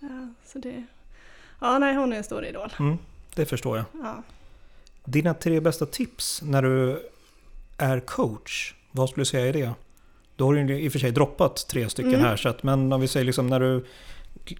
Ja, 0.00 0.28
så 0.44 0.58
det... 0.58 0.84
Ja, 1.60 1.78
nej, 1.78 1.94
hon 1.94 2.12
är 2.12 2.16
en 2.16 2.24
stor 2.24 2.44
idol. 2.44 2.72
Mm. 2.78 2.98
Det 3.34 3.46
förstår 3.46 3.76
jag. 3.76 3.86
Ja. 3.92 4.22
Dina 5.04 5.34
tre 5.34 5.60
bästa 5.60 5.86
tips 5.86 6.42
när 6.42 6.62
du 6.62 7.02
är 7.78 8.00
coach, 8.00 8.74
vad 8.90 9.08
skulle 9.10 9.20
du 9.20 9.26
säga 9.26 9.46
är 9.46 9.52
det? 9.52 9.72
Du 10.36 10.44
har 10.44 10.54
ju 10.54 10.78
i 10.80 10.88
och 10.88 10.92
för 10.92 10.98
sig 10.98 11.10
droppat 11.12 11.66
tre 11.68 11.88
stycken 11.88 12.14
Mm. 12.14 12.24
här, 12.26 12.36
så 12.36 12.48
att, 12.48 12.62
men 12.62 12.92
om 12.92 13.00
vi 13.00 13.08
säger 13.08 13.26
liksom 13.26 13.46
när 13.46 13.60
du 13.60 13.84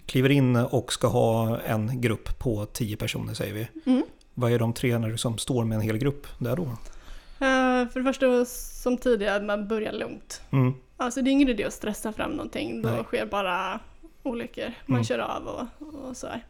kliver 0.05 0.29
in 0.29 0.55
och 0.55 0.93
ska 0.93 1.07
ha 1.07 1.59
en 1.59 2.01
grupp 2.01 2.39
på 2.39 2.65
tio 2.65 2.97
personer 2.97 3.33
säger 3.33 3.53
vi. 3.53 3.67
Mm. 3.91 4.03
Vad 4.33 4.51
är 4.51 4.59
de 4.59 4.73
tre 4.73 4.97
när 4.97 5.09
du 5.09 5.17
som 5.17 5.37
står 5.37 5.65
med 5.65 5.75
en 5.75 5.81
hel 5.81 5.97
grupp 5.97 6.27
där 6.37 6.55
då? 6.55 6.63
Eh, 6.63 7.89
För 7.89 7.99
det 7.99 8.03
första, 8.03 8.45
som 8.45 8.97
tidigare, 8.97 9.43
man 9.43 9.67
börjar 9.67 9.91
lugnt. 9.93 10.41
Mm. 10.51 10.73
Alltså 10.97 11.21
det 11.21 11.29
är 11.29 11.31
ingen 11.31 11.49
idé 11.49 11.63
att 11.63 11.73
stressa 11.73 12.13
fram 12.13 12.31
någonting. 12.31 12.81
Då 12.81 12.89
Nej. 12.89 13.03
sker 13.03 13.25
bara 13.25 13.79
olyckor. 14.23 14.73
Man 14.85 14.95
Mm. 14.95 15.03
kör 15.05 15.19
av 15.19 15.47
och, 15.47 15.87
och 16.09 16.17
så 16.17 16.27
här. 16.27 16.43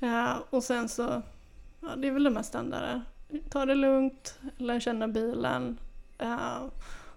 Eh, 0.00 0.36
och 0.50 0.62
sen 0.62 0.88
så, 0.88 1.22
ja, 1.80 1.88
det 1.96 2.08
är 2.08 2.12
väl 2.12 2.22
det 2.24 2.30
mest 2.30 2.48
standarda. 2.48 3.02
Ta 3.50 3.66
det 3.66 3.74
lugnt, 3.74 4.38
lär 4.56 4.80
känna 4.80 5.08
bilen. 5.08 5.78
Eh, 6.18 6.58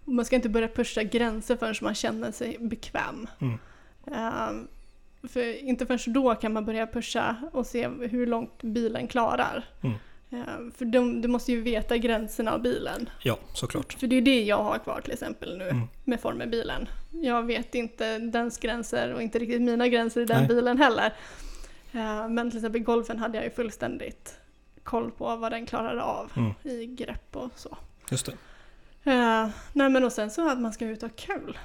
och 0.05 0.13
man 0.13 0.25
ska 0.25 0.35
inte 0.35 0.49
börja 0.49 0.67
pusha 0.67 1.03
gränser 1.03 1.55
förrän 1.55 1.75
man 1.81 1.95
känner 1.95 2.31
sig 2.31 2.57
bekväm. 2.59 3.27
Mm. 3.41 3.57
Eh, 4.07 4.67
för 5.29 5.63
inte 5.63 5.85
förrän 5.85 6.13
då 6.13 6.35
kan 6.35 6.53
man 6.53 6.65
börja 6.65 6.87
pusha 6.87 7.35
och 7.53 7.65
se 7.65 7.87
hur 7.87 8.27
långt 8.27 8.63
bilen 8.63 9.07
klarar. 9.07 9.63
Mm. 9.83 9.95
Eh, 10.31 10.71
för 10.77 10.85
de, 10.85 11.21
du 11.21 11.27
måste 11.27 11.51
ju 11.51 11.61
veta 11.61 11.97
gränserna 11.97 12.51
av 12.53 12.61
bilen. 12.61 13.09
Ja, 13.23 13.37
såklart. 13.53 13.93
För 13.93 14.07
det 14.07 14.15
är 14.15 14.21
det 14.21 14.43
jag 14.43 14.63
har 14.63 14.77
kvar 14.79 15.01
till 15.01 15.13
exempel 15.13 15.57
nu 15.57 15.69
Mm. 15.69 15.87
med 16.03 16.19
formelbilen. 16.21 16.89
Jag 17.11 17.43
vet 17.43 17.75
inte 17.75 18.17
dens 18.19 18.57
gränser 18.57 19.13
och 19.13 19.21
inte 19.21 19.39
riktigt 19.39 19.61
mina 19.61 19.87
gränser 19.87 20.21
i 20.21 20.25
den 20.25 20.37
Nej. 20.39 20.47
bilen 20.47 20.77
heller. 20.77 21.13
Eh, 21.91 22.29
Men 22.29 22.49
till 22.51 22.57
exempel 22.57 22.81
golfen 22.81 23.19
hade 23.19 23.37
jag 23.37 23.45
ju 23.45 23.51
fullständigt 23.51 24.37
koll 24.83 25.11
på 25.11 25.35
vad 25.35 25.51
den 25.51 25.65
klarade 25.65 26.03
av 26.03 26.31
Mm. 26.35 26.51
i 26.63 26.85
grepp 26.85 27.35
och 27.35 27.49
så. 27.55 27.77
Just 28.11 28.25
det. 28.25 28.31
Eh, 29.03 29.47
nej 29.73 29.89
men 29.89 30.03
och 30.03 30.11
sen 30.11 30.31
så 30.31 30.49
att 30.49 30.59
man 30.59 30.73
ska 30.73 30.85
ut 30.85 31.03
och 31.03 31.09
ha 31.09 31.15
kul. 31.17 31.57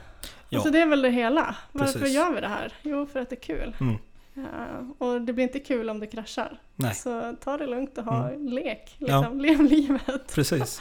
Ja. 0.48 0.58
Alltså 0.58 0.72
det 0.72 0.80
är 0.80 0.86
väl 0.86 1.02
det 1.02 1.10
hela. 1.10 1.56
Varför 1.72 1.98
Precis. 1.98 2.14
gör 2.14 2.32
vi 2.32 2.40
det 2.40 2.48
här? 2.48 2.72
Jo, 2.82 3.06
för 3.06 3.20
att 3.20 3.30
det 3.30 3.36
är 3.36 3.40
kul. 3.40 3.76
Mm. 3.80 3.96
Eh, 4.36 4.90
och 4.98 5.20
det 5.20 5.32
blir 5.32 5.44
inte 5.44 5.60
kul 5.60 5.90
om 5.90 6.00
det 6.00 6.06
kraschar. 6.06 6.58
Nej. 6.76 6.94
Så 6.94 7.36
ta 7.40 7.56
det 7.56 7.66
lugnt 7.66 7.98
och 7.98 8.04
ha 8.04 8.30
lek. 8.30 8.96
Ja. 8.98 9.20
Liksom. 9.20 9.40
Lev 9.40 9.62
livet. 9.62 10.34
Precis. 10.34 10.80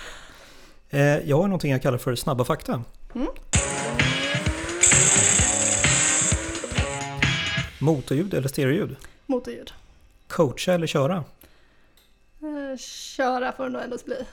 Eh, 0.90 1.00
jag 1.02 1.38
har 1.38 1.44
någonting 1.44 1.72
jag 1.72 1.82
kallar 1.82 1.98
för 1.98 2.16
snabba 2.16 2.44
fakta. 2.46 2.84
Mm. 3.16 3.28
Motorljud 7.82 8.34
eller 8.34 8.48
stereoljud? 8.48 8.96
Motorljud. 9.26 9.74
Coacha 10.28 10.74
eller 10.74 10.88
köra? 10.88 11.24
Köra 12.78 13.52
får 13.52 13.64
det 13.64 13.70
nog 13.70 13.82
ändå 13.82 13.98
bli. 14.06 14.26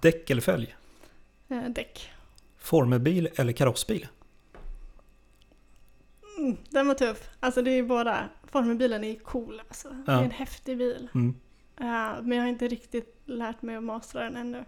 Däck 0.00 0.30
eller 0.30 0.42
fälg? 0.42 0.76
Eh, 1.50 1.64
däck. 1.68 2.10
Formelbil 2.58 3.28
eller 3.36 3.52
karossbil? 3.52 4.06
Mm, 6.38 6.56
den 6.70 6.86
var 6.88 6.94
tuff. 6.94 7.28
Alltså 7.40 7.62
det 7.62 7.70
är 7.70 7.74
ju 7.74 7.82
båda. 7.86 8.28
Formelbilen 8.52 9.04
är 9.04 9.08
ju 9.08 9.18
cool 9.18 9.62
alltså. 9.68 9.88
Det 10.06 10.12
är 10.12 10.22
en 10.22 10.30
häftig 10.30 10.78
bil. 10.78 11.08
Mm. 11.14 11.34
Eh, 11.80 12.22
men 12.22 12.32
jag 12.38 12.44
har 12.44 12.48
inte 12.48 12.68
riktigt 12.68 13.16
lärt 13.26 13.62
mig 13.62 13.76
att 13.76 13.82
mastra 13.84 14.24
den 14.24 14.36
ännu. 14.36 14.64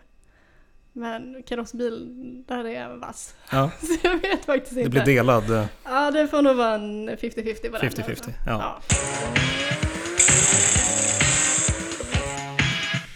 Men 0.92 1.42
karossbil, 1.47 2.09
där 2.49 2.64
är 2.64 2.81
jag 2.81 2.97
vass. 2.97 3.35
Ja, 3.51 3.71
Så 3.81 3.95
jag 4.03 4.18
vet 4.21 4.45
faktiskt 4.45 4.73
inte. 4.77 4.83
det 4.85 4.90
blir 4.90 5.14
delad 5.14 5.51
eh, 5.51 5.66
Ja, 5.85 6.11
det 6.11 6.29
får 6.29 6.42
nog 6.42 6.57
vara 6.57 6.75
en 6.75 7.09
50-50 7.11 7.71
på 7.71 7.79
den. 7.79 7.90
50-50. 7.90 8.11
alltså. 8.11 8.31
Ja. 8.47 8.81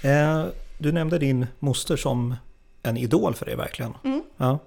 Ja. 0.03 0.11
Eh, 0.11 0.47
du 0.79 0.93
nämnde 0.93 1.19
din 1.19 1.47
moster 1.59 1.97
som 1.97 2.35
en 2.87 2.97
idol 2.97 3.35
för 3.35 3.47
dig 3.47 3.57
verkligen. 3.57 3.95
Mm. 4.05 4.23
Ja. 4.37 4.59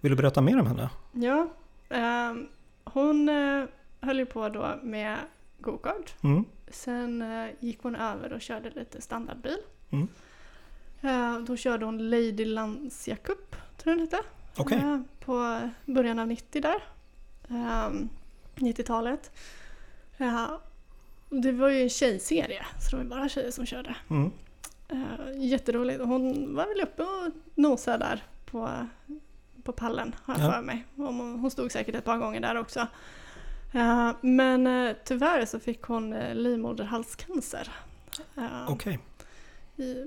Vill 0.00 0.10
du 0.10 0.16
berätta 0.16 0.40
mer 0.40 0.60
om 0.60 0.66
henne? 0.66 0.90
Ja, 1.12 1.48
ehm, 1.88 2.48
hon 2.84 3.28
eh, 3.28 3.64
höll 4.00 4.18
ju 4.18 4.26
på 4.26 4.48
då 4.48 4.74
med 4.82 5.18
go-kart. 5.58 6.14
Mm. 6.22 6.44
Sen 6.68 7.22
eh, 7.22 7.50
gick 7.60 7.82
hon 7.82 7.96
över 7.96 8.32
och 8.32 8.40
körde 8.40 8.70
lite 8.70 9.00
standardbil. 9.00 9.58
Mm. 9.90 10.08
Eh, 11.00 11.38
då 11.38 11.56
körde 11.56 11.84
hon 11.84 12.10
Lady 12.10 12.44
Lancia 12.44 13.16
Cup, 13.16 13.56
tror 13.76 13.92
jag 13.92 13.98
den 13.98 14.00
hette. 14.00 14.28
Okej. 14.56 14.78
Eh, 14.78 15.00
på 15.20 15.60
början 15.84 16.18
av 16.18 16.26
90 16.26 16.62
där. 16.62 16.82
Ehm, 17.48 18.08
90-talet. 18.54 19.30
Ja, 20.16 20.60
det 21.30 21.52
var 21.52 21.68
ju 21.68 21.82
en 21.82 21.88
tjejserie, 21.88 22.66
så 22.80 22.96
det 22.96 23.02
var 23.02 23.10
bara 23.16 23.28
tjejer 23.28 23.50
som 23.50 23.66
körde. 23.66 23.96
Mm. 24.10 24.30
Uh, 24.92 25.14
jätteroligt. 25.36 26.00
Hon 26.04 26.54
var 26.54 26.66
väl 26.66 26.80
uppe 26.80 27.02
och 27.02 27.32
nosade 27.54 27.98
där 27.98 28.22
på, 28.46 28.86
på 29.62 29.72
pallen, 29.72 30.14
har 30.22 30.34
jag 30.38 30.44
Ja. 30.48 30.52
för 30.52 30.62
mig. 30.62 30.84
Hon, 30.96 31.20
hon 31.40 31.50
stod 31.50 31.72
säkert 31.72 31.94
ett 31.94 32.04
par 32.04 32.18
gånger 32.18 32.40
där 32.40 32.56
också. 32.56 32.86
Eh, 33.74 34.10
men 34.20 34.66
eh, 34.66 34.96
tyvärr 35.04 35.44
så 35.44 35.60
fick 35.60 35.82
hon 35.82 36.12
uh, 36.12 36.34
livmoderhalscancer. 36.34 37.68
Eh, 38.36 38.70
Okej. 38.70 38.98
i, 39.76 40.06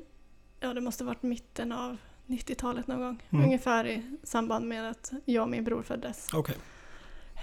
ja, 0.60 0.74
det 0.74 0.82
måste 0.82 1.04
varit 1.04 1.24
mitten 1.24 1.72
av 1.72 1.98
90-talet 2.28 2.88
någon 2.88 3.00
gång. 3.00 3.24
Mm. 3.30 3.46
Ungefär 3.46 3.88
i 3.88 4.18
samband 4.24 4.68
med 4.68 4.90
att 4.90 5.12
jag 5.26 5.44
och 5.44 5.50
min 5.50 5.64
bror 5.64 5.82
föddes. 5.84 6.28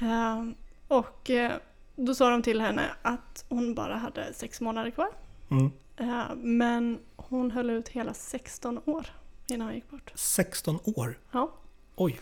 Eh, 0.01 0.45
och 0.89 1.31
då 1.97 2.15
sa 2.15 2.31
de 2.31 2.43
till 2.43 2.61
henne 2.61 2.83
att 3.03 3.45
hon 3.49 3.75
bara 3.75 3.97
hade 3.97 4.33
sex 4.35 4.61
månader 4.61 4.91
kvar. 4.91 5.09
Mm. 5.51 5.71
Eh, 5.97 6.25
men 6.37 6.99
hon 7.17 7.51
höll 7.51 7.71
ut 7.71 7.89
hela 7.89 8.15
16 8.15 8.81
år 8.85 9.07
innan 9.49 9.67
hon 9.67 9.75
gick 9.75 9.91
bort. 9.91 10.13
16 10.15 10.79
år? 10.85 11.19
Ja. 11.33 11.51
Oj. 11.97 12.21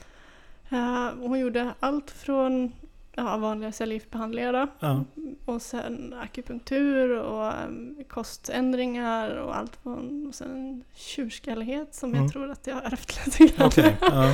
Eh, 0.71 1.09
hon 1.19 1.39
gjorde 1.39 1.75
allt 1.81 2.11
från 2.11 2.73
ja, 3.17 3.37
vanliga 3.37 3.73
cellgiftsbehandlingar 3.73 4.69
Ja. 4.81 5.05
och 5.45 5.63
sen 5.63 6.15
akupunktur 6.23 7.11
och 7.19 7.53
um, 7.69 8.05
koständringar 8.09 9.31
och 9.31 9.57
allt 9.57 9.77
från 9.83 10.27
och 10.27 10.35
sen 10.35 10.85
tjurskallighet 10.95 11.95
som 11.95 12.11
Mm. 12.11 12.23
jag 12.23 12.33
tror 12.33 12.51
att 12.51 12.67
jag 12.67 12.85
ärvt 12.85 13.27
lite 13.41 13.57
grann. 13.57 14.33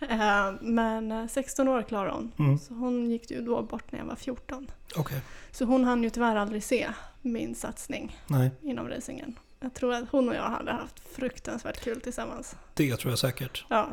Eh, 0.00 0.52
men 0.60 1.12
eh, 1.12 1.26
16 1.26 1.68
år 1.68 1.82
klarade 1.82 2.12
hon. 2.14 2.32
Mm. 2.38 2.58
Så 2.58 2.74
hon 2.74 3.10
gick 3.10 3.30
ju 3.30 3.40
då 3.42 3.62
bort 3.62 3.92
när 3.92 3.98
jag 3.98 4.06
var 4.06 4.16
14. 4.16 4.66
Okej. 4.96 5.20
Så 5.50 5.64
hon 5.64 5.84
hann 5.84 6.02
ju 6.02 6.10
tyvärr 6.10 6.36
aldrig 6.36 6.64
se 6.64 6.88
min 7.24 7.54
satsning 7.54 8.16
Nej, 8.26 8.50
inom 8.62 8.88
racingen. 8.88 9.38
Jag 9.60 9.74
tror 9.74 9.92
att 9.94 10.08
hon 10.10 10.28
och 10.28 10.34
jag 10.34 10.42
hade 10.50 10.72
haft 10.72 11.00
fruktansvärt 11.16 11.80
kul 11.84 12.00
tillsammans. 12.00 12.56
det 12.74 12.96
tror 12.96 13.12
jag 13.12 13.18
säkert. 13.18 13.64
Ja. 13.68 13.88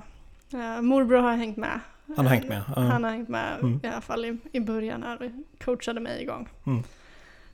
Eh, 0.53 0.81
morbror 0.81 1.17
har 1.21 1.35
hängt 1.35 1.57
med. 1.57 1.79
Han 2.17 2.25
har 2.25 2.33
hängt 2.33 2.47
med. 2.49 2.63
Ja. 2.75 2.81
Han 2.81 3.03
har 3.03 3.11
hängt 3.11 3.29
med 3.29 3.59
Mm. 3.59 3.79
i 3.83 3.87
alla 3.87 4.01
fall 4.01 4.25
i, 4.25 4.37
i 4.51 4.59
början 4.59 5.03
här 5.03 5.21
och 5.23 5.31
coachade 5.63 5.99
mig 5.99 6.21
igång. 6.21 6.49
Mm. 6.65 6.83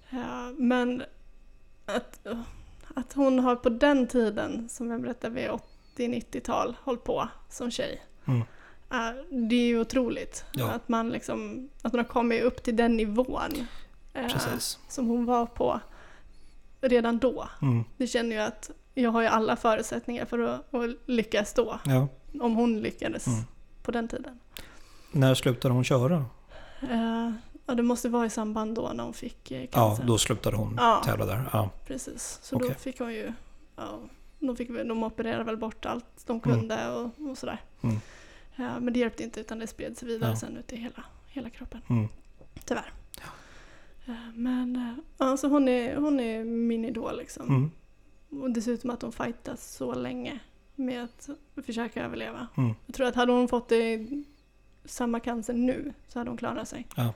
Ja, 0.10 0.52
men 0.58 1.04
att, 1.86 2.28
att 2.96 3.14
hon 3.14 3.40
har 3.40 3.56
på 3.56 3.70
den 3.70 4.08
tiden, 4.08 4.70
som 4.70 4.92
jag 4.92 5.02
berättade 5.02 5.36
vid 5.36 5.50
80-90-tal, 5.98 6.76
hållit 6.84 7.04
på 7.04 7.28
som 7.50 7.72
tjej. 7.72 8.02
Mm. 8.26 8.42
Det 9.50 9.56
är 9.56 9.68
ju 9.68 9.80
otroligt 9.80 10.46
Ja. 10.54 10.70
att 10.72 10.90
man 10.90 11.10
liksom, 11.10 11.70
att 11.82 11.94
man 11.94 12.00
har 12.00 12.12
kommit 12.12 12.44
upp 12.44 12.64
till 12.64 12.76
den 12.76 12.98
nivån. 12.98 13.68
Eh, 14.18 14.28
Precis. 14.28 14.80
som 14.88 15.08
hon 15.08 15.26
var 15.26 15.46
på 15.46 15.80
redan 16.82 17.18
då. 17.20 17.50
Mm. 17.62 17.84
Det 17.98 18.08
känner 18.08 18.36
ju 18.36 18.42
att 18.42 18.72
jag 18.94 19.12
har 19.12 19.22
ju 19.22 19.28
alla 19.28 19.56
förutsättningar 19.56 20.26
för 20.26 20.40
att, 20.40 20.74
att 20.74 20.90
lyckas 21.06 21.54
då. 21.54 21.80
Ja. 21.86 22.08
Om 22.42 22.56
hon 22.56 22.80
lyckades 22.80 23.28
Mm. 23.28 23.40
på 23.84 23.92
den 23.92 24.08
tiden. 24.08 24.40
När 25.12 25.36
slutade 25.36 25.74
hon 25.74 25.84
köra? 25.84 26.26
Eh, 26.82 27.32
ja, 27.66 27.76
det 27.76 27.84
måste 27.84 28.10
vara 28.10 28.26
i 28.26 28.30
samband 28.30 28.76
då 28.76 28.92
när 28.94 29.04
hon 29.04 29.14
fick 29.14 29.52
eh, 29.52 29.62
Ja, 29.62 29.68
cancer. 29.68 30.04
då 30.04 30.18
slutade 30.18 30.58
hon 30.58 30.76
Ja. 30.78 31.02
tävla 31.06 31.26
där. 31.26 31.50
Ja. 31.54 31.70
Precis, 31.88 32.40
så 32.42 32.58
då 32.60 32.66
Okej. 32.66 32.78
fick 32.80 33.00
hon 33.00 33.14
ju, 33.14 33.34
ja, 33.76 34.00
de, 34.40 34.56
fick, 34.56 34.70
de 34.70 35.04
opererade 35.04 35.44
väl 35.44 35.58
bort 35.58 35.86
allt 35.86 36.06
de 36.26 36.40
kunde 36.40 36.90
och, 36.90 37.30
och 37.30 37.38
sådär. 37.38 37.62
Mm. 37.82 37.96
Ja, 38.56 38.80
men 38.80 38.94
det 38.94 39.00
hjälpte 39.00 39.24
inte 39.24 39.40
utan 39.40 39.60
det 39.60 39.68
spred 39.68 39.98
sig 39.98 40.08
vidare 40.08 40.30
Ja. 40.30 40.36
sen 40.36 40.58
ut 40.58 40.74
i 40.74 40.76
hela, 40.76 41.04
hela 41.28 41.50
kroppen. 41.50 41.82
Mm. 41.90 42.08
Tyvärr. 42.66 42.92
Eh, 44.08 44.14
Men 44.36 44.76
eh, 44.76 44.94
alltså 45.28 45.48
hon, 45.48 45.68
är, 45.68 45.96
hon 45.96 46.20
är 46.20 46.44
min 46.44 46.86
idol 46.86 47.18
liksom. 47.18 47.48
Mm. 47.48 47.72
Och 48.44 48.52
dessutom 48.52 48.90
att 48.90 49.02
hon 49.02 49.12
fightas 49.12 49.76
så 49.76 49.94
länge 49.94 50.40
med 50.76 51.04
att 51.04 51.30
försöka 51.66 52.06
överleva. 52.06 52.48
Mm. 52.58 52.74
Jag 52.86 52.96
tror 52.96 53.08
att 53.08 53.16
hade 53.16 53.32
hon 53.32 53.48
fått 53.48 53.70
det, 53.70 54.08
samma 54.86 55.20
cancer 55.20 55.54
nu 55.54 55.94
så 56.08 56.20
hade 56.20 56.30
hon 56.30 56.38
klarat 56.38 56.68
sig. 56.68 56.88
Ja. 56.96 57.14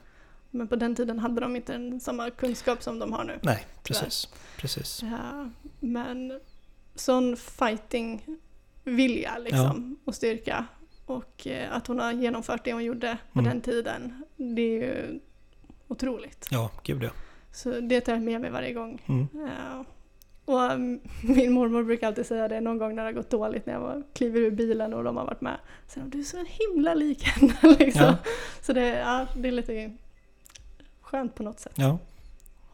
Men 0.51 0.67
på 0.67 0.75
den 0.75 0.95
tiden 0.95 1.19
hade 1.19 1.41
de 1.41 1.55
inte 1.55 1.73
den, 1.73 1.99
samma 1.99 2.29
kunskap 2.29 2.83
som 2.83 2.99
de 2.99 3.13
har 3.13 3.23
nu. 3.23 3.39
Nej, 3.43 3.65
precis. 3.83 4.29
precis. 4.57 5.03
Ja, 5.03 5.49
men 5.79 6.39
sån 6.95 7.37
fighting 7.37 8.25
vilja 8.83 9.37
liksom 9.37 9.97
och 10.05 10.15
styrka. 10.15 10.65
Och 11.05 11.47
eh, 11.47 11.75
att 11.75 11.87
hon 11.87 11.99
har 11.99 12.11
genomfört 12.11 12.65
det 12.65 12.73
hon 12.73 12.83
gjorde 12.83 13.17
på 13.33 13.39
Mm. 13.39 13.51
den 13.51 13.61
tiden. 13.61 14.23
Det 14.37 14.61
är 14.61 14.81
ju 14.83 15.19
otroligt. 15.91 16.47
Ja, 16.51 16.69
gud 16.83 17.03
ja. 17.03 17.09
Så 17.51 17.79
det 17.79 18.01
tar 18.01 18.13
jag 18.13 18.21
med 18.21 18.41
mig 18.41 18.51
varje 18.51 18.73
gång. 18.73 19.01
Mm. 19.07 19.27
Ja. 19.33 19.85
Och 20.45 20.61
mm, 20.71 20.99
min 21.23 21.51
mormor 21.51 21.83
brukar 21.83 22.07
alltid 22.07 22.25
säga 22.25 22.47
det 22.47 22.61
någon 22.61 22.77
gång 22.77 22.95
när 22.95 23.03
det 23.03 23.07
har 23.07 23.13
gått 23.13 23.29
dåligt 23.29 23.65
när 23.65 23.73
jag 23.73 23.81
var, 23.81 24.03
kliver 24.13 24.39
ur 24.39 24.51
bilen 24.51 24.93
och 24.93 25.03
de 25.03 25.17
har 25.17 25.25
varit 25.25 25.41
med. 25.41 25.57
Så 25.87 25.99
de, 25.99 26.09
du 26.09 26.19
är 26.19 26.23
så 26.23 26.43
himla 26.47 26.93
lik 26.93 27.23
henne 27.23 27.53
liksom. 27.79 28.03
Ja. 28.03 28.15
Så 28.61 28.73
det, 28.73 28.87
ja, 28.87 29.27
det 29.35 29.47
är 29.47 29.51
lite 29.51 29.91
skönt 31.01 31.35
på 31.35 31.43
något 31.43 31.59
sätt. 31.59 31.73
ja. 31.75 31.97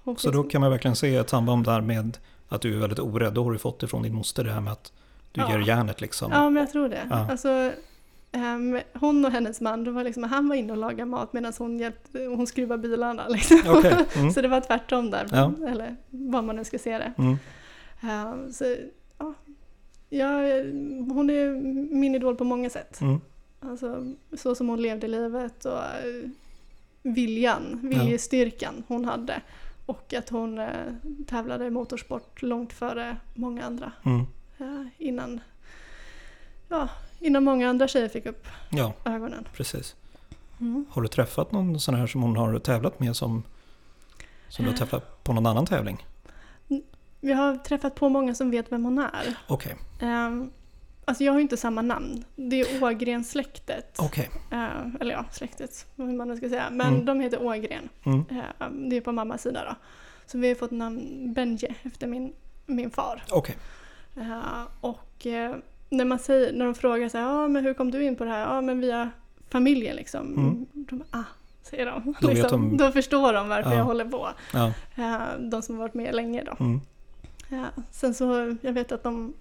Hon 0.04 0.18
Så 0.18 0.32
då 0.32 0.44
kan 0.44 0.62
man 0.62 0.72
verkligen 0.72 0.96
se 0.96 1.16
ett 1.16 1.30
samband 1.30 1.66
där 1.66 1.82
med 1.82 2.18
att 2.50 2.62
du 2.62 2.76
är 2.76 2.80
väldigt 2.80 3.00
orädd. 3.00 3.34
Då 3.34 3.44
har 3.44 3.52
du 3.52 3.58
fått 3.58 3.80
det 3.80 3.88
från 3.88 4.04
din 4.04 4.14
moster 4.14 4.44
det 4.44 4.52
här 4.52 4.62
med 4.62 4.74
att 4.74 4.92
du 5.32 5.42
Ja. 5.42 5.52
ger 5.52 5.68
järnet 5.68 6.02
liksom. 6.02 6.32
Ja, 6.32 6.50
men 6.50 6.56
jag 6.64 6.72
tror 6.72 6.90
det. 6.90 7.08
Ja. 7.10 7.32
Alltså, 7.32 7.72
ehm, 8.38 8.80
hon 8.94 9.26
och 9.26 9.32
hennes 9.32 9.62
man, 9.62 9.84
det 9.84 9.92
var 9.92 10.04
liksom, 10.04 10.24
han 10.24 10.50
var 10.50 10.56
inne 10.56 10.72
och 10.74 10.78
lagade 10.80 11.06
mat 11.06 11.34
medan 11.34 11.54
hon, 11.58 11.80
hjälpte, 11.80 12.26
hon 12.26 12.48
skruvade 12.48 12.82
bilarna. 12.82 13.28
Liksom. 13.30 13.62
Okej. 13.68 14.06
Mm. 14.16 14.32
Så 14.32 14.42
det 14.42 14.48
var 14.48 14.62
tvärtom 14.62 15.10
där, 15.12 15.28
Ja. 15.32 15.54
eller 15.68 15.96
vad 16.10 16.44
man 16.44 16.56
nu 16.56 16.64
ska 16.64 16.80
se 16.80 16.98
det. 16.98 17.14
Mm. 17.18 17.38
Ehm, 18.02 18.54
så, 18.54 18.76
ja, 19.18 19.34
jag, 20.10 20.42
hon 21.14 21.30
är 21.30 21.52
min 21.96 22.16
idol 22.16 22.36
på 22.36 22.44
många 22.44 22.70
sätt. 22.70 23.02
Mm. 23.02 23.22
Alltså, 23.60 24.14
så 24.34 24.56
som 24.56 24.70
hon 24.70 24.82
levde 24.82 25.08
livet 25.08 25.66
och 25.66 25.78
eh, 25.84 26.30
viljan, 27.04 27.80
viljestyrkan 27.84 28.84
hon 28.88 29.06
hade. 29.06 29.42
Och 29.86 30.14
att 30.14 30.30
hon 30.30 30.60
eh, 30.60 30.68
tävlade 31.28 31.66
i 31.66 31.70
motorsport 31.70 32.42
långt 32.42 32.74
före 32.74 33.18
många 33.34 33.66
andra. 33.66 33.92
Mm. 34.06 34.22
Eh, 34.58 34.88
innan, 34.98 35.40
ja, 36.70 36.90
innan 37.20 37.44
många 37.44 37.70
andra 37.70 37.88
tjejer 37.88 38.10
fick 38.10 38.26
upp 38.26 38.48
Ja, 38.70 38.94
ögonen. 39.06 39.48
precis. 39.54 39.96
Mm. 40.60 40.86
Har 40.90 41.02
du 41.02 41.08
träffat 41.08 41.52
någon 41.52 41.80
sån 41.80 41.96
här 41.96 42.08
som 42.08 42.22
hon 42.22 42.36
har 42.38 42.60
tävlat 42.60 43.00
med 43.00 43.16
som, 43.16 43.44
som 44.50 44.66
du 44.66 44.72
har 44.72 44.78
träffat 44.78 45.24
på 45.24 45.34
någon 45.34 45.46
annan 45.46 45.66
tävling? 45.66 46.06
Vi 47.22 47.34
har 47.34 47.56
träffat 47.58 47.96
på 47.96 48.10
många 48.10 48.36
som 48.36 48.52
vet 48.52 48.72
vem 48.72 48.84
hon 48.84 49.00
är. 49.00 49.36
Okej, 49.48 49.76
Um, 50.02 50.52
alltså 51.06 51.24
jag 51.24 51.32
har 51.34 51.40
ju 51.40 51.44
inte 51.44 51.58
samma 51.58 51.82
namn. 51.82 52.24
Det 52.36 52.62
är 52.62 52.84
Ågren-släktet. 52.84 53.96
okej. 54.00 54.30
Eh, 54.52 54.96
eller 55.00 55.12
ja, 55.12 55.26
släktet, 55.32 55.86
hur 55.96 56.14
man 56.18 56.28
nu 56.28 56.38
ska 56.38 56.50
säga. 56.50 56.70
Men 56.72 56.94
Mm. 56.94 57.06
de 57.06 57.20
heter 57.20 57.44
Ågren. 57.44 57.90
Mm. 58.04 58.26
Eh, 58.30 58.68
det 58.90 58.98
är 58.98 59.02
på 59.02 59.12
mammas 59.12 59.42
sida 59.42 59.64
då. 59.70 59.76
Så 60.26 60.38
vi 60.38 60.48
har 60.48 60.56
fått 60.56 60.72
namn 60.72 61.34
Benje 61.34 61.76
efter 61.84 62.08
min, 62.08 62.34
min 62.66 62.92
far. 62.92 63.24
Okej. 63.32 63.56
Eh, 64.18 64.64
och 64.82 65.26
eh, 65.26 65.56
när, 65.90 66.06
man 66.06 66.20
säger, 66.20 66.54
när 66.54 66.66
de 66.66 66.76
frågar 66.76 67.10
så 67.10 67.18
här, 67.18 67.26
ja 67.26 67.48
men 67.48 67.64
hur 67.66 67.74
kom 67.74 67.92
du 67.92 68.04
in 68.04 68.16
på 68.16 68.24
det 68.24 68.30
här? 68.30 68.40
Ja 68.56 68.62
men 68.62 68.80
via 68.82 69.10
familjen 69.50 69.96
liksom. 69.96 70.34
Mm. 70.38 70.66
De 70.74 71.04
ah, 71.12 71.24
säger 71.64 71.86
de. 71.86 72.14
Då 72.22 72.28
liksom, 72.28 72.78
de- 72.78 72.78
Då 72.86 72.92
förstår 72.92 73.34
de 73.34 73.50
varför 73.50 73.72
Ja. 73.72 73.78
jag 73.78 73.84
håller 73.86 74.06
på. 74.06 74.30
Ja. 74.54 74.68
Eh, 74.98 75.40
de 75.40 75.62
som 75.62 75.76
har 75.76 75.82
varit 75.84 75.94
med 75.94 76.16
länge 76.16 76.44
då. 76.44 76.56
Mm. 76.66 76.82
Ja, 77.50 77.84
sen 77.92 78.14
så, 78.14 78.56
jag 78.62 78.74
vet 78.74 78.92
att 78.92 79.04
de 79.04 79.34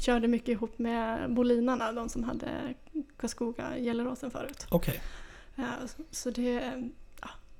körde 0.00 0.28
mycket 0.28 0.48
ihop 0.48 0.78
med 0.78 1.32
Bolinarna, 1.34 1.92
de 1.92 2.08
som 2.08 2.24
hade 2.24 2.48
Karlskoga, 3.16 3.64
Gelleråsen 3.78 4.30
förut. 4.30 4.66
Okej. 4.70 5.00
Ja, 5.54 5.64
så- 5.86 6.02
så 6.10 6.30
det, 6.30 6.72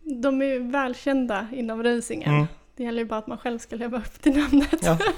de 0.02 0.42
är 0.42 0.58
välkända 0.72 1.46
inom 1.52 1.82
racingen. 1.82 2.34
Mm. 2.34 2.46
Det 2.76 2.82
gäller 2.82 2.98
ju 2.98 3.04
bara 3.04 3.18
att 3.18 3.26
man 3.26 3.38
själv 3.38 3.58
ska 3.58 3.76
leva 3.76 3.98
upp 3.98 4.22
till 4.22 4.36
namnet. 4.38 4.78
Ja. 4.82 4.98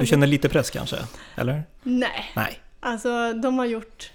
Du 0.00 0.06
känner 0.06 0.26
lite 0.26 0.48
press 0.48 0.70
kanske? 0.70 0.96
Eller? 1.34 1.62
Nej, 1.82 2.30
Nej. 2.36 2.58
alltså 2.80 3.32
de 3.32 3.58
har 3.58 3.66
gjort 3.66 4.10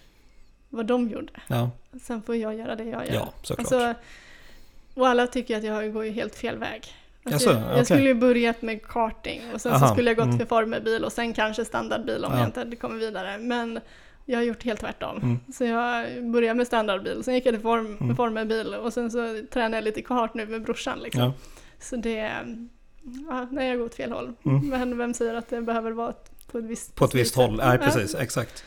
vad 0.70 0.86
de 0.86 1.10
gjorde. 1.10 1.34
Ja, 1.48 1.70
Sen 2.02 2.22
får 2.22 2.36
jag 2.36 2.56
göra 2.56 2.76
det 2.76 2.84
jag 2.84 3.08
gör. 3.08 3.14
ja 3.14 3.34
såklart. 3.44 3.60
Alltså, 3.60 3.94
och 4.94 5.08
alla 5.08 5.28
tycker 5.28 5.58
att 5.58 5.64
jag 5.64 5.94
går 5.94 6.06
ju 6.06 6.12
helt 6.12 6.36
fel 6.36 6.58
väg. 6.58 6.96
Jaså, 7.24 7.50
jag, 7.52 7.78
jag 7.78 7.86
skulle 7.86 8.02
ju 8.08 8.14
börjat 8.14 8.62
med 8.62 8.84
karting 8.88 9.42
och 9.54 9.62
sen 9.62 9.74
Aha, 9.74 9.88
så 9.88 9.94
skulle 9.94 10.10
jag 10.10 10.18
gått 10.18 10.26
mm. 10.26 10.38
för 10.40 10.46
formelbil 10.46 11.04
och 11.04 11.12
sen 11.12 11.34
kanske 11.34 11.66
standardbil 11.66 12.26
om 12.26 12.32
Ja. 12.34 12.40
jag 12.40 12.48
inte 12.48 12.60
hade 12.60 12.76
kommit 12.76 13.02
vidare. 13.02 13.38
Men 13.38 13.80
jag 14.26 14.38
har 14.38 14.44
gjort 14.44 14.64
helt 14.64 14.80
tvärtom. 14.80 15.18
Mm. 15.18 15.40
Så 15.54 15.64
jag 15.64 16.06
började 16.32 16.54
med 16.58 16.68
standardbil, 16.68 17.24
sen 17.24 17.34
gick 17.34 17.46
jag 17.46 17.54
till 17.54 17.62
form, 17.62 17.98
Mm. 18.02 18.16
formelbil 18.16 18.74
och 18.76 18.94
sen 18.94 19.12
så 19.12 19.42
tränar 19.54 19.78
jag 19.78 19.84
lite 19.84 20.02
kart 20.02 20.34
nu 20.34 20.46
med 20.46 20.62
brorsan. 20.64 21.00
Liksom. 21.00 21.22
Ja. 21.22 21.34
Så 21.80 21.96
det, 21.96 22.12
ja, 23.30 23.48
nej 23.52 23.68
jag 23.70 23.78
går 23.78 23.86
åt 23.86 23.96
fel 23.96 24.12
håll. 24.12 24.34
Mm. 24.46 24.70
Men 24.70 24.98
vem 24.98 25.14
säger 25.14 25.36
att 25.36 25.50
det 25.50 25.62
behöver 25.62 25.92
vara 25.92 26.14
på 26.52 26.58
ett 26.58 26.66
visst 26.66 26.96
På 26.96 27.06
ett 27.06 27.16
visst 27.16 27.34
sätt? 27.34 27.44
håll, 27.44 27.58
nej 27.58 27.78
Ja. 27.82 27.86
precis, 27.86 28.16
exakt. 28.16 28.64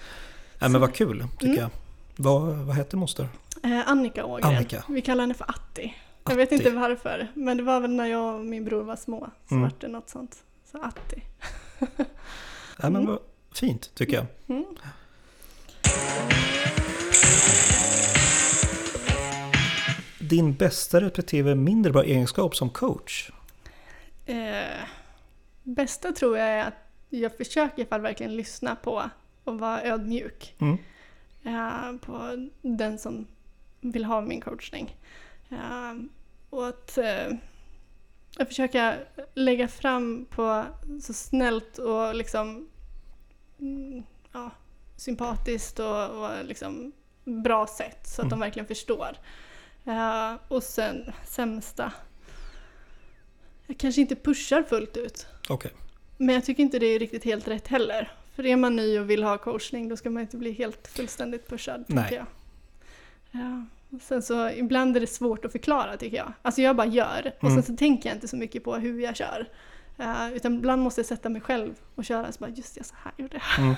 Nej 0.59 0.71
men 0.71 0.81
vad 0.81 0.95
kul, 0.95 1.25
tycker 1.39 1.47
Mm. 1.47 1.59
jag. 1.61 1.71
Vad, 2.17 2.43
vad 2.57 2.77
hette 2.77 2.97
moster? 2.97 3.29
Eh, 3.63 3.89
Annika 3.89 4.25
Ågren. 4.25 4.57
Annika. 4.57 4.85
Vi 4.89 5.03
kallar 5.03 5.23
henne 5.23 5.35
för 5.35 5.51
Atti. 5.51 5.95
Jag 6.29 6.37
vet 6.37 6.53
inte 6.53 6.71
varför, 6.71 7.29
men 7.35 7.57
det 7.57 7.63
var 7.63 7.81
väl 7.81 7.91
när 7.91 8.07
jag 8.07 8.35
och 8.35 8.45
min 8.45 8.65
bror 8.65 8.83
var 8.83 8.97
små. 8.97 9.31
Så 9.49 9.55
Mm. 9.55 9.63
vart 9.63 9.81
det 9.81 9.89
något 9.89 10.09
sånt. 10.11 10.37
Så 10.73 10.83
Atti. 10.83 11.23
Nej 11.79 12.07
men 12.77 12.97
Mm. 12.97 13.07
vad 13.07 13.19
fint, 13.55 13.91
tycker 13.95 14.15
jag. 14.15 14.27
Mm. 14.49 14.65
Din 20.31 20.55
bästa 20.55 21.01
respektive 21.01 21.55
mindre 21.55 21.93
bra 21.93 22.05
egenskap 22.05 22.57
som 22.57 22.71
coach? 22.71 23.31
Eh, 24.27 24.85
bästa 25.63 26.13
tror 26.13 26.39
jag 26.39 26.49
är 26.49 26.65
att 26.65 26.75
jag 27.09 27.37
försöker 27.37 27.83
i 27.83 27.87
fall 27.87 28.01
verkligen 28.01 28.37
lyssna 28.37 28.77
på 28.77 29.11
och 29.45 29.59
vara 29.59 29.83
ödmjuk. 29.83 30.55
Mm. 30.59 30.79
eh, 31.45 32.01
på 32.01 32.49
den 32.63 32.99
som 32.99 33.27
vill 33.81 34.05
ha 34.05 34.21
min 34.21 34.41
coachning. 34.41 34.97
Eh, 35.51 35.95
och 36.51 36.69
att 36.69 36.99
eh, 36.99 37.33
jag 38.39 38.49
försöker 38.49 39.09
lägga 39.35 39.69
fram 39.69 40.27
på 40.31 40.65
så 41.03 41.13
snällt 41.13 41.79
och 41.79 42.15
liksom 42.15 42.69
mm, 43.61 44.03
ja, 44.33 44.51
sympatiskt 44.97 45.79
och, 45.79 46.09
och 46.09 46.45
liksom 46.45 46.93
bra 47.25 47.67
sätt 47.67 48.07
så 48.07 48.23
att 48.23 48.27
Mm. 48.27 48.31
de 48.31 48.41
verkligen 48.41 48.67
förstår. 48.67 49.17
Eh, 49.85 50.33
och 50.49 50.63
sen 50.63 51.13
sämsta. 51.27 51.93
Jag 53.67 53.79
kanske 53.79 54.01
inte 54.01 54.17
pushar 54.17 54.63
fullt 54.63 54.97
ut. 54.97 55.27
Okej, 55.49 55.71
Men 56.17 56.35
jag 56.35 56.45
tycker 56.45 56.63
inte 56.63 56.79
det 56.79 56.87
är 56.87 56.99
riktigt 56.99 57.25
helt 57.25 57.49
rätt 57.49 57.69
heller. 57.69 58.13
För 58.35 58.47
är 58.47 58.57
man 58.57 58.77
ny 58.77 58.99
och 58.99 59.11
vill 59.11 59.23
ha 59.23 59.39
coachning 59.39 59.89
då 59.89 59.97
ska 59.97 60.11
man 60.11 60.23
inte 60.23 60.37
bli 60.37 60.53
helt 60.53 60.89
fullständigt 60.89 61.49
pushad, 61.49 61.85
Nej. 61.89 62.05
tycker 62.05 62.17
jag. 62.17 62.27
Ja. 63.43 63.65
och 63.97 64.03
Sen 64.03 64.23
så 64.23 64.51
ibland 64.51 64.97
är 64.97 65.01
det 65.01 65.07
svårt 65.07 65.45
att 65.45 65.53
förklara 65.53 65.97
tycker 65.97 66.17
jag. 66.17 66.33
Alltså 66.43 66.63
jag 66.63 66.77
bara 66.77 66.87
gör 66.87 67.33
och 67.39 67.45
Mm. 67.51 67.63
sen 67.63 67.75
så 67.75 67.79
tänker 67.79 68.09
jag 68.09 68.17
inte 68.17 68.29
så 68.29 68.37
mycket 68.37 68.65
på 68.65 68.75
hur 68.75 69.01
jag 69.01 69.17
kör. 69.17 69.49
Eh, 70.01 70.33
utan 70.33 70.55
ibland 70.55 70.83
måste 70.83 70.99
jag 71.01 71.07
sätta 71.07 71.29
mig 71.29 71.41
själv 71.41 71.75
och 71.95 72.05
köra 72.05 72.33
så 72.33 72.39
bara 72.41 72.51
just 72.51 72.75
det, 72.75 72.85
så 72.85 72.95
här 73.03 73.13
gjorde 73.17 73.41
jag. 73.57 73.65
mm. 73.65 73.75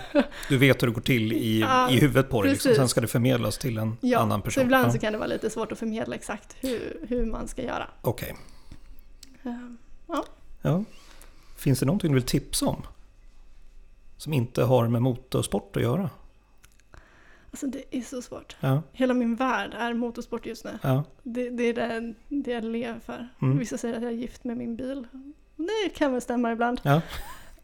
Du 0.49 0.59
vet 0.59 0.83
hur 0.83 0.87
det 0.87 0.93
går 0.95 1.01
till 1.03 1.33
i, 1.33 1.61
Ja, 1.69 1.91
i 1.91 2.01
huvudet 2.01 2.31
på 2.31 2.43
dig, 2.43 2.53
liksom. 2.53 2.75
sen 2.75 2.89
ska 2.89 3.01
det 3.01 3.07
förmedlas 3.07 3.59
till 3.59 3.79
en 3.79 3.97
Ja, 4.01 4.19
annan 4.19 4.41
så 4.41 4.45
person. 4.45 4.63
ibland 4.65 4.87
ja. 4.87 4.93
så 4.93 4.99
kan 4.99 5.13
det 5.13 5.19
vara 5.19 5.29
lite 5.29 5.51
svårt 5.51 5.73
att 5.73 5.79
förmedla 5.79 6.15
exakt 6.15 6.57
hur, 6.61 7.07
hur 7.09 7.27
man 7.27 7.49
ska 7.49 7.63
göra. 7.63 7.89
Okej, 8.03 8.37
Eh, 9.45 9.53
ja. 10.63 10.85
Finns 11.57 11.81
det 11.81 11.87
någonting 11.87 12.11
du 12.11 12.15
vill 12.15 12.23
tipsa 12.23 12.67
om? 12.67 12.83
Som 14.17 14.33
inte 14.33 14.63
har 14.63 14.89
med 14.89 15.03
motorsport 15.03 15.77
att 15.77 15.83
göra? 15.83 16.11
Alltså 17.51 17.67
det 17.67 17.83
är 17.97 18.01
så 18.03 18.23
svårt. 18.23 18.57
Ja, 18.61 18.83
Hela 18.93 19.15
min 19.15 19.35
värld 19.37 19.75
är 19.79 19.95
motorsport 19.95 20.47
just 20.47 20.65
nu. 20.65 20.79
ja, 20.83 21.05
Det, 21.23 21.51
det 21.51 21.63
är 21.63 21.75
det, 21.75 22.15
det 22.29 22.51
jag 22.51 22.65
lever 22.65 23.01
för. 23.01 23.29
Mm. 23.43 23.59
Vissa 23.59 23.79
säger 23.79 23.97
att 23.97 24.03
jag 24.03 24.13
är 24.13 24.17
gift 24.17 24.45
med 24.45 24.57
min 24.57 24.77
bil. 24.77 25.07
Det 25.57 25.89
kan 25.95 26.13
väl 26.13 26.21
stämma 26.21 26.53
ibland. 26.53 26.81
ja, 26.83 27.01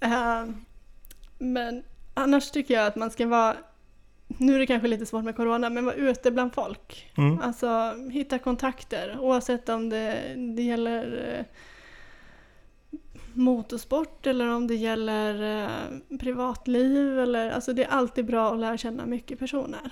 Eh, 0.00 0.44
men 1.38 1.82
annars 2.14 2.50
tycker 2.50 2.74
jag 2.74 2.86
att 2.86 2.96
man 2.96 3.10
ska 3.10 3.26
vara, 3.26 3.56
nu 4.26 4.54
är 4.54 4.58
det 4.58 4.66
kanske 4.66 4.88
lite 4.88 5.06
svårt 5.06 5.24
med 5.24 5.36
corona, 5.36 5.70
men 5.70 5.84
vara 5.84 5.94
ute 5.94 6.30
bland 6.30 6.54
folk. 6.54 7.12
mm, 7.16 7.38
Alltså 7.42 7.94
hitta 8.10 8.38
kontakter 8.38 9.18
oavsett 9.20 9.68
om 9.68 9.88
det, 9.88 10.34
det 10.56 10.62
gäller 10.62 11.34
eh, 11.38 11.44
motorsport 13.34 14.26
eller 14.26 14.48
om 14.48 14.66
det 14.66 14.74
gäller 14.74 15.62
eh, 15.62 16.18
privatliv. 16.18 17.18
Eller, 17.18 17.50
alltså 17.50 17.72
det 17.72 17.84
är 17.84 17.88
alltid 17.90 18.24
bra 18.26 18.52
att 18.52 18.58
lära 18.58 18.76
känna 18.76 19.06
mycket 19.06 19.38
personer. 19.38 19.90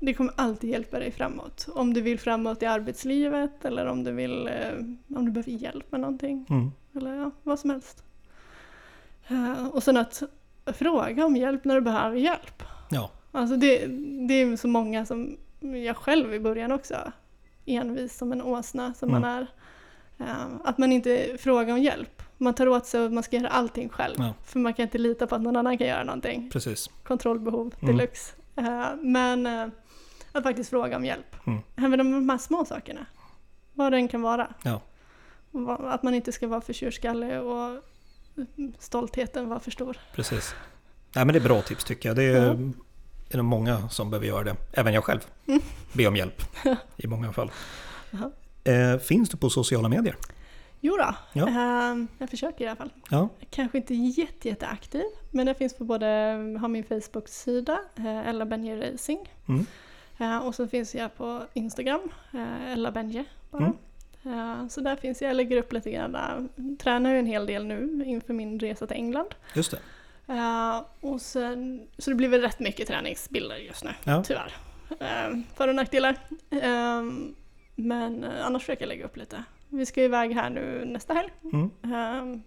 Det 0.00 0.14
kommer 0.14 0.32
alltid 0.36 0.70
hjälpa 0.70 0.98
dig 0.98 1.10
framåt. 1.10 1.68
Om 1.74 1.94
du 1.94 2.00
vill 2.00 2.18
framåt 2.18 2.62
i 2.62 2.66
arbetslivet 2.66 3.64
eller 3.64 3.86
om 3.86 4.04
du 4.04 4.12
vill 4.12 4.46
eh, 4.46 4.72
om 5.18 5.24
du 5.24 5.30
behöver 5.30 5.50
hjälp 5.52 5.92
med 5.92 6.00
någonting. 6.00 6.46
mm, 6.50 6.70
Eller 6.96 7.14
ja, 7.16 7.30
vad 7.42 7.58
som 7.58 7.70
helst. 7.70 8.02
Eh, 9.28 9.66
och 9.68 9.82
sen 9.82 9.96
att 9.96 10.22
fråga 10.66 11.26
om 11.26 11.36
hjälp 11.36 11.64
när 11.64 11.74
du 11.74 11.80
behöver 11.80 12.16
hjälp. 12.16 12.62
ja, 12.90 13.10
Alltså 13.32 13.56
det, 13.56 13.86
det 14.28 14.34
är 14.34 14.56
så 14.56 14.68
många 14.68 15.06
som 15.06 15.36
jag 15.60 15.96
själv 15.96 16.34
i 16.34 16.40
början 16.40 16.72
också. 16.72 16.96
Envis 17.66 18.16
som 18.18 18.32
en 18.32 18.42
åsna 18.42 18.94
som 18.94 19.10
man 19.10 19.24
är. 19.24 19.46
Eh, 20.18 20.46
Att 20.64 20.78
man 20.78 20.92
inte 20.92 21.36
frågar 21.40 21.72
om 21.74 21.82
hjälp. 21.82 22.22
Man 22.36 22.54
tar 22.54 22.68
åt 22.68 22.86
sig 22.86 23.00
och 23.00 23.12
man 23.12 23.22
ska 23.22 23.36
göra 23.36 23.48
allting 23.48 23.88
själv. 23.88 24.14
Ja. 24.18 24.34
För 24.44 24.58
man 24.58 24.74
kan 24.74 24.82
inte 24.82 24.98
lita 24.98 25.26
på 25.26 25.34
att 25.34 25.42
någon 25.42 25.56
annan 25.56 25.78
kan 25.78 25.86
göra 25.86 26.04
någonting. 26.04 26.50
precis. 26.52 26.90
Kontrollbehov 27.02 27.74
Mm. 27.82 27.96
deluxe. 27.96 28.34
Eh, 28.56 28.86
Men 29.02 29.46
att 30.38 30.44
faktiskt 30.44 30.70
fråga 30.70 30.96
om 30.96 31.04
hjälp. 31.04 31.36
Mm. 31.46 31.58
Även 31.76 32.00
om 32.00 32.12
de 32.12 32.28
här 32.28 32.38
små 32.38 32.64
sakerna. 32.64 33.06
Vad 33.74 33.92
det 33.92 33.96
än 33.96 34.08
kan 34.08 34.22
vara. 34.22 34.54
Ja. 34.62 34.80
Att 35.84 36.02
man 36.02 36.14
inte 36.14 36.32
ska 36.32 36.46
vara 36.48 36.60
för 36.60 36.72
tjurskallig 36.72 37.40
och 37.40 37.82
stoltheten 38.78 39.48
vara 39.48 39.60
för 39.60 39.70
stor. 39.70 39.96
Precis. 40.14 40.54
Nej 41.14 41.24
men 41.24 41.32
det 41.32 41.38
är 41.38 41.44
bra 41.44 41.62
tips 41.62 41.84
tycker 41.84 42.08
jag. 42.08 42.16
Det 42.16 42.22
är, 42.24 42.72
är 43.30 43.36
det 43.36 43.42
många 43.42 43.88
som 43.88 44.10
behöver 44.10 44.26
göra 44.26 44.44
det. 44.44 44.56
Även 44.72 44.94
jag 44.94 45.04
själv. 45.04 45.20
Mm. 45.46 45.60
Be 45.92 46.06
om 46.06 46.16
hjälp. 46.16 46.42
I 46.96 47.06
många 47.06 47.32
fall. 47.32 47.50
Eh, 48.64 48.98
finns 48.98 49.28
du 49.28 49.36
på 49.36 49.50
sociala 49.50 49.88
medier? 49.88 50.16
Jo 50.80 50.96
då, 50.96 51.14
Ja. 51.32 51.48
eh, 51.48 51.96
jag 52.18 52.30
försöker 52.30 52.64
i 52.64 52.68
alla 52.68 52.76
fall. 52.76 52.90
Ja. 53.10 53.28
Kanske 53.50 53.78
inte 53.78 53.94
jätte, 53.94 54.48
jätteaktiv, 54.48 55.02
men 55.30 55.46
jag 55.46 55.56
finns 55.56 55.76
på 55.76 55.84
både, 55.84 56.06
har 56.60 56.68
min 56.68 56.84
Facebook-sida, 56.84 57.78
eh, 57.96 58.28
Ella 58.28 58.46
Benje 58.46 58.92
Racing. 58.92 59.28
Mm. 59.48 59.66
Eh, 60.18 60.38
och 60.46 60.54
så 60.54 60.68
finns 60.68 60.94
jag 60.94 61.14
på 61.16 61.42
Instagram, 61.52 62.00
eh, 62.32 62.72
Ella 62.72 62.90
Benje 62.90 63.24
bara. 63.50 63.72
Mm. 64.24 64.62
Eh, 64.62 64.68
så 64.68 64.80
där 64.80 64.96
finns 64.96 65.22
jag, 65.22 65.28
jag 65.28 65.36
lägger 65.36 65.56
upp 65.56 65.72
lite 65.72 65.90
grann 65.90 66.12
där. 66.12 66.48
Tränar 66.78 67.12
ju 67.12 67.18
en 67.18 67.26
hel 67.26 67.46
del 67.46 67.64
nu 67.64 68.02
inför 68.06 68.32
min 68.34 68.60
resa 68.60 68.86
till 68.86 68.96
England. 68.96 69.34
Just 69.54 69.70
det. 69.70 69.78
Eh, 70.34 70.82
och 71.00 71.20
sen, 71.20 71.86
så 71.98 72.10
det 72.10 72.16
blir 72.16 72.28
väl 72.28 72.40
rätt 72.40 72.60
mycket 72.60 72.88
träningsbilder 72.88 73.56
just 73.56 73.84
nu, 73.84 73.90
Ja. 74.04 74.22
tyvärr. 74.24 74.52
Uh, 74.90 75.40
för 75.54 75.68
och 75.68 75.74
nackdelar. 75.74 76.16
Eh, 76.50 77.02
men 77.74 78.24
eh, 78.24 78.46
annars 78.46 78.62
försöker 78.62 78.82
jag 78.82 78.88
lägga 78.88 79.04
upp 79.04 79.16
lite. 79.16 79.44
Vi 79.68 79.86
ska 79.86 80.02
iväg 80.02 80.34
här 80.34 80.50
nu 80.50 80.84
nästa 80.84 81.14
helg. 81.14 81.28
Mm. 81.42 81.70
Eh, 81.84 82.40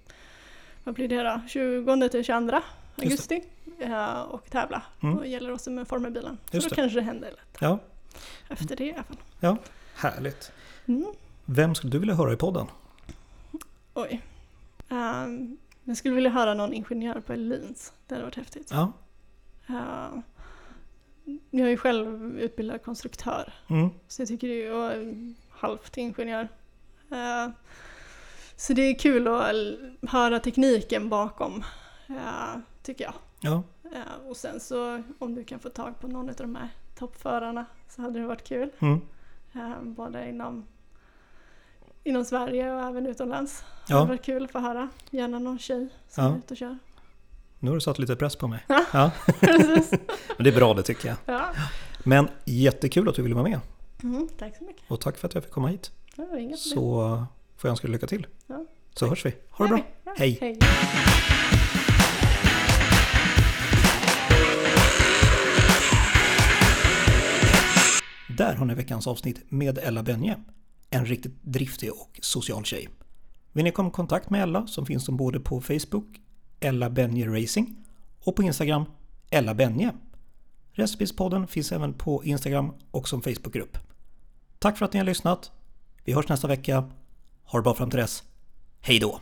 vad 0.84 0.96
blir 0.96 1.08
det 1.08 1.24
då? 1.24 1.42
20 1.48 2.10
till 2.10 2.24
22 2.24 2.52
det. 2.52 2.62
augusti. 3.04 3.44
Eh, 3.82 4.22
och 4.22 4.50
tävla. 4.50 4.84
Mm. 5.04 5.18
Och 5.18 5.28
gäller 5.28 5.54
också 5.54 5.72
med 5.72 5.88
formelbilen. 5.88 6.38
Så 6.52 6.58
då 6.58 6.68
det. 6.68 6.76
kanske 6.76 7.00
det 7.00 7.06
händer 7.06 7.30
lite. 7.30 7.66
Ja. 7.66 7.80
Efter 8.50 8.76
det 8.76 8.86
i 8.86 8.94
alla 8.94 9.04
fall. 9.04 9.18
ja, 9.40 9.58
härligt. 9.96 10.52
Mm. 10.86 11.06
Vem 11.46 11.76
skulle 11.76 11.92
du 11.92 12.00
vilja 12.00 12.16
höra 12.16 12.34
i 12.34 12.36
podden? 12.36 12.68
Oj. 13.94 14.22
Ehm, 14.90 15.58
jag 15.84 15.98
skulle 15.98 16.16
vilja 16.16 16.30
höra 16.30 16.54
någon 16.54 16.74
ingenjör 16.74 17.20
på 17.20 17.34
Elins. 17.34 17.94
Det 18.08 18.16
hade 18.16 18.26
varit 18.26 18.36
häftigt. 18.36 18.68
Ja. 18.72 18.92
Eh, 19.68 20.20
jag 21.50 21.66
är 21.66 21.70
ju 21.70 21.78
själv 21.78 22.40
utbildad 22.40 22.84
konstruktör. 22.84 23.54
Mm. 23.70 23.90
Så 24.08 24.22
jag 24.22 24.30
tycker 24.30 24.48
det 24.48 24.66
är 24.66 24.74
och 24.74 25.06
halvt 25.50 25.98
ingenjör. 25.98 26.48
Eh, 27.12 27.50
så 28.56 28.74
det 28.74 28.82
är 28.82 29.00
kul 29.00 29.28
att 29.28 29.56
höra 30.12 30.40
tekniken 30.40 31.10
bakom, 31.10 31.64
eh, 32.08 32.60
tycker 32.84 33.04
jag. 33.04 33.14
Ja. 33.42 33.64
Eh, 33.94 34.28
och 34.30 34.38
sen 34.38 34.60
så 34.60 35.04
om 35.20 35.36
du 35.36 35.44
kan 35.44 35.60
få 35.60 35.70
tag 35.70 36.00
på 36.00 36.08
någon 36.08 36.30
av 36.30 36.36
de 36.36 36.56
här 36.56 36.70
toppförarna 36.96 37.66
så 37.89 38.02
hade 38.02 38.20
det 38.20 38.26
varit 38.28 38.48
kul. 38.48 38.70
Mm. 38.80 39.02
Eh, 39.54 39.82
både 39.84 40.30
inom, 40.30 40.66
inom 42.04 42.26
Sverige 42.26 42.74
och 42.74 42.82
även 42.82 43.06
utomlands. 43.08 43.60
Det 43.88 43.94
Ja. 43.94 43.98
hade 43.98 44.08
varit 44.10 44.26
kul 44.26 44.44
att 44.44 44.52
få 44.52 44.60
höra. 44.60 44.89
Gärna 45.10 45.39
någon 45.39 45.60
tjej 45.60 45.89
som 46.10 46.24
Ja. 46.24 46.32
är 46.34 46.38
ute 46.38 46.54
och 46.54 46.58
kör. 46.58 46.78
Nu 47.60 47.70
har 47.70 47.76
du 47.76 47.82
satt 47.82 48.00
lite 48.00 48.16
press 48.16 48.36
på 48.36 48.48
mig. 48.48 48.66
Ja. 48.68 48.86
Ja. 48.94 49.12
Men 50.38 50.44
det 50.44 50.50
är 50.50 50.56
bra 50.56 50.74
det 50.74 50.84
tycker 50.84 51.08
jag. 51.08 51.18
Ja. 51.26 51.50
Men 52.04 52.28
jättekul 52.46 53.10
att 53.10 53.16
du 53.16 53.22
ville 53.22 53.36
vara 53.36 53.48
med. 53.50 53.60
Mm, 54.04 54.28
tack 54.38 54.58
så 54.58 54.64
mycket. 54.64 54.92
Och 54.92 55.00
tack 55.02 55.18
för 55.18 55.28
att 55.28 55.34
jag 55.34 55.44
fick 55.44 55.54
komma 55.54 55.68
hit. 55.68 55.92
Det 56.16 56.26
problem. 56.26 56.58
Så 56.58 56.82
får 57.58 57.68
jag 57.68 57.72
önska 57.72 57.88
dig 57.88 57.94
lycka 57.94 58.08
till. 58.08 58.28
Ja. 58.48 58.66
Så 58.96 59.08
hörs 59.08 59.26
vi. 59.26 59.36
Ha 59.52 59.66
det 59.66 59.70
bra. 59.70 59.80
Ja, 60.04 60.14
Hej. 60.18 60.38
Hej. 60.42 60.60
Där 68.38 68.56
har 68.56 68.66
ni 68.66 68.74
veckans 68.74 69.08
avsnitt 69.08 69.52
med 69.52 69.78
Ella 69.78 70.04
Benje. 70.04 70.40
En 70.90 71.06
riktigt 71.06 71.44
driftig 71.44 71.92
och 71.92 72.20
social 72.22 72.66
tjej. 72.66 72.90
Vill 73.52 73.64
ni 73.64 73.72
komma 73.72 73.90
i 73.90 73.92
kontakt 73.92 74.30
med 74.30 74.44
Ella 74.44 74.68
som 74.68 74.86
finns 74.86 75.06
som 75.06 75.18
både 75.18 75.40
på 75.40 75.62
Facebook, 75.62 76.22
Ella 76.60 76.90
Benje 76.90 77.28
Racing 77.28 77.76
och 78.20 78.36
på 78.36 78.44
Instagram, 78.44 78.86
Ella 79.30 79.54
Benje. 79.54 79.92
Recipespodden 80.72 81.48
finns 81.48 81.72
även 81.72 81.94
på 81.94 82.24
Instagram 82.24 82.74
och 82.92 83.08
som 83.08 83.22
Facebookgrupp. 83.22 83.78
Tack 84.60 84.78
för 84.78 84.86
att 84.86 84.94
ni 84.94 85.00
har 85.00 85.06
lyssnat. 85.06 85.52
Vi 86.04 86.14
hörs 86.14 86.30
nästa 86.30 86.48
vecka. 86.48 86.90
Ha 87.44 87.60
det 87.60 87.64
bra 87.64 87.74
fram 87.74 87.90
till 87.90 88.00
dess. 88.00 88.24
Hej 88.82 89.00
då! 89.00 89.20